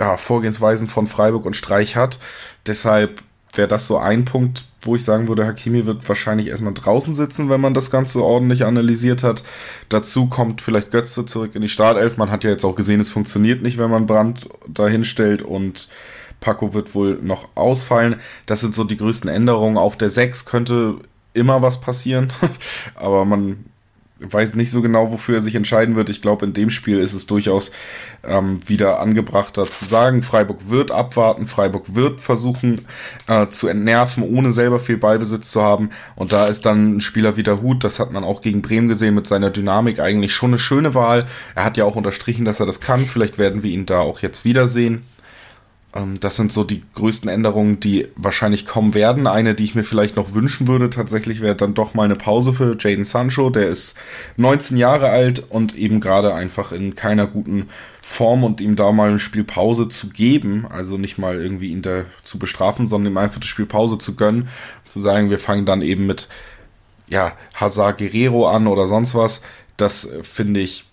ja, 0.00 0.16
Vorgehensweisen 0.16 0.88
von 0.88 1.06
Freiburg 1.06 1.44
und 1.44 1.54
Streich 1.54 1.96
hat. 1.96 2.18
Deshalb 2.66 3.22
wäre 3.52 3.68
das 3.68 3.86
so 3.86 3.98
ein 3.98 4.24
Punkt, 4.24 4.64
wo 4.82 4.96
ich 4.96 5.04
sagen 5.04 5.28
würde, 5.28 5.46
Hakimi 5.46 5.86
wird 5.86 6.08
wahrscheinlich 6.08 6.48
erstmal 6.48 6.74
draußen 6.74 7.14
sitzen, 7.14 7.50
wenn 7.50 7.60
man 7.60 7.74
das 7.74 7.90
Ganze 7.90 8.22
ordentlich 8.22 8.64
analysiert 8.64 9.22
hat. 9.22 9.42
Dazu 9.88 10.26
kommt 10.26 10.60
vielleicht 10.60 10.90
Götze 10.90 11.24
zurück 11.26 11.54
in 11.54 11.62
die 11.62 11.68
Startelf. 11.68 12.16
Man 12.16 12.30
hat 12.30 12.44
ja 12.44 12.50
jetzt 12.50 12.64
auch 12.64 12.74
gesehen, 12.74 13.00
es 13.00 13.10
funktioniert 13.10 13.62
nicht, 13.62 13.78
wenn 13.78 13.90
man 13.90 14.06
Brand 14.06 14.48
dahinstellt 14.66 15.42
und 15.42 15.88
Paco 16.40 16.74
wird 16.74 16.94
wohl 16.94 17.18
noch 17.22 17.48
ausfallen. 17.54 18.16
Das 18.46 18.60
sind 18.60 18.74
so 18.74 18.84
die 18.84 18.96
größten 18.96 19.30
Änderungen. 19.30 19.76
Auf 19.76 19.96
der 19.96 20.08
6 20.08 20.44
könnte 20.44 20.96
immer 21.34 21.62
was 21.62 21.80
passieren, 21.80 22.32
aber 22.94 23.24
man 23.24 23.64
weiß 24.28 24.54
nicht 24.54 24.70
so 24.70 24.82
genau, 24.82 25.10
wofür 25.10 25.36
er 25.36 25.42
sich 25.42 25.54
entscheiden 25.54 25.96
wird. 25.96 26.10
Ich 26.10 26.22
glaube, 26.22 26.46
in 26.46 26.52
dem 26.52 26.70
Spiel 26.70 26.98
ist 26.98 27.12
es 27.12 27.26
durchaus 27.26 27.72
ähm, 28.24 28.58
wieder 28.68 29.00
angebrachter 29.00 29.64
zu 29.64 29.84
sagen, 29.84 30.22
Freiburg 30.22 30.68
wird 30.68 30.90
abwarten, 30.90 31.46
Freiburg 31.46 31.94
wird 31.94 32.20
versuchen 32.20 32.80
äh, 33.26 33.48
zu 33.48 33.68
entnerven, 33.68 34.22
ohne 34.22 34.52
selber 34.52 34.78
viel 34.78 34.96
Ballbesitz 34.96 35.50
zu 35.50 35.62
haben. 35.62 35.90
Und 36.16 36.32
da 36.32 36.46
ist 36.46 36.66
dann 36.66 36.96
ein 36.96 37.00
Spieler 37.00 37.36
wie 37.36 37.42
der 37.42 37.60
Hut, 37.62 37.84
das 37.84 37.98
hat 37.98 38.12
man 38.12 38.24
auch 38.24 38.40
gegen 38.40 38.62
Bremen 38.62 38.88
gesehen, 38.88 39.14
mit 39.14 39.26
seiner 39.26 39.50
Dynamik 39.50 40.00
eigentlich 40.00 40.34
schon 40.34 40.50
eine 40.50 40.58
schöne 40.58 40.94
Wahl. 40.94 41.26
Er 41.54 41.64
hat 41.64 41.76
ja 41.76 41.84
auch 41.84 41.96
unterstrichen, 41.96 42.44
dass 42.44 42.60
er 42.60 42.66
das 42.66 42.80
kann. 42.80 43.06
Vielleicht 43.06 43.38
werden 43.38 43.62
wir 43.62 43.70
ihn 43.70 43.86
da 43.86 44.00
auch 44.00 44.20
jetzt 44.20 44.44
wiedersehen. 44.44 45.02
Ähm, 45.94 46.18
das 46.20 46.36
sind 46.36 46.52
so 46.52 46.64
die 46.64 46.82
größten 46.94 47.28
Änderungen, 47.28 47.80
die 47.80 48.08
wahrscheinlich 48.16 48.66
kommen 48.66 48.94
werden. 48.94 49.26
Eine, 49.26 49.54
die 49.54 49.64
ich 49.64 49.74
mir 49.74 49.84
vielleicht 49.84 50.16
noch 50.16 50.34
wünschen 50.34 50.68
würde, 50.68 50.90
tatsächlich 50.90 51.40
wäre 51.40 51.56
dann 51.56 51.74
doch 51.74 51.94
mal 51.94 52.04
eine 52.04 52.16
Pause 52.16 52.52
für 52.52 52.76
Jaden 52.78 53.04
Sancho. 53.04 53.50
Der 53.50 53.68
ist 53.68 53.96
19 54.36 54.76
Jahre 54.76 55.10
alt 55.10 55.44
und 55.50 55.74
eben 55.74 56.00
gerade 56.00 56.34
einfach 56.34 56.72
in 56.72 56.94
keiner 56.94 57.26
guten 57.26 57.68
Form 58.00 58.44
und 58.44 58.60
ihm 58.60 58.76
da 58.76 58.92
mal 58.92 59.10
eine 59.10 59.18
Spielpause 59.18 59.88
zu 59.88 60.08
geben, 60.08 60.66
also 60.68 60.98
nicht 60.98 61.18
mal 61.18 61.40
irgendwie 61.40 61.70
ihn 61.70 61.82
da 61.82 62.04
zu 62.24 62.38
bestrafen, 62.38 62.88
sondern 62.88 63.12
ihm 63.12 63.18
einfach 63.18 63.40
die 63.40 63.46
Spielpause 63.46 63.98
zu 63.98 64.16
gönnen, 64.16 64.48
zu 64.88 65.00
sagen, 65.00 65.30
wir 65.30 65.38
fangen 65.38 65.66
dann 65.66 65.82
eben 65.82 66.06
mit 66.06 66.28
ja, 67.08 67.32
Hazard 67.54 67.98
Guerrero 67.98 68.48
an 68.48 68.66
oder 68.66 68.88
sonst 68.88 69.14
was. 69.14 69.42
Das 69.76 70.04
äh, 70.04 70.24
finde 70.24 70.60
ich 70.60 70.84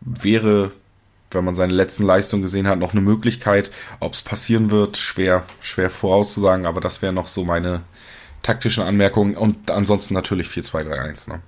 wäre 0.00 0.72
wenn 1.30 1.44
man 1.44 1.54
seine 1.54 1.72
letzten 1.72 2.04
Leistungen 2.04 2.42
gesehen 2.42 2.66
hat, 2.68 2.78
noch 2.78 2.92
eine 2.92 3.00
Möglichkeit. 3.00 3.70
Ob 4.00 4.14
es 4.14 4.22
passieren 4.22 4.70
wird, 4.70 4.96
schwer, 4.96 5.44
schwer 5.60 5.90
vorauszusagen, 5.90 6.66
aber 6.66 6.80
das 6.80 7.02
wäre 7.02 7.12
noch 7.12 7.26
so 7.26 7.44
meine 7.44 7.82
taktischen 8.42 8.84
Anmerkungen 8.84 9.36
und 9.36 9.70
ansonsten 9.70 10.14
natürlich 10.14 10.48
4-2-3-1. 10.48 11.30
Ne? 11.30 11.40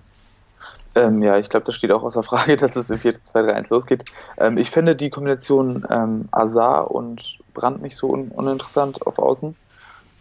Ähm, 0.96 1.22
ja, 1.22 1.38
ich 1.38 1.48
glaube, 1.48 1.66
das 1.66 1.76
steht 1.76 1.92
auch 1.92 2.02
außer 2.02 2.22
Frage, 2.22 2.56
dass 2.56 2.76
es 2.76 2.90
im 2.90 2.98
4-2-3-1 2.98 3.70
losgeht. 3.70 4.04
Ähm, 4.38 4.58
ich 4.58 4.70
finde 4.70 4.96
die 4.96 5.10
Kombination 5.10 5.86
ähm, 5.88 6.28
Azar 6.30 6.90
und 6.90 7.38
Brand 7.54 7.82
nicht 7.82 7.96
so 7.96 8.10
un 8.10 8.28
uninteressant 8.28 9.06
auf 9.06 9.18
Außen. 9.18 9.56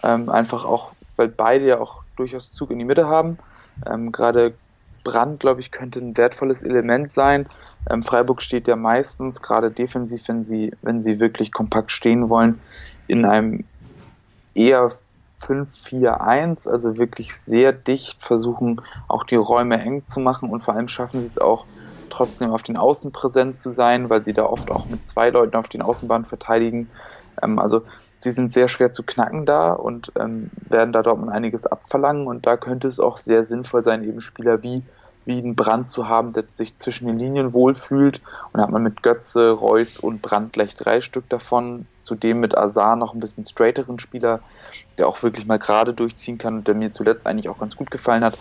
Ähm, 0.03 0.29
einfach 0.29 0.65
auch, 0.65 0.91
weil 1.17 1.27
beide 1.27 1.65
ja 1.65 1.79
auch 1.79 2.03
durchaus 2.15 2.51
Zug 2.51 2.71
in 2.71 2.79
die 2.79 2.85
Mitte 2.85 3.07
haben. 3.07 3.37
Ähm, 3.85 4.11
gerade 4.11 4.53
Brand, 5.03 5.39
glaube 5.39 5.61
ich, 5.61 5.71
könnte 5.71 5.99
ein 5.99 6.17
wertvolles 6.17 6.63
Element 6.63 7.11
sein. 7.11 7.47
Ähm, 7.89 8.03
Freiburg 8.03 8.41
steht 8.41 8.67
ja 8.67 8.75
meistens, 8.75 9.41
gerade 9.41 9.71
defensiv, 9.71 10.27
wenn 10.27 10.43
sie, 10.43 10.73
wenn 10.81 11.01
sie 11.01 11.19
wirklich 11.19 11.51
kompakt 11.51 11.91
stehen 11.91 12.29
wollen, 12.29 12.61
in 13.07 13.25
einem 13.25 13.69
eher 14.53 14.91
5-4-1, 15.41 16.67
also 16.67 16.97
wirklich 16.97 17.35
sehr 17.35 17.71
dicht 17.73 18.21
versuchen, 18.23 18.81
auch 19.07 19.23
die 19.23 19.35
Räume 19.35 19.79
eng 19.81 20.03
zu 20.05 20.19
machen 20.19 20.49
und 20.49 20.61
vor 20.61 20.75
allem 20.75 20.89
schaffen 20.89 21.21
sie 21.21 21.27
es 21.27 21.37
auch 21.37 21.67
trotzdem 22.09 22.51
auf 22.51 22.63
den 22.63 22.77
Außen 22.77 23.11
präsent 23.11 23.55
zu 23.55 23.69
sein, 23.69 24.09
weil 24.09 24.23
sie 24.23 24.33
da 24.33 24.45
oft 24.45 24.71
auch 24.71 24.89
mit 24.89 25.03
zwei 25.03 25.29
Leuten 25.29 25.55
auf 25.55 25.69
den 25.69 25.81
Außenbahnen 25.81 26.25
verteidigen. 26.25 26.91
Ähm, 27.41 27.59
also 27.59 27.83
sie 28.19 28.31
sind 28.31 28.51
sehr 28.51 28.67
schwer 28.67 28.91
zu 28.91 29.03
knacken 29.03 29.45
da 29.45 29.73
und 29.73 30.11
ähm, 30.19 30.51
werden 30.69 30.93
da 30.93 31.01
Dortmund 31.01 31.31
einiges 31.31 31.65
abverlangen 31.65 32.27
und 32.27 32.45
da 32.45 32.57
könnte 32.57 32.87
es 32.87 32.99
auch 32.99 33.17
sehr 33.17 33.43
sinnvoll 33.43 33.83
sein, 33.83 34.03
eben 34.03 34.21
Spieler 34.21 34.61
wie 34.61 34.83
wie 35.25 35.37
einen 35.37 35.55
Brand 35.55 35.87
zu 35.87 36.09
haben, 36.09 36.33
der 36.33 36.45
sich 36.47 36.75
zwischen 36.75 37.05
den 37.05 37.17
Linien 37.17 37.53
wohlfühlt. 37.53 38.19
Und 38.51 38.57
da 38.57 38.63
hat 38.63 38.71
man 38.71 38.81
mit 38.81 39.03
Götze, 39.03 39.51
Reus 39.51 39.99
und 39.99 40.21
Brand 40.23 40.53
gleich 40.53 40.75
drei 40.75 41.01
Stück 41.01 41.29
davon. 41.29 41.85
Zudem 42.03 42.39
mit 42.39 42.57
Azar 42.57 42.95
noch 42.95 43.13
ein 43.13 43.19
bisschen 43.19 43.43
straighteren 43.43 43.99
Spieler, 43.99 44.39
der 44.97 45.07
auch 45.07 45.21
wirklich 45.21 45.45
mal 45.45 45.59
gerade 45.59 45.93
durchziehen 45.93 46.39
kann 46.39 46.57
und 46.57 46.67
der 46.67 46.73
mir 46.73 46.91
zuletzt 46.91 47.27
eigentlich 47.27 47.47
auch 47.49 47.59
ganz 47.59 47.75
gut 47.75 47.91
gefallen 47.91 48.23
hat. 48.23 48.39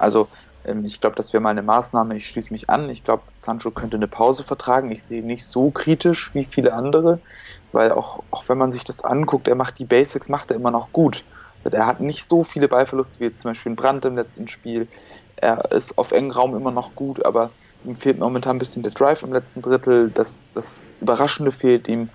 Also 0.00 0.26
ähm, 0.64 0.84
ich 0.84 1.00
glaube, 1.00 1.14
das 1.14 1.32
wäre 1.32 1.40
mal 1.40 1.50
eine 1.50 1.62
Maßnahme. 1.62 2.16
Ich 2.16 2.26
schließe 2.26 2.52
mich 2.52 2.68
an. 2.68 2.90
Ich 2.90 3.04
glaube, 3.04 3.22
Sancho 3.32 3.70
könnte 3.70 3.96
eine 3.96 4.08
Pause 4.08 4.42
vertragen. 4.42 4.90
Ich 4.90 5.04
sehe 5.04 5.22
nicht 5.22 5.46
so 5.46 5.70
kritisch 5.70 6.34
wie 6.34 6.44
viele 6.44 6.72
andere, 6.72 7.20
weil 7.72 7.92
auch, 7.92 8.24
auch 8.30 8.48
wenn 8.48 8.58
man 8.58 8.72
sich 8.72 8.84
das 8.84 9.02
anguckt, 9.02 9.48
er 9.48 9.54
macht 9.54 9.78
die 9.78 9.84
Basics, 9.84 10.28
macht 10.28 10.50
er 10.50 10.56
immer 10.56 10.70
noch 10.70 10.92
gut. 10.92 11.26
Er 11.64 11.86
hat 11.86 12.00
nicht 12.00 12.26
so 12.26 12.44
viele 12.44 12.68
Ballverluste 12.68 13.20
wie 13.20 13.24
jetzt 13.24 13.40
zum 13.40 13.50
Beispiel 13.50 13.72
ein 13.72 13.76
Brand 13.76 14.04
im 14.04 14.16
letzten 14.16 14.48
Spiel. 14.48 14.88
Er 15.36 15.70
ist 15.72 15.98
auf 15.98 16.12
engem 16.12 16.30
Raum 16.32 16.56
immer 16.56 16.70
noch 16.70 16.94
gut, 16.94 17.24
aber 17.26 17.52
ihm 17.82 17.94
fehlt 17.94 18.18
momentan 18.18 18.56
ein 18.56 18.58
bisschen 18.58 18.82
der 18.82 18.92
Drive 18.92 19.22
im 19.22 19.32
letzten 19.32 19.62
Drittel. 19.62 20.10
Das, 20.10 20.50
das 20.52 20.86
Überraschende 21.00 21.52
fehlt 21.52 21.88
ihm 21.88 22.10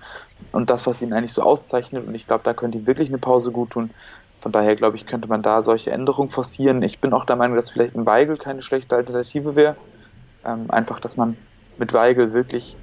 und 0.50 0.70
das, 0.70 0.86
was 0.86 1.02
ihn 1.02 1.12
eigentlich 1.12 1.32
so 1.32 1.42
auszeichnet. 1.42 2.06
Und 2.06 2.14
ich 2.14 2.26
glaube, 2.26 2.44
da 2.44 2.54
könnte 2.54 2.78
ihm 2.78 2.86
wirklich 2.86 3.08
eine 3.08 3.18
Pause 3.18 3.52
gut 3.52 3.70
tun. 3.70 3.92
Von 4.38 4.52
daher, 4.52 4.76
glaube 4.76 4.96
ich, 4.96 5.06
könnte 5.06 5.28
man 5.28 5.42
da 5.42 5.62
solche 5.62 5.90
Änderungen 5.92 6.30
forcieren. 6.30 6.82
Ich 6.82 7.00
bin 7.00 7.12
auch 7.12 7.24
der 7.24 7.36
Meinung, 7.36 7.56
dass 7.56 7.70
vielleicht 7.70 7.94
ein 7.96 8.06
Weigel 8.06 8.36
keine 8.38 8.62
schlechte 8.62 8.96
Alternative 8.96 9.56
wäre. 9.56 9.78
Ähm, 10.44 10.70
einfach, 10.70 11.00
dass 11.00 11.16
man 11.16 11.38
mit 11.76 11.92
Weigel 11.94 12.32
wirklich 12.32 12.78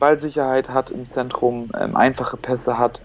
Ballsicherheit 0.00 0.70
hat 0.70 0.90
im 0.90 1.06
Zentrum, 1.06 1.70
ähm, 1.78 1.94
einfache 1.94 2.36
Pässe 2.36 2.78
hat, 2.78 3.00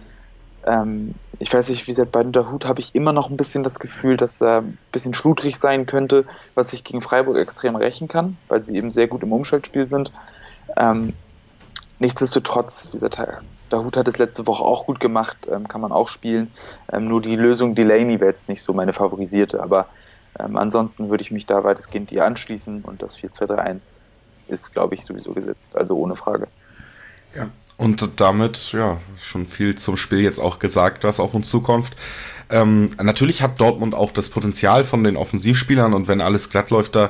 ähm, 0.65 1.13
ich 1.39 1.53
weiß 1.53 1.69
nicht, 1.69 1.87
wie 1.87 1.91
gesagt, 1.91 2.11
bei 2.11 2.23
Hut 2.23 2.65
habe 2.65 2.79
ich 2.79 2.95
immer 2.95 3.13
noch 3.13 3.29
ein 3.29 3.37
bisschen 3.37 3.63
das 3.63 3.79
Gefühl, 3.79 4.17
dass 4.17 4.41
er 4.41 4.61
ein 4.61 4.77
bisschen 4.91 5.13
schludrig 5.13 5.57
sein 5.57 5.85
könnte, 5.85 6.25
was 6.55 6.73
ich 6.73 6.83
gegen 6.83 7.01
Freiburg 7.01 7.37
extrem 7.37 7.75
rächen 7.75 8.07
kann, 8.07 8.37
weil 8.47 8.63
sie 8.63 8.75
eben 8.75 8.89
sehr 8.89 9.07
gut 9.07 9.23
im 9.23 9.33
Umschaltspiel 9.33 9.85
sind. 9.85 10.11
Ähm, 10.77 11.13
nichtsdestotrotz, 11.99 12.87
wie 12.87 12.97
gesagt, 12.97 13.19
der 13.71 13.83
Hut 13.83 13.97
hat 13.97 14.07
es 14.07 14.17
letzte 14.17 14.47
Woche 14.47 14.63
auch 14.63 14.85
gut 14.85 14.99
gemacht, 14.99 15.37
ähm, 15.51 15.67
kann 15.67 15.81
man 15.81 15.91
auch 15.91 16.07
spielen. 16.07 16.51
Ähm, 16.91 17.05
nur 17.05 17.21
die 17.21 17.35
Lösung 17.35 17.75
Delaney 17.75 18.19
wäre 18.19 18.31
jetzt 18.31 18.49
nicht 18.49 18.63
so 18.63 18.73
meine 18.73 18.93
favorisierte, 18.93 19.61
aber 19.61 19.87
ähm, 20.39 20.57
ansonsten 20.57 21.09
würde 21.09 21.21
ich 21.21 21.31
mich 21.31 21.45
da 21.45 21.63
weitestgehend 21.63 22.11
ihr 22.11 22.25
anschließen 22.25 22.81
und 22.83 23.01
das 23.01 23.17
4-2-3-1 23.17 23.99
ist, 24.47 24.73
glaube 24.73 24.95
ich, 24.95 25.05
sowieso 25.05 25.33
gesetzt, 25.33 25.77
also 25.77 25.97
ohne 25.97 26.15
Frage. 26.15 26.47
Ja, 27.35 27.49
und 27.77 28.07
damit, 28.17 28.71
ja, 28.71 28.97
schon 29.21 29.47
viel 29.47 29.75
zum 29.75 29.97
Spiel 29.97 30.21
jetzt 30.21 30.39
auch 30.39 30.59
gesagt, 30.59 31.03
was 31.03 31.19
auf 31.19 31.33
uns 31.33 31.49
zukommt. 31.49 31.91
Ähm, 32.49 32.91
natürlich 33.01 33.41
hat 33.41 33.59
Dortmund 33.59 33.95
auch 33.95 34.11
das 34.11 34.29
Potenzial 34.29 34.83
von 34.83 35.03
den 35.03 35.17
Offensivspielern 35.17 35.93
und 35.93 36.07
wenn 36.07 36.21
alles 36.21 36.49
glatt 36.49 36.69
läuft, 36.69 36.95
da 36.95 37.09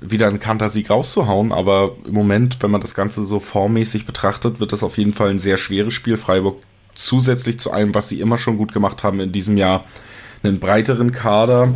wieder 0.00 0.28
einen 0.28 0.40
Kantersieg 0.40 0.90
rauszuhauen. 0.90 1.52
Aber 1.52 1.96
im 2.06 2.14
Moment, 2.14 2.62
wenn 2.62 2.70
man 2.70 2.80
das 2.80 2.94
Ganze 2.94 3.24
so 3.24 3.40
formmäßig 3.40 4.06
betrachtet, 4.06 4.60
wird 4.60 4.72
das 4.72 4.82
auf 4.82 4.96
jeden 4.96 5.12
Fall 5.12 5.30
ein 5.30 5.38
sehr 5.38 5.56
schweres 5.56 5.92
Spiel. 5.92 6.16
Freiburg 6.16 6.62
zusätzlich 6.94 7.58
zu 7.58 7.72
allem, 7.72 7.94
was 7.94 8.08
sie 8.08 8.20
immer 8.20 8.38
schon 8.38 8.56
gut 8.56 8.72
gemacht 8.72 9.04
haben 9.04 9.20
in 9.20 9.32
diesem 9.32 9.56
Jahr, 9.56 9.84
einen 10.42 10.60
breiteren 10.60 11.12
Kader, 11.12 11.74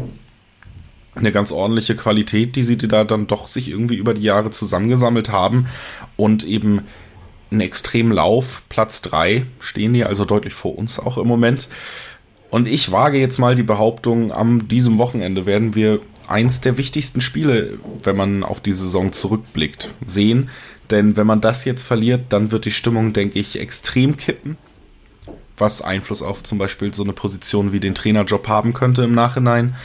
eine 1.15 1.33
ganz 1.33 1.51
ordentliche 1.51 1.97
Qualität, 1.97 2.57
die 2.57 2.63
sie 2.63 2.79
da 2.79 3.05
dann 3.05 3.27
doch 3.27 3.49
sich 3.49 3.69
irgendwie 3.69 3.97
über 3.97 4.15
die 4.15 4.23
Jahre 4.23 4.51
zusammengesammelt 4.51 5.31
haben 5.31 5.67
und 6.17 6.45
eben 6.45 6.83
einen 7.51 7.61
extremen 7.61 8.13
Lauf, 8.13 8.63
Platz 8.69 9.03
3 9.03 9.45
stehen 9.59 9.93
die 9.93 10.05
also 10.05 10.25
deutlich 10.25 10.55
vor 10.55 10.77
uns 10.79 10.99
auch 10.99 11.19
im 11.19 11.27
Moment. 11.27 11.69
Und 12.51 12.67
ich 12.67 12.91
wage 12.91 13.19
jetzt 13.19 13.39
mal 13.39 13.55
die 13.55 13.63
Behauptung, 13.63 14.33
am 14.33 14.69
diesem 14.69 14.99
Wochenende 14.99 15.47
werden 15.47 15.75
wir 15.75 16.01
eins 16.27 16.61
der 16.61 16.79
wichtigsten 16.79 17.21
Spiele, 17.21 17.79
wenn 18.03 18.17
man 18.17 18.43
auf 18.45 18.61
die 18.61 18.73
Saison 18.73 19.13
zurückblickt, 19.13 19.91
sehen. 20.05 20.51
Denn 20.91 21.17
wenn 21.17 21.27
man 21.27 21.41
das 21.41 21.65
jetzt 21.65 21.83
verliert, 21.83 22.27
dann 22.31 22.51
wird 22.51 22.65
die 22.65 22.73
Stimmung, 22.73 23.13
denke 23.13 23.39
ich, 23.39 23.59
extrem 23.61 24.17
kippen. 24.17 24.57
Was 25.61 25.83
Einfluss 25.83 26.23
auf 26.23 26.43
zum 26.43 26.59
Beispiel 26.59 26.93
so 26.95 27.03
eine 27.03 27.13
Position 27.13 27.73
wie 27.73 27.81
den 27.81 27.95
Trainerjob 27.95 28.49
haben 28.49 28.73
könnte 28.73 29.05
im 29.05 29.15
Nachhinein. 29.15 29.77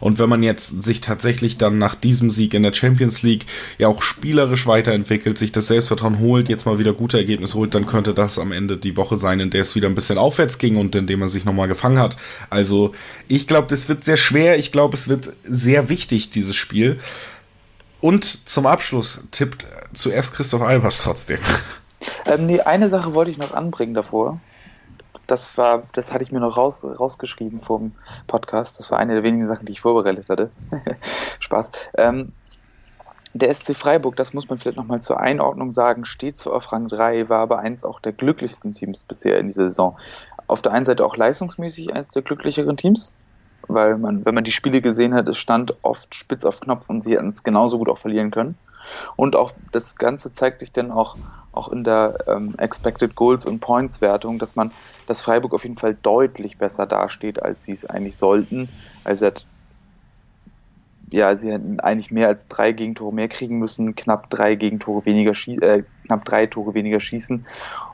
Und 0.00 0.18
wenn 0.18 0.28
man 0.28 0.42
jetzt 0.42 0.82
sich 0.84 1.00
tatsächlich 1.00 1.56
dann 1.56 1.78
nach 1.78 1.94
diesem 1.94 2.30
Sieg 2.30 2.52
in 2.54 2.62
der 2.62 2.74
Champions 2.74 3.22
League 3.22 3.46
ja 3.78 3.88
auch 3.88 4.02
spielerisch 4.02 4.66
weiterentwickelt, 4.66 5.38
sich 5.38 5.52
das 5.52 5.68
Selbstvertrauen 5.68 6.18
holt, 6.18 6.48
jetzt 6.48 6.66
mal 6.66 6.78
wieder 6.78 6.92
gute 6.92 7.16
Ergebnisse 7.16 7.54
holt, 7.54 7.74
dann 7.74 7.86
könnte 7.86 8.12
das 8.12 8.38
am 8.38 8.52
Ende 8.52 8.76
die 8.76 8.96
Woche 8.96 9.16
sein, 9.16 9.40
in 9.40 9.50
der 9.50 9.62
es 9.62 9.74
wieder 9.74 9.88
ein 9.88 9.94
bisschen 9.94 10.18
aufwärts 10.18 10.58
ging 10.58 10.76
und 10.76 10.94
in 10.94 11.06
dem 11.06 11.20
man 11.20 11.28
sich 11.28 11.44
nochmal 11.44 11.68
gefangen 11.68 11.98
hat. 11.98 12.16
Also 12.50 12.92
ich 13.28 13.46
glaube, 13.46 13.68
das 13.68 13.88
wird 13.88 14.04
sehr 14.04 14.16
schwer. 14.16 14.58
Ich 14.58 14.72
glaube, 14.72 14.94
es 14.94 15.08
wird 15.08 15.32
sehr 15.44 15.88
wichtig, 15.88 16.30
dieses 16.30 16.54
Spiel. 16.54 16.98
Und 18.00 18.46
zum 18.46 18.66
Abschluss 18.66 19.22
tippt 19.30 19.64
zuerst 19.94 20.34
Christoph 20.34 20.60
Albers 20.60 20.98
trotzdem. 21.02 21.38
Ähm, 22.26 22.44
nee, 22.44 22.60
eine 22.60 22.90
Sache 22.90 23.14
wollte 23.14 23.30
ich 23.30 23.38
noch 23.38 23.54
anbringen 23.54 23.94
davor 23.94 24.38
das 25.26 25.56
war, 25.56 25.84
das 25.92 26.12
hatte 26.12 26.24
ich 26.24 26.32
mir 26.32 26.40
noch 26.40 26.56
raus, 26.56 26.84
rausgeschrieben 26.84 27.60
vom 27.60 27.92
Podcast. 28.26 28.78
Das 28.78 28.90
war 28.90 28.98
eine 28.98 29.14
der 29.14 29.22
wenigen 29.22 29.46
Sachen, 29.46 29.66
die 29.66 29.72
ich 29.72 29.80
vorbereitet 29.80 30.28
hatte. 30.28 30.50
Spaß. 31.40 31.70
Ähm, 31.96 32.32
der 33.34 33.52
SC 33.52 33.76
Freiburg, 33.76 34.14
das 34.14 34.32
muss 34.32 34.48
man 34.48 34.58
vielleicht 34.58 34.76
nochmal 34.76 35.02
zur 35.02 35.18
Einordnung 35.18 35.72
sagen, 35.72 36.04
steht 36.04 36.38
zwar 36.38 36.54
auf 36.54 36.72
Rang 36.72 36.86
3, 36.86 37.28
war 37.28 37.40
aber 37.40 37.58
eins 37.58 37.84
auch 37.84 37.98
der 37.98 38.12
glücklichsten 38.12 38.70
Teams 38.70 39.02
bisher 39.02 39.38
in 39.38 39.48
dieser 39.48 39.68
Saison. 39.68 39.96
auf 40.46 40.62
der 40.62 40.72
einen 40.72 40.86
Seite 40.86 41.04
auch 41.04 41.16
leistungsmäßig 41.16 41.92
eines 41.92 42.10
der 42.10 42.22
glücklicheren 42.22 42.76
Teams, 42.76 43.12
weil 43.66 43.96
man, 43.98 44.24
wenn 44.24 44.34
man 44.34 44.44
die 44.44 44.52
Spiele 44.52 44.82
gesehen 44.82 45.14
hat, 45.14 45.28
es 45.28 45.38
stand 45.38 45.74
oft 45.82 46.14
spitz 46.14 46.44
auf 46.44 46.60
Knopf 46.60 46.88
und 46.90 47.02
sie 47.02 47.14
hätten 47.14 47.28
es 47.28 47.42
genauso 47.42 47.78
gut 47.78 47.88
auch 47.88 47.98
verlieren 47.98 48.30
können. 48.30 48.56
Und 49.16 49.34
auch 49.34 49.52
das 49.72 49.96
Ganze 49.96 50.30
zeigt 50.32 50.60
sich 50.60 50.70
dann 50.70 50.92
auch, 50.92 51.16
auch 51.56 51.68
in 51.70 51.84
der 51.84 52.18
ähm, 52.26 52.54
Expected 52.58 53.14
Goals 53.14 53.46
und 53.46 53.60
Points 53.60 54.00
Wertung, 54.00 54.38
dass 54.38 54.56
man, 54.56 54.70
dass 55.06 55.22
Freiburg 55.22 55.54
auf 55.54 55.64
jeden 55.64 55.76
Fall 55.76 55.96
deutlich 56.02 56.58
besser 56.58 56.86
dasteht, 56.86 57.42
als 57.42 57.64
sie 57.64 57.72
es 57.72 57.86
eigentlich 57.86 58.16
sollten. 58.16 58.68
Also 59.04 59.26
hat, 59.26 59.46
ja, 61.12 61.36
sie 61.36 61.52
hätten 61.52 61.80
eigentlich 61.80 62.10
mehr 62.10 62.28
als 62.28 62.48
drei 62.48 62.72
Gegentore 62.72 63.12
mehr 63.12 63.28
kriegen 63.28 63.58
müssen, 63.58 63.94
knapp 63.94 64.30
drei 64.30 64.54
Gegentore 64.54 65.04
weniger 65.04 65.32
äh, 65.62 65.84
knapp 66.06 66.24
drei 66.24 66.46
Tore 66.46 66.74
weniger 66.74 67.00
schießen, 67.00 67.46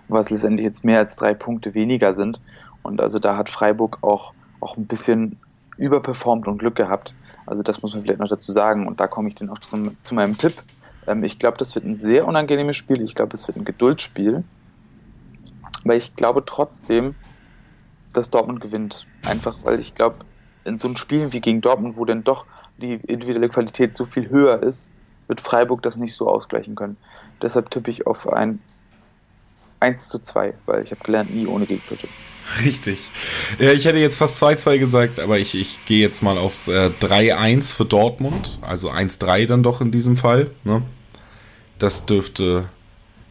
was 0.08 0.30
letztendlich 0.30 0.64
jetzt 0.64 0.84
mehr 0.84 0.98
als 0.98 1.16
drei 1.16 1.34
Punkte 1.34 1.74
weniger 1.74 2.14
sind. 2.14 2.40
Und 2.82 3.00
also 3.00 3.18
da 3.18 3.36
hat 3.36 3.50
Freiburg 3.50 3.98
auch, 4.02 4.32
auch 4.60 4.76
ein 4.76 4.86
bisschen 4.86 5.38
überperformt 5.76 6.46
und 6.46 6.58
Glück 6.58 6.76
gehabt. 6.76 7.14
Also 7.46 7.62
das 7.62 7.82
muss 7.82 7.94
man 7.94 8.02
vielleicht 8.02 8.20
noch 8.20 8.28
dazu 8.28 8.52
sagen. 8.52 8.86
Und 8.86 9.00
da 9.00 9.06
komme 9.06 9.28
ich 9.28 9.34
dann 9.34 9.50
auch 9.50 9.58
zum, 9.58 10.00
zu 10.00 10.14
meinem 10.14 10.36
Tipp. 10.36 10.54
Ähm, 11.10 11.24
ich 11.24 11.38
glaube, 11.38 11.58
das 11.58 11.74
wird 11.74 11.84
ein 11.84 11.94
sehr 11.94 12.26
unangenehmes 12.26 12.76
Spiel. 12.76 13.02
Ich 13.02 13.14
glaube, 13.14 13.34
es 13.34 13.46
wird 13.48 13.56
ein 13.56 13.64
Geduldsspiel. 13.64 14.44
Weil 15.84 15.98
ich 15.98 16.14
glaube 16.14 16.44
trotzdem, 16.46 17.14
dass 18.12 18.30
Dortmund 18.30 18.60
gewinnt. 18.60 19.06
Einfach, 19.24 19.58
weil 19.64 19.80
ich 19.80 19.94
glaube, 19.94 20.16
in 20.64 20.78
so 20.78 20.88
einem 20.88 20.96
Spiel 20.96 21.32
wie 21.32 21.40
gegen 21.40 21.60
Dortmund, 21.60 21.96
wo 21.96 22.04
dann 22.04 22.22
doch 22.22 22.46
die 22.78 22.94
individuelle 22.94 23.48
Qualität 23.48 23.96
so 23.96 24.04
viel 24.04 24.28
höher 24.28 24.62
ist, 24.62 24.90
wird 25.26 25.40
Freiburg 25.40 25.82
das 25.82 25.96
nicht 25.96 26.14
so 26.14 26.28
ausgleichen 26.28 26.74
können. 26.74 26.96
Deshalb 27.42 27.70
tippe 27.70 27.90
ich 27.90 28.06
auf 28.06 28.30
ein 28.32 28.60
1 29.80 30.10
zu 30.10 30.18
2, 30.18 30.54
weil 30.66 30.82
ich 30.82 30.90
habe 30.90 31.02
gelernt, 31.02 31.34
nie 31.34 31.46
ohne 31.46 31.66
Gegner 31.66 31.96
tippen. 31.96 32.14
Richtig. 32.64 32.98
Ja, 33.58 33.72
ich 33.72 33.84
hätte 33.84 33.98
jetzt 33.98 34.16
fast 34.16 34.42
2-2 34.42 34.78
gesagt, 34.78 35.20
aber 35.20 35.38
ich, 35.38 35.54
ich 35.54 35.78
gehe 35.86 36.00
jetzt 36.00 36.22
mal 36.22 36.36
aufs 36.36 36.68
äh, 36.68 36.90
3-1 37.00 37.74
für 37.74 37.84
Dortmund. 37.84 38.58
Also 38.60 38.90
1-3 38.90 39.46
dann 39.46 39.62
doch 39.62 39.80
in 39.80 39.90
diesem 39.90 40.16
Fall. 40.16 40.50
Ne? 40.64 40.82
Das 41.80 42.06
dürfte, 42.06 42.68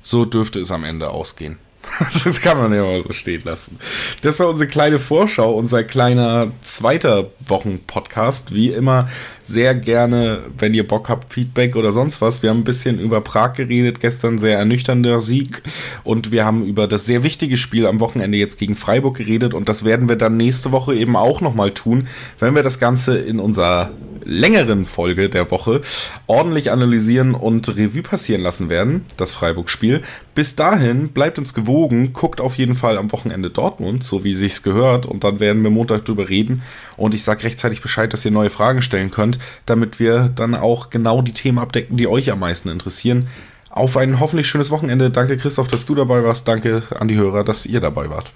so 0.02 0.26
dürfte 0.26 0.60
es 0.60 0.72
am 0.72 0.84
Ende 0.84 1.10
ausgehen. 1.10 1.58
Das 2.24 2.42
kann 2.42 2.58
man 2.58 2.74
ja 2.74 2.84
mal 2.84 3.02
so 3.02 3.14
stehen 3.14 3.42
lassen. 3.44 3.78
Das 4.22 4.40
war 4.40 4.50
unsere 4.50 4.70
kleine 4.70 5.00
Vorschau, 5.00 5.54
unser 5.54 5.84
kleiner 5.84 6.52
zweiter 6.62 7.32
Wochenpodcast. 7.46 8.54
Wie 8.54 8.70
immer 8.70 9.10
sehr 9.42 9.76
gerne, 9.76 10.40
wenn 10.58 10.74
ihr 10.74 10.88
Bock 10.88 11.10
habt, 11.10 11.34
Feedback 11.34 11.76
oder 11.76 11.92
sonst 11.92 12.22
was. 12.22 12.44
Wir 12.44 12.50
haben 12.50 12.60
ein 12.60 12.66
bisschen 12.66 13.00
über 13.00 13.22
Prag 13.22 13.54
geredet, 13.54 14.00
gestern 14.00 14.38
sehr 14.38 14.58
ernüchternder 14.58 15.22
Sieg 15.22 15.62
und 16.04 16.32
wir 16.32 16.46
haben 16.46 16.66
über 16.66 16.88
das 16.88 17.06
sehr 17.06 17.24
wichtige 17.24 17.58
Spiel 17.58 17.86
am 17.86 18.00
Wochenende 18.00 18.38
jetzt 18.38 18.60
gegen 18.60 18.76
Freiburg 18.76 19.18
geredet 19.18 19.54
und 19.54 19.70
das 19.70 19.84
werden 19.86 20.10
wir 20.10 20.16
dann 20.16 20.38
nächste 20.38 20.72
Woche 20.72 20.96
eben 20.96 21.16
auch 21.16 21.42
nochmal 21.42 21.72
tun, 21.72 22.08
wenn 22.40 22.56
wir 22.56 22.64
das 22.64 22.80
Ganze 22.80 23.18
in 23.18 23.40
unserer 23.40 23.92
längeren 24.24 24.86
Folge 24.86 25.30
der 25.30 25.52
Woche 25.52 25.82
ordentlich 26.28 26.72
analysieren 26.72 27.36
und 27.36 27.68
Revue 27.70 28.02
passieren 28.02 28.42
lassen 28.42 28.70
werden, 28.70 29.06
das 29.18 29.34
Freiburg-Spiel. 29.34 30.02
Bis 30.36 30.56
dahin 30.56 31.10
bleibt 31.10 31.40
uns 31.40 31.54
gewogen, 31.54 32.14
guckt 32.14 32.42
auf 32.42 32.58
jeden 32.58 32.76
Fall 32.76 32.98
am 32.98 33.12
Wochenende 33.12 33.50
Dortmund, 33.50 34.04
so 34.04 34.24
wie 34.24 34.34
sich's 34.34 34.64
gehört, 34.64 35.06
und 35.06 35.24
dann 35.24 35.40
werden 35.40 35.64
wir 35.64 35.70
Montag 35.70 36.06
drüber 36.06 36.30
reden. 36.30 36.62
Und 36.98 37.14
ich 37.14 37.24
sag 37.24 37.44
rechtzeitig 37.44 37.82
Bescheid, 37.82 38.12
dass 38.14 38.26
ihr 38.26 38.32
neue 38.32 38.50
Fragen 38.50 38.82
stellen 38.82 39.12
könnt, 39.12 39.40
damit 39.66 40.00
wir 40.00 40.30
dann 40.30 40.56
auch 40.56 40.90
genau 40.90 41.22
die 41.22 41.34
Themen 41.34 41.60
abdecken, 41.60 41.98
die 41.98 42.08
euch 42.08 42.32
am 42.32 42.40
meisten 42.40 42.70
interessieren. 42.70 43.28
Auf 43.70 43.98
ein 43.98 44.20
hoffentlich 44.20 44.48
schönes 44.48 44.72
Wochenende. 44.72 45.12
Danke, 45.12 45.38
Christoph, 45.38 45.68
dass 45.68 45.86
du 45.86 45.96
dabei 45.96 46.24
warst. 46.24 46.48
Danke 46.48 46.84
an 47.00 47.08
die 47.08 47.16
Hörer, 47.16 47.44
dass 47.44 47.66
ihr 47.66 47.80
dabei 47.80 48.10
wart. 48.10 48.32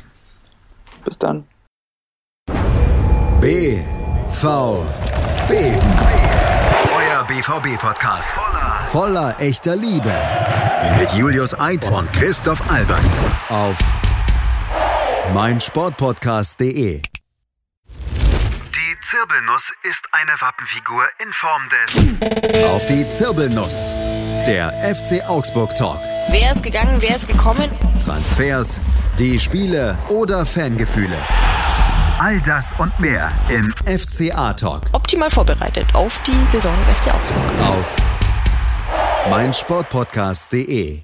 Bis 1.03 1.17
dann. 1.17 1.43
B. 3.41 3.79
Beben. 5.47 5.79
Euer 6.95 7.23
BVB-Podcast. 7.25 8.35
Voller 8.87 9.35
echter 9.39 9.75
Liebe. 9.75 10.11
Mit 10.99 11.11
Julius 11.13 11.57
Eid 11.59 11.89
und 11.91 12.11
Christoph 12.13 12.61
Albers. 12.69 13.17
Auf 13.49 13.77
meinsportpodcast.de. 15.33 17.01
Die 17.01 18.97
Zirbelnuss 19.09 19.71
ist 19.83 20.01
eine 20.11 20.31
Wappenfigur 20.39 21.03
in 21.19 21.31
Form 21.33 21.69
des. 21.69 22.65
Auf 22.71 22.85
die 22.85 23.05
Zirbelnuss. 23.17 23.91
Der 24.47 24.71
FC 24.95 25.27
Augsburg 25.27 25.75
Talk. 25.75 25.99
Wer 26.29 26.51
ist 26.51 26.63
gegangen, 26.63 27.01
wer 27.01 27.15
ist 27.15 27.27
gekommen? 27.27 27.71
Transfers, 28.05 28.79
die 29.19 29.39
Spiele 29.39 29.97
oder 30.09 30.45
Fangefühle. 30.45 31.17
All 32.20 32.39
das 32.41 32.74
und 32.78 32.97
mehr 32.99 33.32
im 33.49 33.74
FCA 33.86 34.53
Talk. 34.53 34.84
Optimal 34.91 35.30
vorbereitet 35.30 35.93
auf 35.93 36.18
die 36.26 36.45
Saison 36.51 36.76
des 36.80 36.97
FC 36.97 37.14
Augsburg. 37.14 37.41
Auf 37.61 37.95
meinsportpodcast.de 39.30 41.01